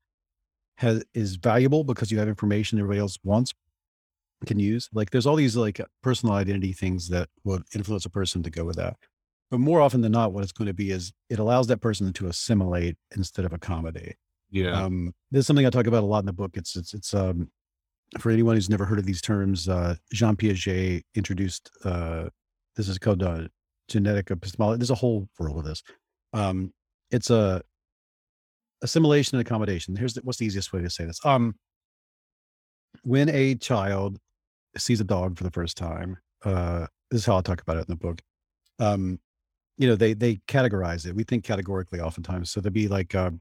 [0.77, 3.55] has is valuable because you have information everybody else wants
[4.47, 4.89] can use.
[4.93, 8.65] Like there's all these like personal identity things that would influence a person to go
[8.65, 8.97] with that.
[9.51, 12.13] But more often than not, what it's going to be is it allows that person
[12.15, 14.17] to assimilate instead of accommodate.
[14.51, 14.83] Yeah.
[14.83, 16.57] Um, this is something I talk about a lot in the book.
[16.57, 17.51] It's it's it's um
[18.19, 22.29] for anyone who's never heard of these terms, uh, Jean Piaget introduced uh,
[22.77, 23.49] this is called uh,
[23.89, 24.79] genetic epistemology.
[24.79, 25.83] There's a whole world of this.
[26.33, 26.73] Um,
[27.11, 27.63] it's a
[28.85, 29.97] assimilation and accommodation.
[29.97, 31.19] Here's the, what's the easiest way to say this.
[31.25, 31.57] Um,
[33.03, 34.19] when a child
[34.77, 37.87] sees a dog for the first time, uh, this is how I talk about it
[37.89, 38.21] in the book.
[38.79, 39.19] Um,
[39.79, 41.17] you know, they they categorize it.
[41.17, 42.51] We think categorically oftentimes.
[42.51, 43.41] So there'd be like um,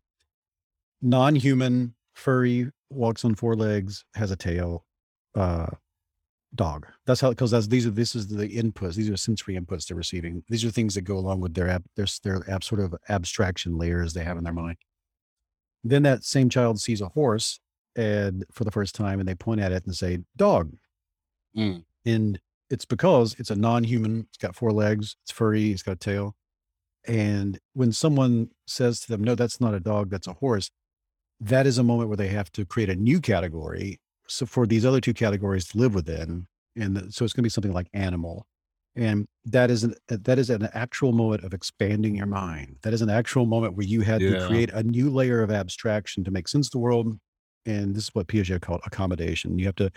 [1.02, 4.86] non-human, furry, walks on four legs, has a tail,
[5.36, 5.68] uh,
[6.56, 6.88] dog.
[7.06, 8.96] That's how because these are this is the inputs.
[8.96, 10.44] These are sensory inputs they're receiving.
[10.50, 14.24] These are things that go along with their their their sort of abstraction layers they
[14.24, 14.78] have in their mind.
[15.84, 17.60] Then that same child sees a horse
[17.96, 20.74] and for the first time, and they point at it and say dog,
[21.56, 21.84] Mm.
[22.06, 24.22] and it's because it's a non-human.
[24.30, 25.16] It's got four legs.
[25.22, 25.72] It's furry.
[25.72, 26.36] It's got a tail.
[27.06, 30.10] And when someone says to them, "No, that's not a dog.
[30.10, 30.72] That's a horse,"
[31.40, 34.00] that is a moment where they have to create a new category.
[34.28, 37.50] So for these other two categories to live within, and so it's going to be
[37.50, 38.48] something like animal,
[38.96, 42.78] and that is an that is an actual moment of expanding your mind.
[42.84, 46.24] That is an actual moment where you had to create a new layer of abstraction
[46.24, 47.20] to make sense of the world.
[47.66, 49.58] And this is what Piaget called accommodation.
[49.58, 49.92] You have to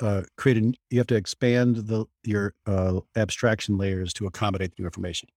[0.00, 4.82] uh, create a, you have to expand the your uh, abstraction layers to accommodate the
[4.82, 5.28] new information.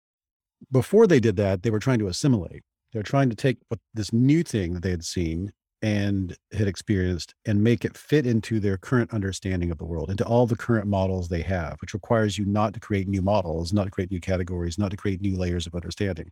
[0.71, 2.63] Before they did that, they were trying to assimilate.
[2.91, 7.35] They're trying to take what this new thing that they had seen and had experienced
[7.45, 10.87] and make it fit into their current understanding of the world, into all the current
[10.87, 14.19] models they have, which requires you not to create new models, not to create new
[14.19, 16.31] categories, not to create new layers of understanding.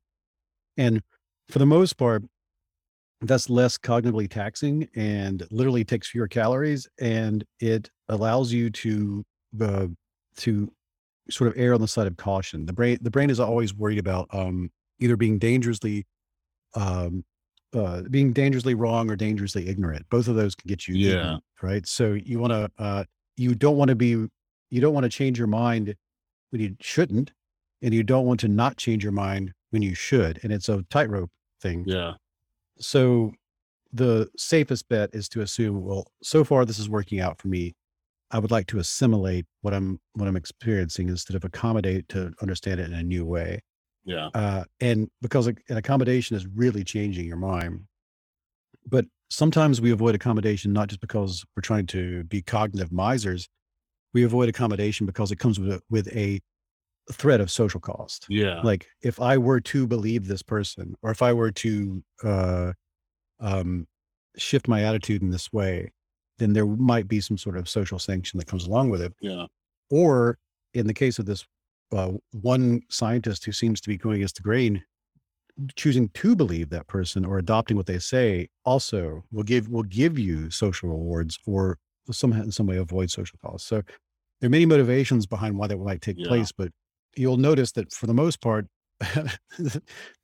[0.77, 1.01] And
[1.49, 2.23] for the most part,
[3.21, 9.23] that's less cognitively taxing and literally takes fewer calories and it allows you to
[9.61, 9.87] uh,
[10.37, 10.71] to
[11.29, 13.97] sort of err on the side of caution the brain the brain is always worried
[13.97, 14.69] about um
[14.99, 16.05] either being dangerously
[16.75, 17.23] um
[17.75, 21.37] uh being dangerously wrong or dangerously ignorant both of those can get you Yeah.
[21.61, 23.03] right so you want to uh
[23.37, 24.09] you don't want to be
[24.69, 25.95] you don't want to change your mind
[26.51, 27.31] when you shouldn't
[27.81, 30.83] and you don't want to not change your mind when you should and it's a
[30.89, 31.29] tightrope
[31.61, 32.13] thing Yeah.
[32.79, 33.31] so
[33.93, 37.75] the safest bet is to assume, well, so far this is working out for me.
[38.29, 42.81] I would like to assimilate what I'm what I'm experiencing instead of accommodate to understand
[42.81, 43.61] it in a new way.
[44.05, 44.27] Yeah.
[44.33, 47.81] Uh, and because a- an accommodation is really changing your mind,
[48.87, 53.47] but sometimes we avoid accommodation not just because we're trying to be cognitive misers.
[54.13, 56.39] We avoid accommodation because it comes with a, with a
[57.11, 58.61] threat of social cost Yeah.
[58.63, 62.73] like if i were to believe this person or if i were to uh
[63.39, 63.85] um
[64.37, 65.91] shift my attitude in this way
[66.39, 69.45] then there might be some sort of social sanction that comes along with it Yeah.
[69.91, 70.39] or
[70.73, 71.45] in the case of this
[71.91, 74.83] uh, one scientist who seems to be going against the grain
[75.77, 80.19] choosing to believe that person or adopting what they say also will give will give
[80.19, 81.77] you social rewards or
[82.11, 83.81] somehow in some way avoid social costs so
[84.41, 86.27] there are many motivations behind why that might take Yeah.
[86.27, 86.71] place but
[87.15, 88.67] you'll notice that for the most part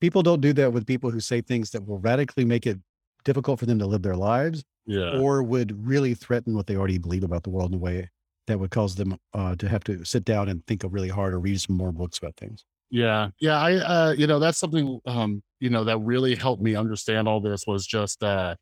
[0.02, 2.80] people don't do that with people who say things that will radically make it
[3.24, 5.18] difficult for them to live their lives Yeah.
[5.20, 8.10] or would really threaten what they already believe about the world in a way
[8.52, 11.40] that would cause them uh, to have to sit down and think really hard or
[11.40, 12.66] read some more books about things.
[12.90, 13.30] Yeah.
[13.40, 13.58] Yeah.
[13.60, 17.40] I, uh, you know, that's something, um, you know, that really helped me understand all
[17.40, 18.56] this was just, uh,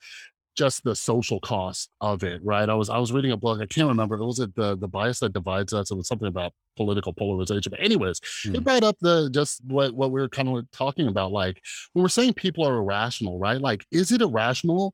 [0.55, 2.67] just the social cost of it, right?
[2.69, 3.61] I was I was reading a book.
[3.61, 4.15] I can't remember.
[4.15, 5.89] It was it the the bias that divides us.
[5.89, 7.69] It was something about political polarization.
[7.69, 8.63] But anyways, it Mm.
[8.63, 11.31] brought up the just what what we were kind of talking about.
[11.31, 11.61] Like
[11.93, 13.61] when we're saying people are irrational, right?
[13.61, 14.93] Like, is it irrational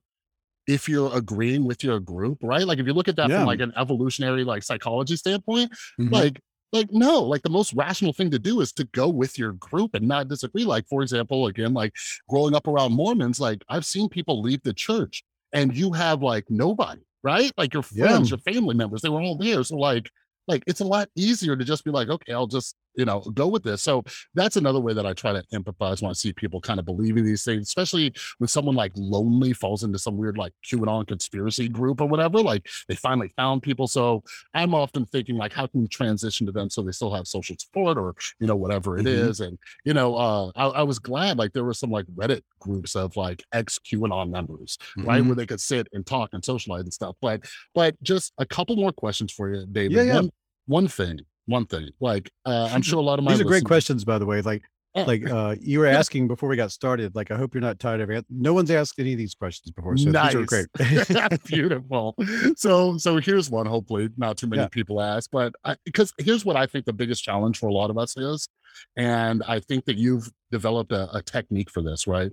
[0.67, 2.65] if you're agreeing with your group, right?
[2.65, 3.39] Like if you look at that Yeah.
[3.39, 6.11] from like an evolutionary like psychology standpoint, Mhm.
[6.11, 6.39] like
[6.73, 9.93] like no like the most rational thing to do is to go with your group
[9.93, 11.93] and not disagree like for example again like
[12.27, 16.43] growing up around mormons like i've seen people leave the church and you have like
[16.49, 18.35] nobody right like your friends Yeah.
[18.35, 20.09] your family members they were all there so like
[20.49, 23.47] like it's a lot easier to just be like okay i'll just you know go
[23.47, 26.61] with this so that's another way that i try to empathize when i see people
[26.61, 30.53] kind of believing these things especially when someone like lonely falls into some weird like
[30.65, 34.23] qanon conspiracy group or whatever like they finally found people so
[34.53, 37.55] i'm often thinking like how can we transition to them so they still have social
[37.59, 39.47] support or you know whatever it is, Mhm.
[39.47, 42.95] and you know uh I, I was glad like there were some like reddit groups
[42.95, 45.27] of like ex qanon members right Mhm.
[45.27, 47.41] where they could sit and talk and socialize and stuff but
[47.73, 50.15] but just a couple more questions for you david Yeah, yeah.
[50.15, 50.29] one
[50.67, 53.65] one thing one thing like uh i'm sure a lot of my These are great
[53.65, 54.41] questions, by the way.
[54.41, 54.63] Like,
[54.95, 57.13] like uh, you were asking before we got started.
[57.15, 58.25] Like, I hope you're not tired of it.
[58.29, 60.67] No one's asked any of these questions before, so these are great.
[61.45, 62.15] Beautiful.
[62.55, 63.65] So, so here's one.
[63.65, 64.67] Hopefully, not too many Yeah.
[64.69, 67.97] people ask, but because here's what I think the biggest challenge for a lot of
[67.97, 68.47] us is,
[68.95, 72.31] and I think that you've developed a, a technique for this, right?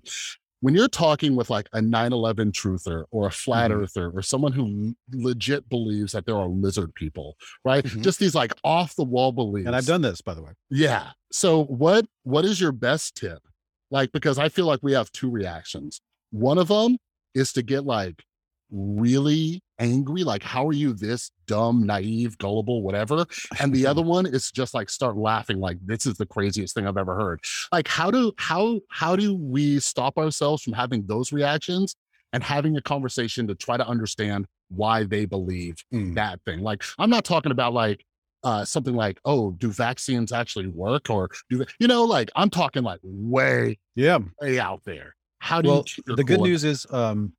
[0.63, 3.83] When you're talking with like a 9/11 truther or a flat Mhm.
[3.83, 7.85] earther or someone who legit believes that there are lizard people, right?
[7.85, 8.03] Mhm.
[8.03, 9.67] Just these like off the wall beliefs.
[9.67, 10.53] and I've done this, by the way.
[10.71, 11.11] Yeah.
[11.33, 13.43] So what what is your best tip?
[13.91, 16.01] Like because I feel like we have two reactions.
[16.31, 16.97] One of them
[17.35, 18.25] is to get like
[18.73, 23.27] really angry like how are you this dumb, naive, gullible, whatever?
[23.61, 26.87] And the other one is just like start laughing like this is the craziest thing
[26.87, 27.41] I've ever heard.
[27.71, 31.95] Like how do how how do we stop ourselves from having those reactions
[32.33, 36.15] and having a conversation to try to understand why they believe Mm.
[36.15, 36.61] that thing?
[36.61, 38.05] Like I'm not talking about like
[38.45, 41.09] uh, something like, oh, do vaccines actually work?
[41.11, 44.19] Or do you know, like I'm talking like way, Yeah.
[44.41, 45.15] way out there.
[45.39, 45.85] How do you Well,
[46.17, 47.35] the good news is, um,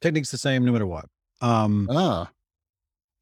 [0.00, 1.06] technique's the same no matter what.
[1.40, 2.30] Um, Ah,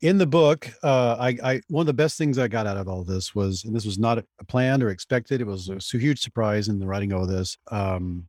[0.00, 2.88] in the book, uh, I, I one of the best things I got out of
[2.88, 5.40] all this was, and this was not planned or expected.
[5.40, 7.56] It was a huge surprise in the writing of all this.
[7.70, 8.28] Um,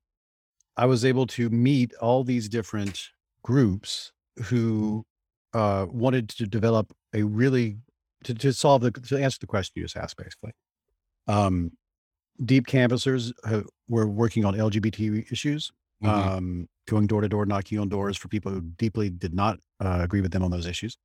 [0.77, 3.01] I was able to meet all these different
[3.43, 4.11] groups
[4.45, 5.05] who
[5.53, 7.77] uh, wanted to develop a really
[8.23, 10.51] to, to solve the to answer the question you just asked, basically.
[11.27, 11.71] Um,
[12.43, 15.71] deep canvassers uh, were working on LGBT issues
[16.03, 16.09] mhm.
[16.09, 19.99] um, going door to door, knocking on doors for people who deeply did not uh,
[20.01, 20.97] agree with them on those issues.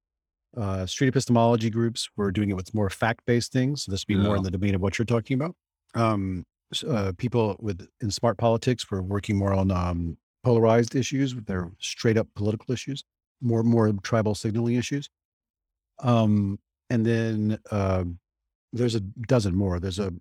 [0.56, 3.84] Uh, street epistemology groups were doing it with more fact based things.
[3.84, 5.54] So this would be more in the domain of what you're talking about.
[5.94, 6.44] Um,
[6.88, 11.70] uh, people with in smart politics were working more on um, polarized issues with their
[11.78, 13.04] straight up political issues,
[13.40, 15.08] more more tribal signaling issues.
[16.00, 16.58] Um,
[16.88, 18.04] and then uh,
[18.72, 19.78] there's a dozen more.
[19.78, 20.12] There's a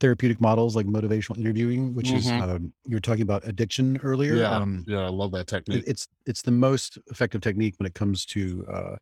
[0.00, 2.40] therapeutic models like motivational interviewing, which is Mhm.
[2.42, 4.36] um, you were talking about addiction earlier.
[4.36, 5.84] yeah, Um, yeah, I love that it- technique.
[5.86, 8.96] it's it's the most effective technique when it comes to uh,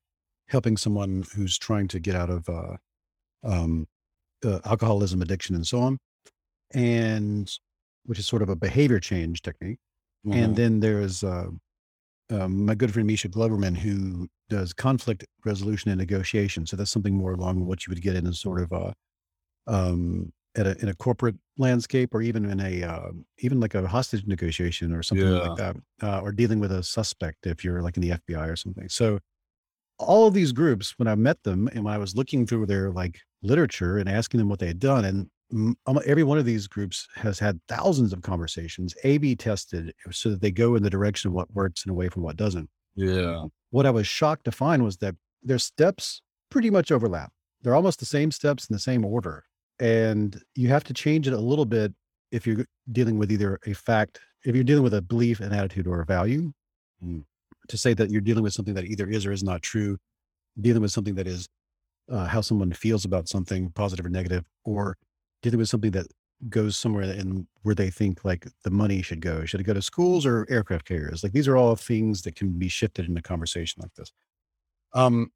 [0.48, 2.76] helping someone who's trying to get out of uh,
[3.44, 3.86] um,
[4.44, 5.98] uh, alcoholism, addiction, and so on,
[6.72, 7.58] and
[8.04, 9.78] which is sort of a behavior change technique.
[10.32, 11.48] And then there's uh,
[12.30, 16.66] um, my good friend Misha Glouberman, who does conflict resolution and negotiation.
[16.66, 18.94] So that's something more along what you would get in a sort of a,
[19.66, 23.86] um, at a, in a corporate landscape, or even in a uh, even like a
[23.86, 25.38] hostage negotiation or something Yeah.
[25.40, 28.56] like that, uh, or dealing with a suspect if you're like in the FBI or
[28.56, 28.88] something.
[28.88, 29.20] So
[29.98, 32.90] all of these groups, when I met them and when I was looking through their
[32.90, 36.44] like literature and asking them what they had done, and mm, almo- every one of
[36.46, 40.90] these groups has had thousands of conversations, A/B tested, so that they go in the
[40.90, 42.70] direction of what works and away from what doesn't.
[42.96, 47.32] yeah, What I was shocked to find was that their steps pretty much overlap.
[47.62, 49.44] They're almost the same steps in the same order,
[49.80, 51.92] and you have to change it a little bit
[52.30, 55.86] if you're dealing with either a fact, if you're dealing with a belief, an attitude,
[55.86, 56.52] or a value.
[57.04, 57.24] Mm.
[57.68, 59.96] To say that you're dealing with something that either is or is not true,
[60.60, 61.48] dealing with something that is
[62.10, 64.96] uh, how someone feels about something, positive or negative, or
[65.42, 66.06] dealing with something that
[66.48, 69.44] goes somewhere in where they think like the money should go.
[69.44, 71.22] Should it go to schools or aircraft carriers?
[71.22, 74.10] Like these are all things that can be shifted in a conversation like this.
[74.92, 75.30] Um,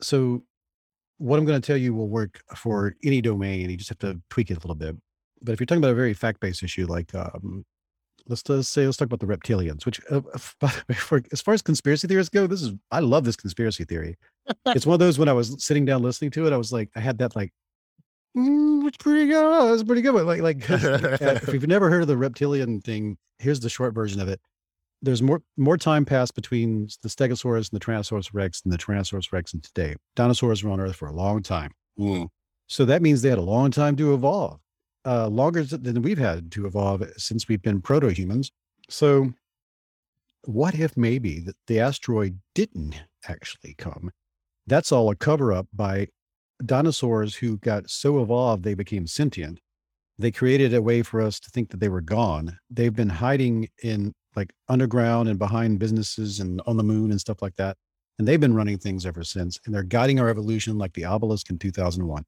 [0.00, 0.42] so
[1.18, 3.70] what I'm going to tell you will work for any domain.
[3.70, 4.96] You just have to tweak it a little bit.
[5.42, 7.64] But if you're talking about a very fact-based issue, like um,
[8.26, 9.84] let's just say let's talk about the reptilians.
[9.84, 10.20] Which, uh,
[10.60, 13.36] by the way, for, as far as conspiracy theories go, this is I love this
[13.36, 14.16] conspiracy theory.
[14.66, 16.90] it's one of those when I was sitting down listening to it, I was like,
[16.96, 17.52] I had that like,
[18.36, 19.70] mm, it's pretty good.
[19.70, 20.14] That's pretty good.
[20.14, 24.28] Like, like if you've never heard of the reptilian thing, here's the short version of
[24.28, 24.40] it.
[25.04, 29.32] There's more more time passed between the Stegosaurus and the Tyrannosaurus Rex than the Tyrannosaurus
[29.32, 29.96] Rex and today.
[30.16, 31.72] Dinosaurs were on Earth for a long time.
[31.98, 32.28] Mm.
[32.66, 34.60] So that means they had a long time to evolve,
[35.04, 38.50] uh, longer than we've had to evolve since we've been proto humans.
[38.88, 39.34] So,
[40.44, 44.10] what if maybe that the asteroid didn't actually come?
[44.66, 46.08] That's all a cover up by
[46.64, 49.60] dinosaurs who got so evolved they became sentient.
[50.18, 52.58] They created a way for us to think that they were gone.
[52.70, 57.42] They've been hiding in like underground and behind businesses and on the moon and stuff
[57.42, 57.76] like that.
[58.18, 59.58] And they've been running things ever since.
[59.64, 62.24] And they're guiding our evolution like the obelisk in 2001.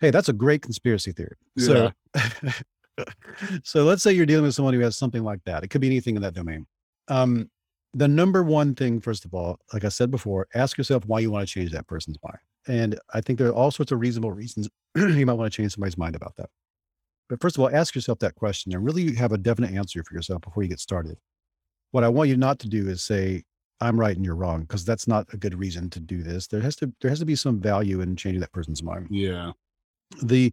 [0.00, 1.36] Hey, that's a great conspiracy theory.
[1.58, 1.92] So,
[3.64, 5.64] so let's say you're dealing with someone who has something like that.
[5.64, 6.66] It could be anything in that domain.
[7.08, 7.50] Um,
[7.94, 11.30] the number one thing, first of all, like I said before, ask yourself why you
[11.30, 12.38] want to change that person's mind.
[12.66, 15.72] And I think there are all sorts of reasonable reasons you might want to change
[15.72, 16.50] somebody's mind about that.
[17.28, 20.14] But first of all, ask yourself that question and really have a definite answer for
[20.14, 21.18] yourself before you get started.
[21.90, 23.44] What I want you not to do is say,
[23.80, 26.46] I'm right and you're wrong, because that's not a good reason to do this.
[26.48, 29.08] There has to there has to be some value in changing that person's mind.
[29.10, 29.52] Yeah.
[30.22, 30.52] The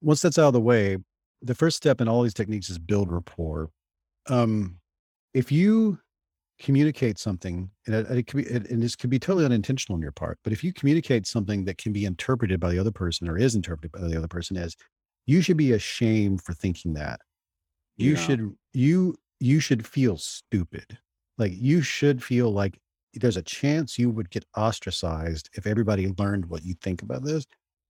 [0.00, 0.96] once that's out of the way,
[1.42, 3.70] the first step in all these techniques is build rapport.
[4.28, 4.78] Um,
[5.34, 5.98] if you
[6.58, 10.38] communicate something, and it, it, be, and this could be totally unintentional on your part,
[10.44, 13.54] but if you communicate something that can be interpreted by the other person or is
[13.54, 14.76] interpreted by the other person as,
[15.26, 17.20] you should be ashamed for thinking that.
[17.96, 18.18] You yeah.
[18.18, 20.98] should you you should feel stupid.
[21.36, 22.78] Like you should feel like
[23.14, 27.44] there's a chance you would get ostracized if everybody learned what you think about this.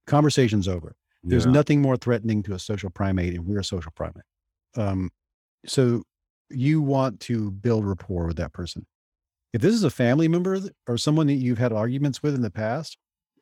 [0.06, 0.96] Conversation's over.
[1.22, 1.52] There's yeah.
[1.52, 4.24] nothing more threatening to a social primate, and we're a social primate.
[4.76, 5.10] Um,
[5.66, 6.02] so
[6.50, 8.86] you want to build rapport with that person.
[9.52, 12.50] If this is a family member or someone that you've had arguments with in the
[12.50, 12.96] past,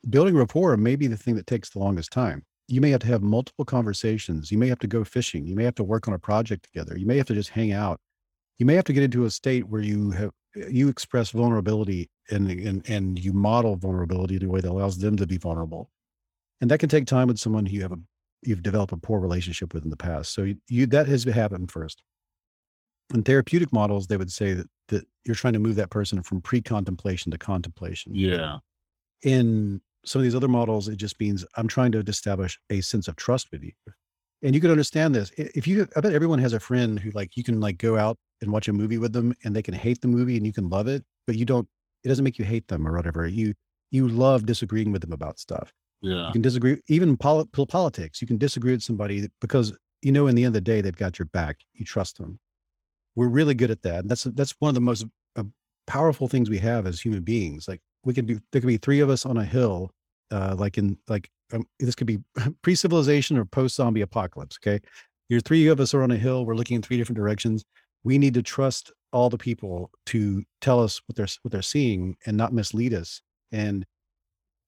[0.08, 2.44] building rapport may be the thing that takes the longest time.
[2.70, 4.50] You may have to have multiple conversations.
[4.50, 5.46] You may have to go fishing.
[5.46, 6.96] You may have to work on a project together.
[6.96, 8.00] You may have to just hang out.
[8.58, 12.10] You may have to get into a state where you have eh, you express vulnerability
[12.30, 15.90] and and and you model vulnerability in a way that allows them to be vulnerable.
[16.60, 17.98] And that can take time with someone who you have a
[18.42, 20.32] you've developed a poor relationship with in the past.
[20.32, 22.02] So you, you that has happened first
[23.14, 26.40] in therapeutic models, they would say that, that you're trying to move that person from
[26.40, 28.14] pre-contemplation to contemplation.
[28.14, 28.58] Yeah.
[29.22, 33.08] In some of these other models, it just means I'm trying to establish a sense
[33.08, 33.72] of trust with you.
[34.42, 35.30] And you can understand this.
[35.36, 38.16] If you, I bet everyone has a friend who like, you can like go out
[38.40, 40.68] and watch a movie with them and they can hate the movie and you can
[40.68, 41.68] love it, but you don't,
[42.04, 43.26] it doesn't make you hate them or whatever.
[43.26, 43.52] You,
[43.90, 45.72] you love disagreeing with them about stuff.
[46.00, 46.28] Yeah.
[46.28, 48.22] You can disagree, even poli- politics.
[48.22, 50.96] You can disagree with somebody because you know, in the end of the day, they've
[50.96, 51.58] got your back.
[51.74, 52.38] You trust them.
[53.16, 54.00] We're really good at that.
[54.00, 55.04] And That's that's one of the most
[55.36, 55.44] uh,
[55.86, 57.68] powerful things we have as human beings.
[57.68, 59.90] Like we can do there could be three of us on a hill,
[60.30, 62.18] uh, like in like um, this could be
[62.62, 64.58] pre-civilization or post-zombie apocalypse.
[64.62, 64.80] Okay,
[65.28, 66.44] you're three of us are on a hill.
[66.44, 67.64] We're looking in three different directions.
[68.04, 72.16] We need to trust all the people to tell us what they're what they're seeing
[72.26, 73.20] and not mislead us.
[73.52, 73.84] And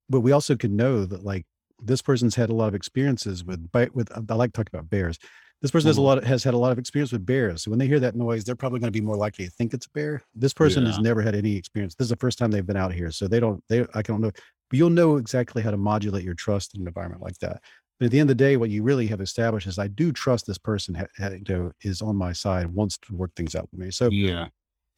[0.08, 1.46] but we also can know that like
[1.84, 5.18] this person's had a lot of experiences with with I like talking about bears
[5.62, 6.06] this person has a mm-hmm.
[6.06, 7.62] lot of, has had a lot of experience with bears.
[7.62, 9.72] So when they hear that noise, they're probably going to be more likely to think
[9.72, 10.20] it's a bear.
[10.34, 10.90] This person yeah.
[10.90, 11.94] has never had any experience.
[11.94, 13.62] This is the first time they've been out here, so they don't.
[13.68, 16.88] They I don't know, but you'll know exactly how to modulate your trust in an
[16.88, 17.62] environment like that.
[18.00, 20.10] But at the end of the day, what you really have established is I do
[20.10, 23.68] trust this person ha- ha- to, is on my side, wants to work things out
[23.70, 23.92] with me.
[23.92, 24.48] So yeah,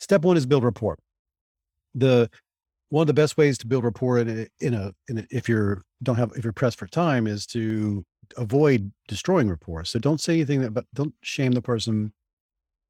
[0.01, 0.99] step one is build rapport.
[1.95, 2.31] The
[2.95, 5.49] one of the best ways to build rapport in a, in a, in a if
[5.49, 8.05] you're don't have if you're pressed for time is to
[8.37, 9.85] avoid destroying rapport.
[9.85, 12.13] So don't say anything that, but don't shame the person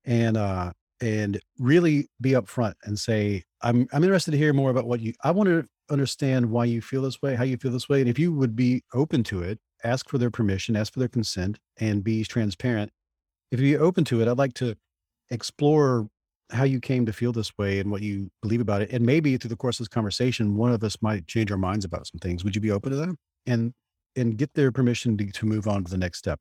[0.05, 4.86] and, uh, and really be upfront and say, I'm, I'm interested to hear more about
[4.86, 7.88] what you, I want to understand why you feel this way, how you feel this
[7.88, 8.00] way.
[8.00, 11.09] And if you would be open to it, ask for their permission, ask for their
[11.09, 12.92] consent and be transparent.
[13.50, 14.76] If you're open to it, I'd like to
[15.30, 16.09] explore
[16.51, 18.90] how you came to feel this way and what you believe about it.
[18.92, 21.84] And maybe through the course of this conversation, one of us might change our minds
[21.84, 22.45] about some things.
[22.45, 23.16] Would you be open to that?
[23.47, 23.72] And
[24.16, 26.38] and get their permission to, to move on to the next step.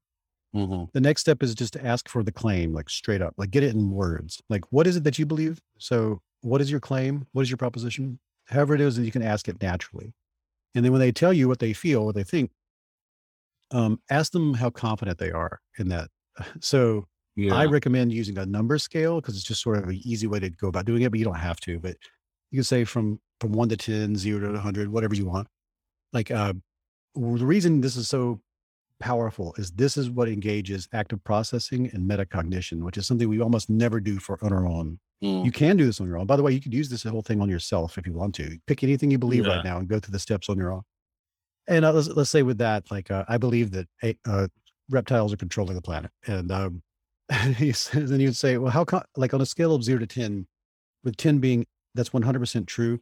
[0.55, 0.85] Mm-hmm.
[0.93, 3.63] The next step is just to ask for the claim, like straight up, like get
[3.63, 4.41] it in words.
[4.49, 5.59] Like, what is it that you believe?
[5.79, 7.25] So, what is your claim?
[7.31, 8.19] What is your proposition?
[8.47, 10.13] However, it is that you can ask it naturally.
[10.75, 12.51] And then when they tell you what they feel, what they think,
[13.71, 16.09] um, ask them how confident they are in that.
[16.59, 17.55] So, yeah.
[17.55, 20.49] I recommend using a number scale because it's just sort of an easy way to
[20.49, 21.79] go about doing it, but you don't have to.
[21.79, 21.97] But
[22.51, 25.47] you can say from from one to 10, zero to 100, whatever you want.
[26.13, 26.53] Like, uh,
[27.15, 28.39] the reason this is so
[28.99, 33.69] powerful is this is what engages active processing and metacognition, which is something we almost
[33.69, 34.97] never do for on our own.
[35.21, 35.43] Mm.
[35.43, 36.25] You can do this on your own.
[36.25, 38.57] By the way, you could use this whole thing on yourself if you want to.
[38.65, 39.55] Pick anything you believe yeah.
[39.55, 40.83] right now and go through the steps on your own.
[41.67, 43.87] And uh, let's, let's say with that, like uh, I believe that
[44.25, 44.47] uh,
[44.89, 46.81] reptiles are controlling the planet, and um,
[47.93, 49.03] then you'd say, well, how come?
[49.15, 50.47] Like on a scale of zero to ten,
[51.03, 52.99] with ten being that's one hundred percent true,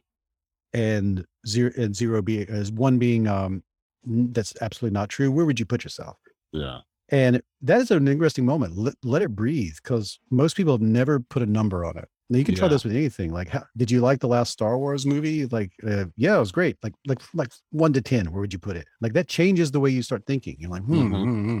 [0.72, 3.62] and zero and zero being as one being um,
[4.04, 5.30] that's absolutely not true.
[5.30, 6.16] Where would you put yourself?
[6.52, 6.80] Yeah.
[7.08, 8.76] And that is an interesting moment.
[8.78, 12.08] Let, let it breathe because most people have never put a number on it.
[12.30, 12.70] Now you can try Yeah.
[12.70, 13.30] this with anything.
[13.32, 15.44] Like, how, did you like the last Star Wars movie?
[15.44, 16.78] Like, uh, yeah, it was great.
[16.82, 18.32] Like, like, like one to ten.
[18.32, 18.86] Where would you put it?
[19.02, 20.56] Like that changes the way you start thinking.
[20.58, 21.22] You're like, hmm, Mhm.
[21.24, 21.58] hmm, hmm.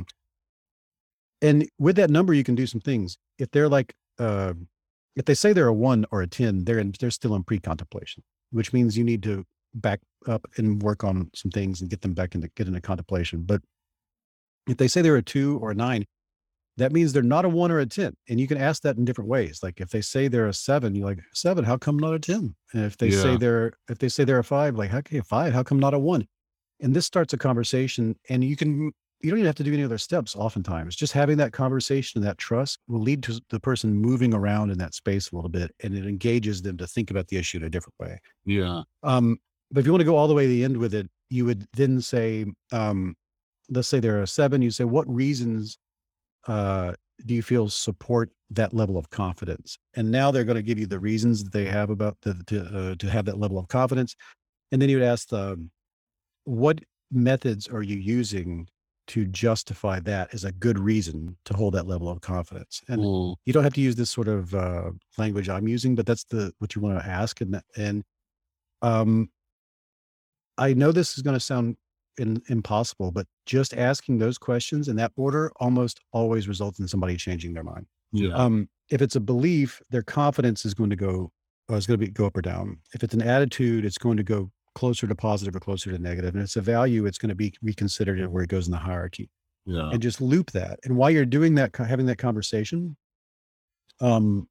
[1.42, 3.18] And with that number, you can do some things.
[3.38, 4.54] If they're like, uh,
[5.16, 8.22] if they say they're a one or a ten, they're in, they're still in pre-contemplation,
[8.50, 9.44] which means you need to
[9.74, 13.42] back up and work on some things and get them back into get into contemplation.
[13.42, 13.60] But
[14.68, 16.06] if they say they're a two or a nine,
[16.78, 18.14] that means they're not a one or a 10.
[18.28, 19.60] And you can ask that in different ways.
[19.62, 22.54] Like if they say they're a seven, you're like, seven, how come not a 10?
[22.72, 25.62] And if they say they're, if they say they're a five, like, okay, five, how
[25.62, 26.26] come not a one?
[26.80, 28.92] And this starts a conversation and you can,
[29.22, 30.96] you don't even have to do any other steps oftentimes.
[30.96, 34.78] Just having that conversation and that trust will lead to the person moving around in
[34.78, 37.64] that space a little bit and it engages them to think about the issue in
[37.64, 38.20] a different way.
[38.44, 38.82] Yeah.
[39.02, 39.38] Um,
[39.70, 41.44] but if you want to go all the way to the end with it, you
[41.44, 43.14] would then say, um,
[43.70, 45.78] let's say there are seven, you say, what reasons
[46.48, 46.92] uh,
[47.24, 49.78] do you feel support that level of confidence?
[49.94, 52.90] And now they're going to give you the reasons that they have about the, to,
[52.90, 54.16] uh, to have that level of confidence.
[54.72, 55.70] And then you would ask them,
[56.44, 56.80] what
[57.12, 58.66] methods are you using
[59.08, 62.82] to justify that as a good reason to hold that level of confidence?
[62.88, 66.06] And Mm, you don't have to use this sort of uh, language I'm using, but
[66.06, 67.40] that's the what you want to ask.
[67.40, 68.04] And that- and
[68.82, 69.30] um,
[70.58, 71.76] I know this is going to sound
[72.18, 77.16] in, impossible, but just asking those questions in that order almost always results in somebody
[77.16, 77.86] changing their mind.
[78.12, 78.34] yeah.
[78.34, 81.32] Um, if it's a belief, their confidence is going to go
[81.70, 82.78] uh, is going to be go up or down.
[82.92, 86.34] If it's an attitude, it's going to go closer to positive or closer to negative.
[86.34, 88.78] And it's a value, it's going to be reconsidered at where it goes in the
[88.78, 89.30] hierarchy
[89.66, 89.90] yeah.
[89.90, 90.80] and just loop that.
[90.84, 92.96] And while you're doing that, having that conversation,
[94.00, 94.48] um,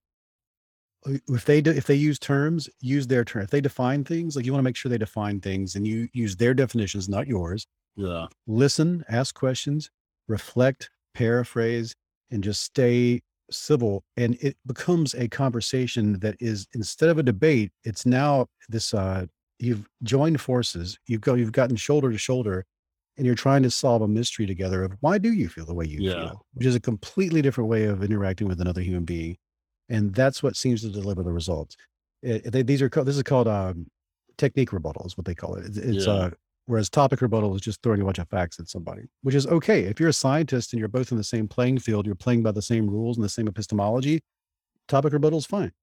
[1.05, 3.41] if they do, if they use terms, use their term.
[3.41, 6.07] If they define things, like you want to make sure they define things, and you
[6.13, 7.65] use their definitions, not yours.
[7.95, 8.27] Yeah.
[8.45, 9.89] Listen, ask questions,
[10.27, 11.95] reflect, paraphrase,
[12.29, 14.03] and just stay civil.
[14.15, 18.93] And it becomes a conversation that is instead of a debate, it's now this.
[18.93, 19.25] uh
[19.61, 20.97] You've joined forces.
[21.07, 21.35] You've go.
[21.35, 22.65] You've gotten shoulder to shoulder
[23.17, 25.85] and you're trying to solve a mystery together of why do you feel the way
[25.85, 26.13] you Yeah.
[26.29, 29.37] feel, which is a completely different way of interacting with another human being,
[29.89, 31.75] and that's what seems to deliver the results.
[32.23, 33.87] It- they- these are called, this is called um,
[34.37, 35.65] technique rebuttal, is what they call it.
[35.65, 36.13] It's, it's Yeah.
[36.13, 36.29] uh,
[36.67, 39.83] whereas topic rebuttal is just throwing a bunch of facts at somebody, which is okay
[39.83, 42.51] if you're a scientist and you're both in the same playing field, you're playing by
[42.51, 44.21] the same rules and the same epistemology.
[44.87, 45.73] Topic rebuttal is fine.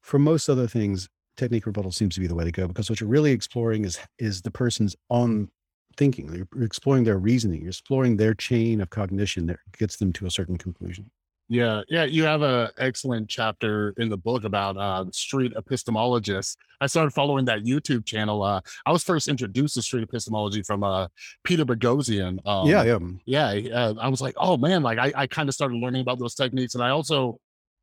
[0.00, 1.08] For most other things,
[1.38, 3.98] technique rebuttal seems to be the way to go because what you're really exploring is
[4.18, 5.48] is the person's own
[5.96, 6.32] thinking.
[6.34, 7.60] You're exploring their reasoning.
[7.62, 11.10] You're exploring their chain of cognition that gets them to a certain conclusion.
[11.50, 16.56] Yeah, yeah, you have an excellent chapter in the book about uh street epistemologists.
[16.80, 18.42] I started following that YouTube channel.
[18.42, 21.08] Uh I was first introduced to street epistemology from uh
[21.44, 22.46] Peter Boghossian.
[22.46, 22.82] Um yeah,
[23.24, 23.52] yeah.
[23.54, 26.34] yeah, I was like, oh man, like I, I kind of started learning about those
[26.34, 27.40] techniques, and I also,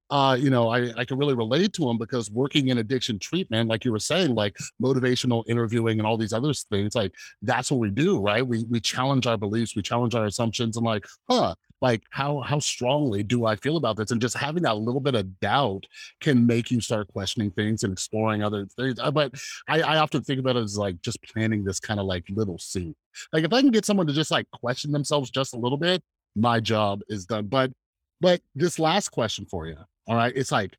[0.09, 3.69] uh, you know, I I can really relate to them because working in addiction treatment,
[3.69, 7.79] like you were saying, like motivational interviewing and all these other things, like that's what
[7.79, 8.45] we do, right?
[8.45, 12.59] We we challenge our beliefs, we challenge our assumptions, and like, huh, like how how
[12.59, 14.11] strongly do I feel about this?
[14.11, 15.85] And just having that little bit of doubt
[16.21, 18.99] can make you start questioning things and exploring other things.
[18.99, 19.33] Uh, But
[19.67, 22.59] I, I often think about it as like just planting this kind of like little
[22.59, 22.95] seed.
[23.33, 26.03] Like if I can get someone to just like question themselves just a little bit,
[26.35, 27.47] my job is done.
[27.47, 27.71] But
[28.21, 29.77] but this last question for you,
[30.07, 30.77] all right, it's like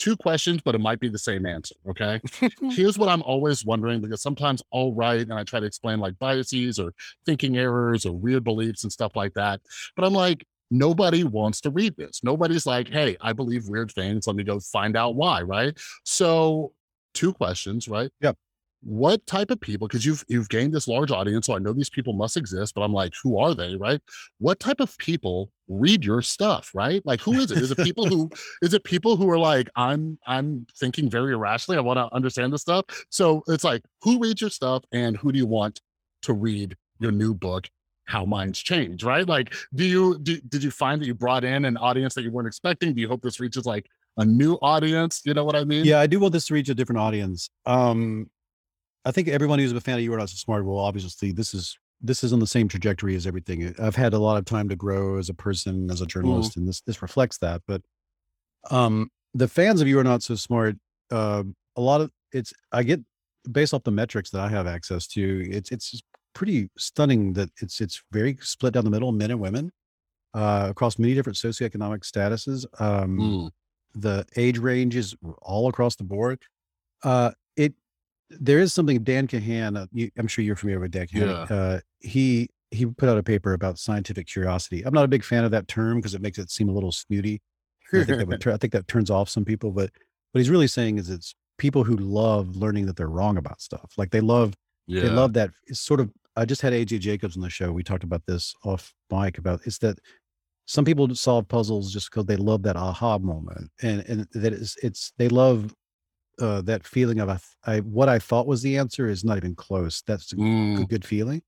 [0.00, 1.74] two questions, but it might be the same answer.
[1.88, 2.20] Okay.
[2.70, 6.18] Here's what I'm always wondering because sometimes I'll write and I try to explain like
[6.18, 6.92] biases or
[7.26, 9.60] thinking errors or weird beliefs and stuff like that.
[9.94, 12.22] But I'm like, nobody wants to read this.
[12.24, 14.26] Nobody's like, hey, I believe weird things.
[14.26, 15.42] Let me go find out why.
[15.42, 15.78] Right.
[16.04, 16.72] So,
[17.12, 18.10] two questions, right?
[18.20, 18.36] Yep.
[18.82, 21.90] What type of people, because you've you've gained this large audience, so I know these
[21.90, 24.00] people must exist, but I'm like, who are they, right?
[24.38, 27.00] What type of people read your stuff, right?
[27.06, 27.58] Like who is it?
[27.58, 28.28] Is it people who
[28.62, 32.52] is it people who are like, I'm I'm thinking very irrationally, I want to understand
[32.52, 32.84] this stuff.
[33.08, 35.80] So it's like, who reads your stuff and who do you want
[36.22, 37.68] to read your new book?
[38.06, 39.26] How minds change, right?
[39.26, 42.32] Like, do you do, did you find that you brought in an audience that you
[42.32, 42.92] weren't expecting?
[42.92, 43.86] Do you hope this reaches like
[44.16, 45.22] a new audience?
[45.24, 45.84] You know what I mean?
[45.84, 47.48] Yeah, I do want this to reach a different audience.
[47.66, 48.28] Um,
[49.04, 51.54] I think everyone who's a fan of You Are Not So Smart will obviously this
[51.54, 53.74] is this is on the same trajectory as everything.
[53.78, 56.66] I've had a lot of time to grow as a person, as a journalist, and
[56.68, 57.62] this this reflects that.
[57.66, 57.82] But
[58.70, 60.76] um, the fans of You Are Not So Smart,
[61.10, 61.44] uh,
[61.76, 63.00] a lot of it's I get
[63.50, 65.46] based off the metrics that I have access to.
[65.50, 66.00] It's it's
[66.34, 69.72] pretty stunning that it's it's very split down the middle, men and women,
[70.34, 72.64] uh, across many different socioeconomic statuses.
[72.80, 73.50] Um, Mm,
[73.94, 76.40] the age range is all across the board.
[77.02, 77.32] Uh,
[78.30, 79.76] there is something Dan Kahan.
[79.76, 81.28] Uh, you, I'm sure you're familiar with Dan Kahan.
[81.50, 81.56] Yeah.
[81.56, 84.82] Uh, he he put out a paper about scientific curiosity.
[84.84, 86.92] I'm not a big fan of that term because it makes it seem a little
[86.92, 87.42] snooty.
[87.92, 89.72] I think that would I think that turns off some people.
[89.72, 89.90] But
[90.32, 93.92] what he's really saying is it's people who love learning that they're wrong about stuff.
[93.96, 94.54] Like they love
[94.86, 95.02] Yeah.
[95.02, 97.72] they love that it's sort of I just had AJ Jacobs on the show.
[97.72, 99.98] We talked about this off mic about it's that
[100.66, 103.70] some people solve puzzles just because they love that aha moment.
[103.82, 105.74] And and that is it's they love
[106.40, 109.54] uh that feeling of I, I what I thought was the answer is not even
[109.54, 110.02] close.
[110.06, 111.42] That's a Mm, good, good feeling.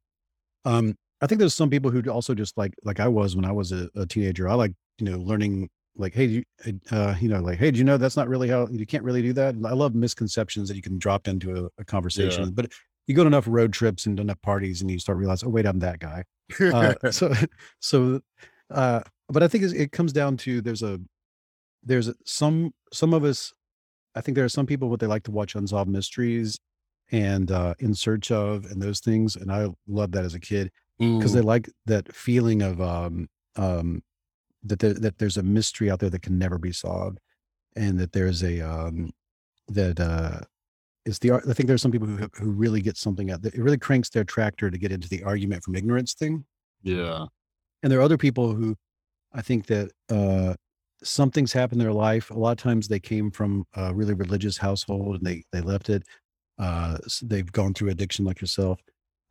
[0.64, 3.52] Um I think there's some people who also just like like I was when I
[3.52, 4.48] was a, a teenager.
[4.48, 6.44] I like, you know, learning like, hey, you,
[6.90, 9.23] uh, you know, like, hey, do you know that's not really how you can't really
[9.23, 9.55] do that?
[9.55, 12.51] And I love misconceptions that you can drop into a, a conversation.
[12.52, 12.73] But
[13.06, 15.66] you go to enough road trips and enough parties and you start realizing, oh, wait,
[15.66, 16.24] I'm that guy.
[16.70, 17.32] Uh, so,
[17.81, 18.20] so,
[18.70, 20.98] uh, but I think it comes down to there's a,
[21.82, 23.52] there's some, some of us,
[24.14, 26.59] I think there are some people what they like to watch unsolved mysteries
[27.10, 29.36] and uh, in search of and those things.
[29.36, 33.28] And I loved that as a kid because Mm, they like that feeling of um
[33.56, 34.02] um
[34.62, 37.18] that there, that there's a mystery out there that can never be solved
[37.76, 39.10] and that there's a um
[39.68, 40.40] that uh
[41.05, 43.60] it's the I think there's some people who who really get something out that it
[43.60, 46.44] really cranks their tractor to get into the argument from ignorance thing
[46.82, 47.26] yeah.
[47.82, 48.76] and there are other people who
[49.32, 50.55] I think that uh
[51.02, 54.56] something's happened in their life a lot of times they came from a really religious
[54.56, 56.02] household and they they left it
[56.58, 58.78] uh s- they've gone through addiction like yourself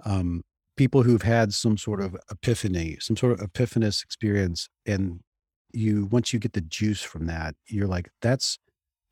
[0.06, 0.42] um
[0.78, 5.20] people who've had some sort of epiphany some sort of epiphanous experience and
[5.74, 8.58] you once you get the juice from that you're like that's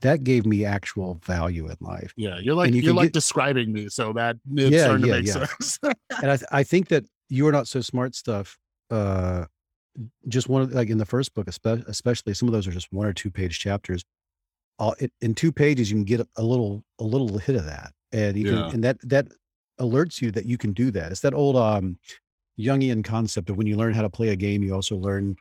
[0.02, 2.40] that gave me actual value in life Yeah.
[2.40, 3.90] You're like, you are like get- describing me.
[3.90, 5.45] So that it's Yeah, starting to yeah, make yeah.
[5.45, 5.80] sense.
[6.22, 8.57] and I, th- I think that you are not so smart stuff
[8.91, 9.44] uh
[10.28, 13.07] just one of like in the first book especially some of those are just one
[13.07, 14.03] or two page chapters
[14.80, 17.94] all it, in two pages you can get a, little a little hit of that
[18.11, 18.64] and you Yeah.
[18.64, 19.28] can and that that
[19.80, 21.98] alerts you that you can do that it's that old um
[22.60, 25.36] jungian concept of when you learn how to play a game you also learn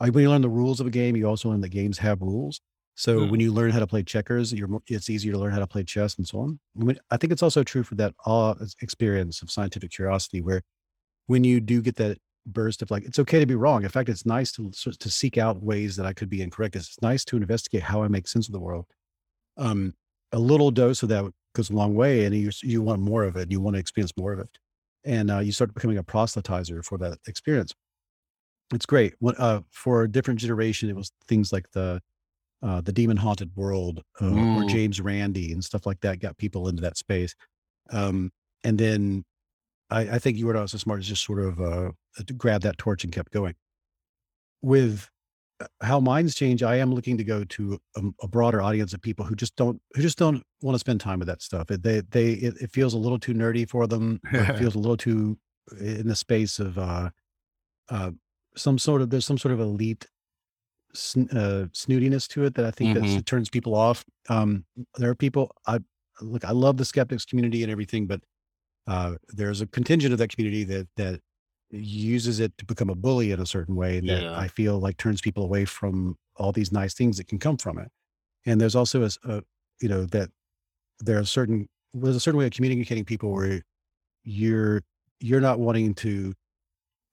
[0.00, 2.20] like when you learn the rules of a game you also learn that games have
[2.22, 2.60] rules
[2.94, 3.30] so Hmm.
[3.30, 5.66] when you learn how to play checkers you're more, it's easier to learn how to
[5.66, 8.54] play chess and so on I, mean, I think it's also true for that awe
[8.80, 10.62] experience of scientific curiosity where
[11.26, 13.84] when you do get that burst of like it's okay to be wrong.
[13.84, 16.76] In fact it's nice to to seek out ways that i could be incorrect.
[16.76, 18.86] It's nice to investigate how i make sense of the world.
[19.56, 19.94] Um
[20.32, 23.36] a little dose of that goes a long way and you you want more of
[23.36, 23.50] it.
[23.52, 24.58] You want to experience more of it.
[25.04, 27.74] And uh, you start becoming a proselytizer for that experience.
[28.72, 29.14] It's great.
[29.18, 32.00] What uh, for a different generation it was things like the
[32.62, 34.66] uh, the demon haunted world uh, or Mm.
[34.66, 37.34] james randi and stuff like that got people into that space.
[37.90, 38.32] Um
[38.64, 39.24] and then
[39.90, 41.60] I, I think you were also smart as just sort of
[42.18, 43.54] uh, to grab that torch and kept going.
[44.62, 45.08] With
[45.60, 49.02] uh, how minds change, I am looking to go to a, a broader audience of
[49.02, 51.70] people who just don't who just don't want to spend time with that stuff.
[51.70, 54.20] It, they they it, it feels a little too nerdy for them.
[54.32, 55.38] it feels a little too
[55.80, 57.10] in the space of uh,
[57.90, 58.12] uh,
[58.56, 60.06] some sort of there's some sort of elite
[60.94, 63.16] sn- uh, snootiness to it that I think Mhm.
[63.16, 64.04] that turns people off.
[64.28, 64.64] Um,
[64.96, 65.78] there are people I
[66.20, 66.44] look.
[66.44, 68.20] I love the skeptics community and everything, but
[68.86, 71.20] uh, there's a contingent of that community that that
[71.72, 74.38] uses it to become a bully in a certain way that Yeah.
[74.38, 77.78] I feel like turns people away from all these nice things that can come from
[77.78, 77.88] it.
[78.46, 79.42] And there's also a,
[79.80, 80.30] you know that
[81.00, 83.62] there are certain there's a certain way of communicating people where
[84.24, 84.82] you're
[85.20, 86.34] you're not wanting to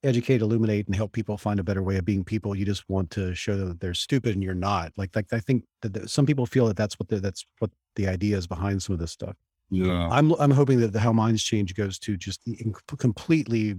[0.02, 2.54] educate, illuminate, and help people find a better way of being people.
[2.56, 4.92] You just want to show them that they're stupid and you're not.
[4.96, 7.70] Like like I think that that some people feel that that's what the, that's what
[7.96, 9.36] the idea is behind some of this stuff.
[9.70, 10.08] Yeah.
[10.10, 12.56] I'm I'm hoping that the How Minds Change goes to just the
[12.98, 13.76] completely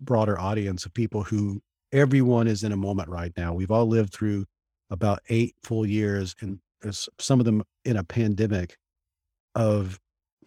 [0.00, 1.60] broader audience of people who
[1.92, 3.52] everyone is in a moment right now.
[3.54, 4.46] We've all lived through
[4.90, 8.76] about eight full years, and there's some of them in a pandemic
[9.54, 9.98] of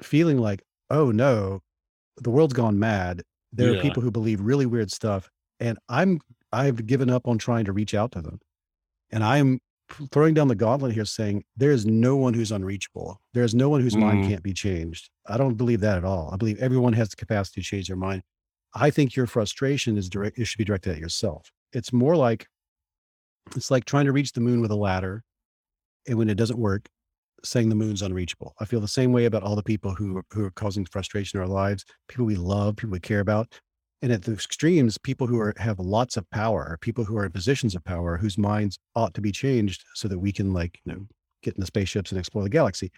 [0.01, 1.61] feeling like, oh no,
[2.17, 3.23] the world's gone mad.
[3.51, 3.79] There Yeah.
[3.79, 5.29] are people who believe really weird stuff,
[5.59, 6.19] and I'm
[6.51, 8.39] I've given up on trying to reach out to them,
[9.11, 9.59] and I'm
[10.11, 13.19] throwing down the gauntlet here, saying there is no one who's unreachable.
[13.33, 14.27] There is no one whose mind Mhm.
[14.29, 15.09] can't be changed.
[15.27, 16.29] I don't believe that at all.
[16.33, 18.23] I believe everyone has the capacity to change their mind.
[18.75, 20.37] I think your frustration is direct.
[20.37, 21.49] It should be directed at yourself.
[21.71, 22.47] It's more like
[23.55, 25.23] it's like trying to reach the moon with a ladder,
[26.07, 26.89] and when it doesn't work,
[27.43, 28.53] saying the moon's unreachable.
[28.59, 31.39] I feel the same way about all the people who are, who are causing frustration
[31.39, 33.47] in our lives, people we love, people we care about.
[34.01, 37.31] And at the extremes, people who are have lots of power, people who are in
[37.31, 40.93] positions of power, whose minds ought to be changed so that we can like, you
[40.93, 41.07] know,
[41.41, 42.91] get in the spaceships and explore the galaxy.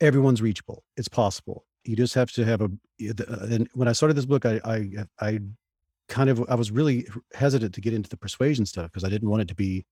[0.00, 0.82] Everyone's reachable.
[0.96, 1.64] It's possible.
[1.84, 2.70] You just have to have a.
[3.00, 5.40] Uh, and when I started this book, I I uh, I
[6.08, 9.28] kind of I was really hesitant to get into the persuasion stuff because I didn't
[9.28, 9.84] want it to be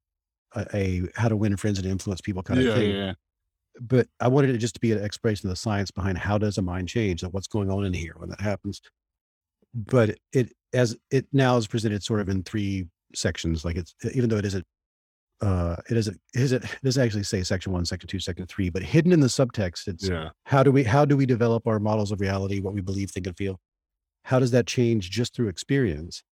[0.55, 3.13] a, a how to win friends and influence people kind yeah, of thing yeah.
[3.81, 6.59] but I wanted it just to be an exploration of the science behind how does
[6.59, 8.81] a mind change and what's going on in here when that happens.
[9.75, 14.31] But it as it now is presented sort of in three sections, like it's even
[14.31, 14.67] though it isn't
[15.41, 18.71] uh, it doesn't is it, it doesn't actually say section one, section two, section three,
[18.71, 20.31] but hidden in the subtext, it's Yeah.
[20.45, 23.27] how do we how do we develop our models of reality, what we believe, think,
[23.27, 23.59] and feel?
[24.25, 26.23] How does that change just through experience?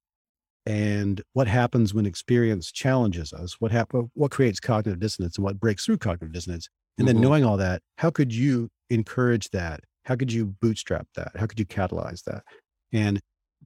[0.66, 3.60] And what happens when experience challenges us?
[3.60, 6.68] What happen what creates cognitive dissonance and what breaks through cognitive dissonance?
[6.98, 7.20] And then Mhm.
[7.20, 9.80] knowing all that, how could you encourage that?
[10.04, 11.32] How could you bootstrap that?
[11.36, 12.44] How could you catalyze that?
[12.92, 13.20] And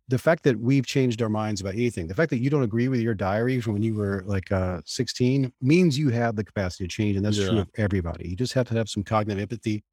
[0.09, 2.89] the fact that we've changed our minds about anything, the fact that you don't agree
[2.89, 6.85] with your diary from when you were like uh, 16 means you have the capacity
[6.85, 7.17] to change.
[7.17, 8.29] And that's true of everybody.
[8.29, 9.85] You just have to have some cognitive empathy,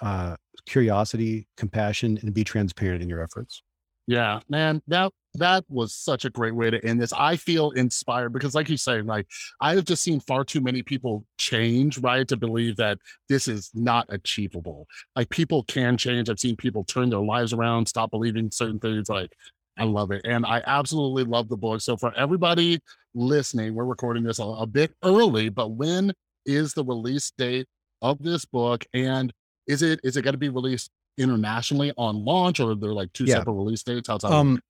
[0.00, 0.36] uh,
[0.66, 3.62] curiosity, compassion, and be transparent in your efforts.
[4.06, 7.12] Yeah, man, that that was such a great way to end this.
[7.12, 9.26] I feel inspired because, like you say, like
[9.60, 12.98] I have just seen far too many people change, right, to believe that
[13.28, 14.86] this is not achievable.
[15.14, 16.28] Like people can change.
[16.28, 19.08] I've seen people turn their lives around, stop believing certain things.
[19.08, 19.32] Like
[19.76, 21.80] I love it, and I absolutely love the book.
[21.82, 22.80] So for everybody
[23.14, 26.12] listening, we're recording this a, a bit early, but when
[26.46, 27.66] is the release date
[28.02, 28.84] of this book?
[28.94, 29.32] And
[29.66, 33.12] is it is it going to be released internationally on launch, or are there like
[33.12, 33.36] two Yeah.
[33.36, 34.08] separate release dates?
[34.08, 34.32] How's that?
[34.32, 34.60] Um,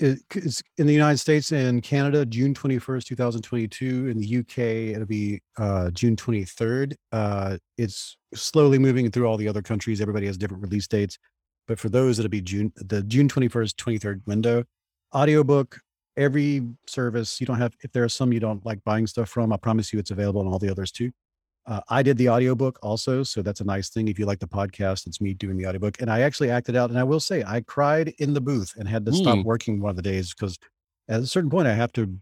[0.00, 4.08] it's in the United States and Canada, June 21st, 2022.
[4.08, 4.58] In the UK,
[4.94, 6.94] it'll be uh, June 23rd.
[7.12, 10.00] Uh, it's slowly moving through all the other countries.
[10.00, 11.18] Everybody has different release dates.
[11.68, 14.64] But for those, it'll be June, the June 21st, 23rd window.
[15.14, 15.78] Audiobook,
[16.16, 17.40] every service.
[17.40, 19.92] You don't have, if there are some you don't like buying stuff from, I promise
[19.92, 21.10] you it's available on all the others too.
[21.66, 23.22] Uh, I did the audiobook also.
[23.22, 24.08] So that's a nice thing.
[24.08, 26.00] If you like the podcast, it's me doing the audiobook.
[26.00, 26.90] And I actually acted out.
[26.90, 29.44] And I will say, I cried in the booth and had to stop Mm.
[29.44, 30.58] working one of the days because
[31.08, 32.18] at a certain point, I have to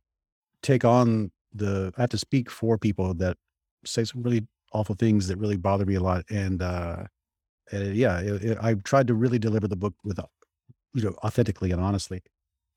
[0.62, 3.36] take on the, I have to speak for people that
[3.84, 6.24] say some really awful things that really bother me a lot.
[6.30, 7.04] And, uh,
[7.72, 10.18] and yeah, it, it- I tried to really deliver the book with,
[10.94, 12.22] you know, authentically and honestly.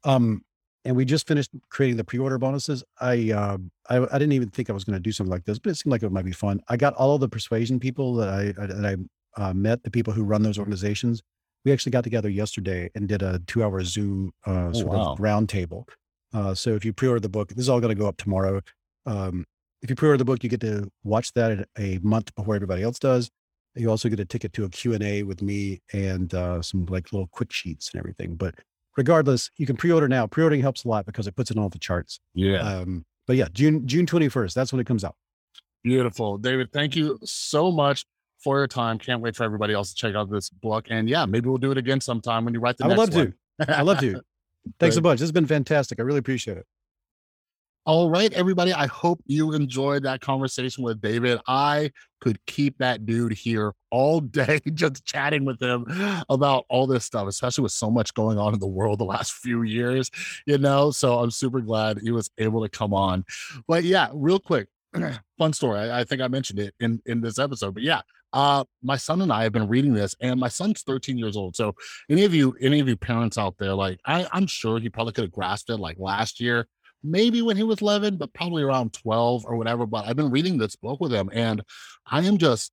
[0.04, 0.44] Um,
[0.84, 2.84] and we just finished creating the pre-order bonuses.
[3.00, 5.60] I, um, I, I didn't even think I was going to do something like this,
[5.60, 6.62] but it seemed like it might be fun.
[6.70, 8.98] I got all of the persuasion people that I, that
[9.38, 11.22] I uh, met, the people who run those organizations.
[11.64, 15.12] We actually got together yesterday and did a two-hour Zoom uh, sort wow.
[15.12, 15.88] of roundtable.
[16.34, 18.62] Uh, so if you pre-order the book, this is all going to go up tomorrow.
[19.06, 19.46] Um,
[19.84, 22.98] if you pre-order the book, you get to watch that a month before everybody else
[22.98, 23.30] does.
[23.76, 27.28] You also get a ticket to a Q&A with me and uh, some like little
[27.28, 28.36] quick sheets and everything.
[28.36, 28.56] But
[28.98, 30.28] regardless, you can pre-order now.
[30.28, 32.20] Pre-ordering helps a lot because it puts it on all the charts.
[32.34, 32.60] yeah.
[32.60, 35.16] Um, but yeah, June June 21st, that's when it comes out.
[35.84, 36.38] Beautiful.
[36.38, 38.06] David, thank you so much
[38.44, 38.98] for your time.
[38.98, 40.88] Can't wait for everybody else to check out this book.
[40.90, 43.14] And yeah, maybe we'll do it again sometime when you write the I would love
[43.14, 43.34] one.
[43.60, 43.78] to.
[43.78, 44.22] I love to.
[44.80, 45.20] Thanks a bunch.
[45.20, 46.00] This has been fantastic.
[46.00, 46.66] I really appreciate it.
[47.84, 48.72] All right, everybody.
[48.72, 51.40] I hope you enjoyed that conversation with David.
[51.48, 55.88] I could keep that dude here all day just chatting with him
[56.30, 59.34] about all this stuff, especially with so much going on in the world the last
[59.34, 60.12] few years,
[60.46, 60.92] you know.
[60.92, 63.26] So I'm super glad he was able to come on.
[63.68, 64.68] But yeah, real quick,
[65.40, 65.80] fun story.
[65.80, 68.02] I, I think I mentioned it in in this episode, but yeah.
[68.34, 71.54] Uh, my son and I have been reading this, and my son's 13 years old.
[71.54, 71.76] So,
[72.10, 75.12] any of you, any of you parents out there, like I, I'm sure he probably
[75.12, 76.66] could have grasped it like last year,
[77.04, 79.86] maybe when he was 11, but probably around 12 or whatever.
[79.86, 81.62] But I've been reading this book with him, and
[82.06, 82.72] I am just,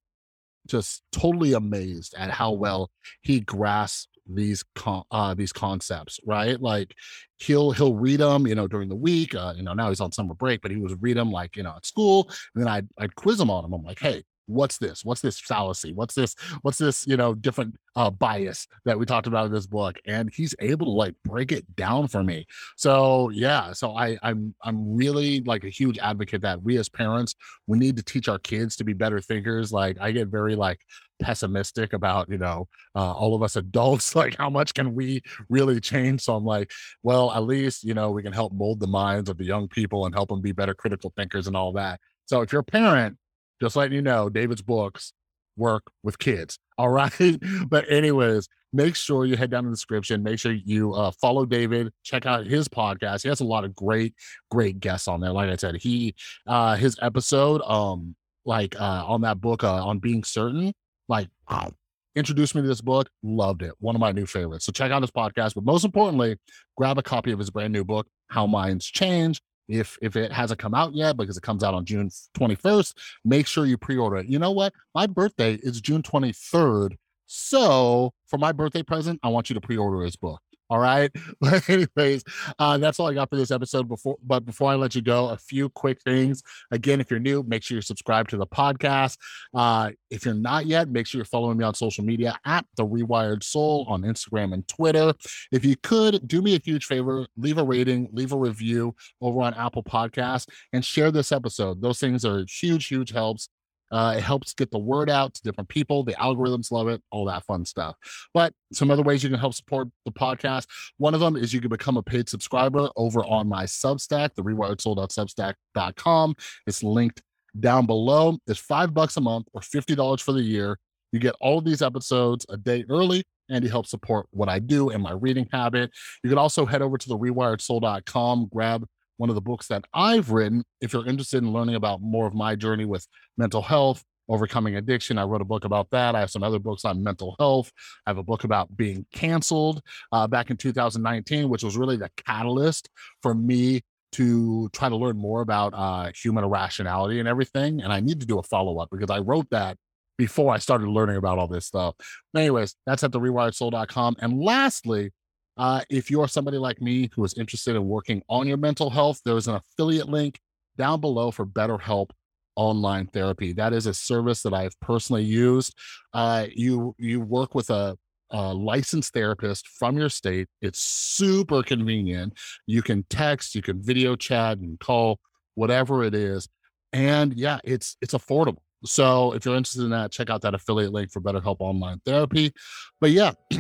[0.67, 2.91] just totally amazed at how well
[3.23, 6.95] he grasps these con- uh these concepts right like
[7.39, 10.13] he'll he'll read them you know during the week uh you know now he's on
[10.13, 12.87] summer break but he was read them like you know at school and then i'd
[12.99, 15.05] i'd quiz him on them i'm like hey what's this?
[15.05, 15.93] What's this fallacy?
[15.93, 19.67] What's this what's this you know different uh bias that we talked about in this
[19.67, 19.99] book?
[20.07, 22.47] And he's able to like break it down for me.
[22.77, 27.35] So yeah so i i'm i'm really like a huge advocate that we as parents
[27.67, 29.71] we need to teach our kids to be better thinkers.
[29.73, 30.81] Like i get very like
[31.21, 35.81] pessimistic about you know uh, all of us adults like how much can we really
[35.81, 36.23] change?
[36.23, 36.71] So i'm like
[37.03, 40.07] well at least you know we can help mold the minds of the young people
[40.07, 42.01] and help them be better critical thinkers and all that.
[42.27, 43.17] So if you're a parent
[43.61, 45.13] just letting you know david's books
[45.57, 47.41] work with kids all right?
[47.69, 51.47] But anyways make sure you head down in the description make sure you uh, follow
[51.47, 54.15] david check out his podcast he has a lot of great
[54.51, 56.15] great guests on there like i said he
[56.47, 58.15] uh his episode um
[58.45, 60.73] like uh on that book uh, on being certain
[61.09, 61.71] like wow
[62.15, 65.03] introduced me to this book loved it one of my new favorites so check out
[65.03, 66.37] his podcast but most importantly
[66.77, 70.59] grab a copy of his brand new book how minds change if if it hasn't
[70.59, 74.27] come out yet because it comes out on june 21st make sure you pre-order it.
[74.27, 74.73] You know what?
[74.95, 76.97] My birthday is june 23rd
[77.27, 80.41] so for my birthday present i want you to pre-order his book
[80.71, 81.11] All right.
[81.41, 82.25] But anyways,
[82.59, 83.89] uh, that's all I got for this episode.
[83.89, 86.43] Before, but before I let you go, a few quick things.
[86.71, 89.19] Again, if you're new, make sure you subscribe to the podcast.
[89.55, 92.85] Uh, if you're not yet, make sure you're following me on social media at the
[92.85, 95.15] Rewired Soul on Instagram and Twitter.
[95.53, 99.41] If you could do me a huge favor, leave a rating, leave a review over
[99.41, 101.81] on Apple Podcasts, and share this episode.
[101.81, 103.49] Those things are huge, huge helps
[103.91, 106.03] uh, it helps get the word out to different people.
[106.03, 107.97] The algorithms love it, all that fun stuff.
[108.35, 110.67] But some other ways you can help support the podcast.
[110.99, 114.43] One of them is you can become a paid subscriber over on my Substack, the
[114.43, 116.35] rewiredsoul.substack.com.
[116.67, 117.23] It's linked
[117.59, 118.39] down below.
[118.47, 120.79] It's five bucks a month or $50 for the year.
[121.13, 124.59] You get all of these episodes a day early and you help support what I
[124.59, 125.91] do and my reading habit.
[126.23, 128.87] You can also head over to the rewiredsoul.com, grab
[129.19, 130.65] one of the books that I've written.
[130.81, 135.19] If you're interested in learning about more of my journey with mental health, overcoming addiction,
[135.19, 136.15] I wrote a book about that.
[136.15, 137.71] I have some other books on mental health.
[138.07, 139.83] I have a book about being canceled
[140.13, 142.89] uh, back in 2019, which was really the catalyst
[143.23, 143.83] for me
[144.13, 147.83] to try to learn more about uh, human irrationality and everything.
[147.83, 149.77] And I need to do a follow up because I wrote that
[150.17, 151.95] before I started learning about all this stuff.
[152.33, 154.17] But anyways, that's at the rewiredsoul.com.
[154.21, 155.13] And lastly,
[155.59, 159.21] uh, if you're somebody like me who is interested in working on your mental health,
[159.25, 160.39] there's an affiliate link
[160.77, 162.11] down below for BetterHelp
[162.55, 163.53] online therapy.
[163.53, 165.75] That is a service that I've personally used.
[166.15, 167.99] Uh, you you work with a,
[168.31, 170.47] a licensed therapist from your state.
[170.63, 172.35] It's super convenient.
[172.67, 175.19] You can text, you can video chat, and call,
[175.57, 176.49] whatever it is,
[176.93, 178.63] and yeah, it's it's affordable.
[178.85, 182.53] So if you're interested in that, check out that affiliate link for BetterHelp online therapy.
[183.01, 183.33] But yeah.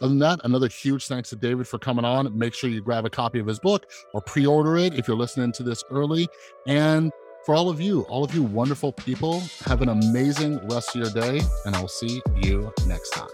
[0.00, 2.36] Other than that, another huge thanks to David for coming on.
[2.36, 5.16] Make sure you grab a copy of his book or pre order it if you're
[5.16, 6.28] listening to this early.
[6.66, 7.12] And
[7.46, 11.10] for all of you, all of you wonderful people, have an amazing rest of your
[11.10, 13.28] day, and I'll see you next time.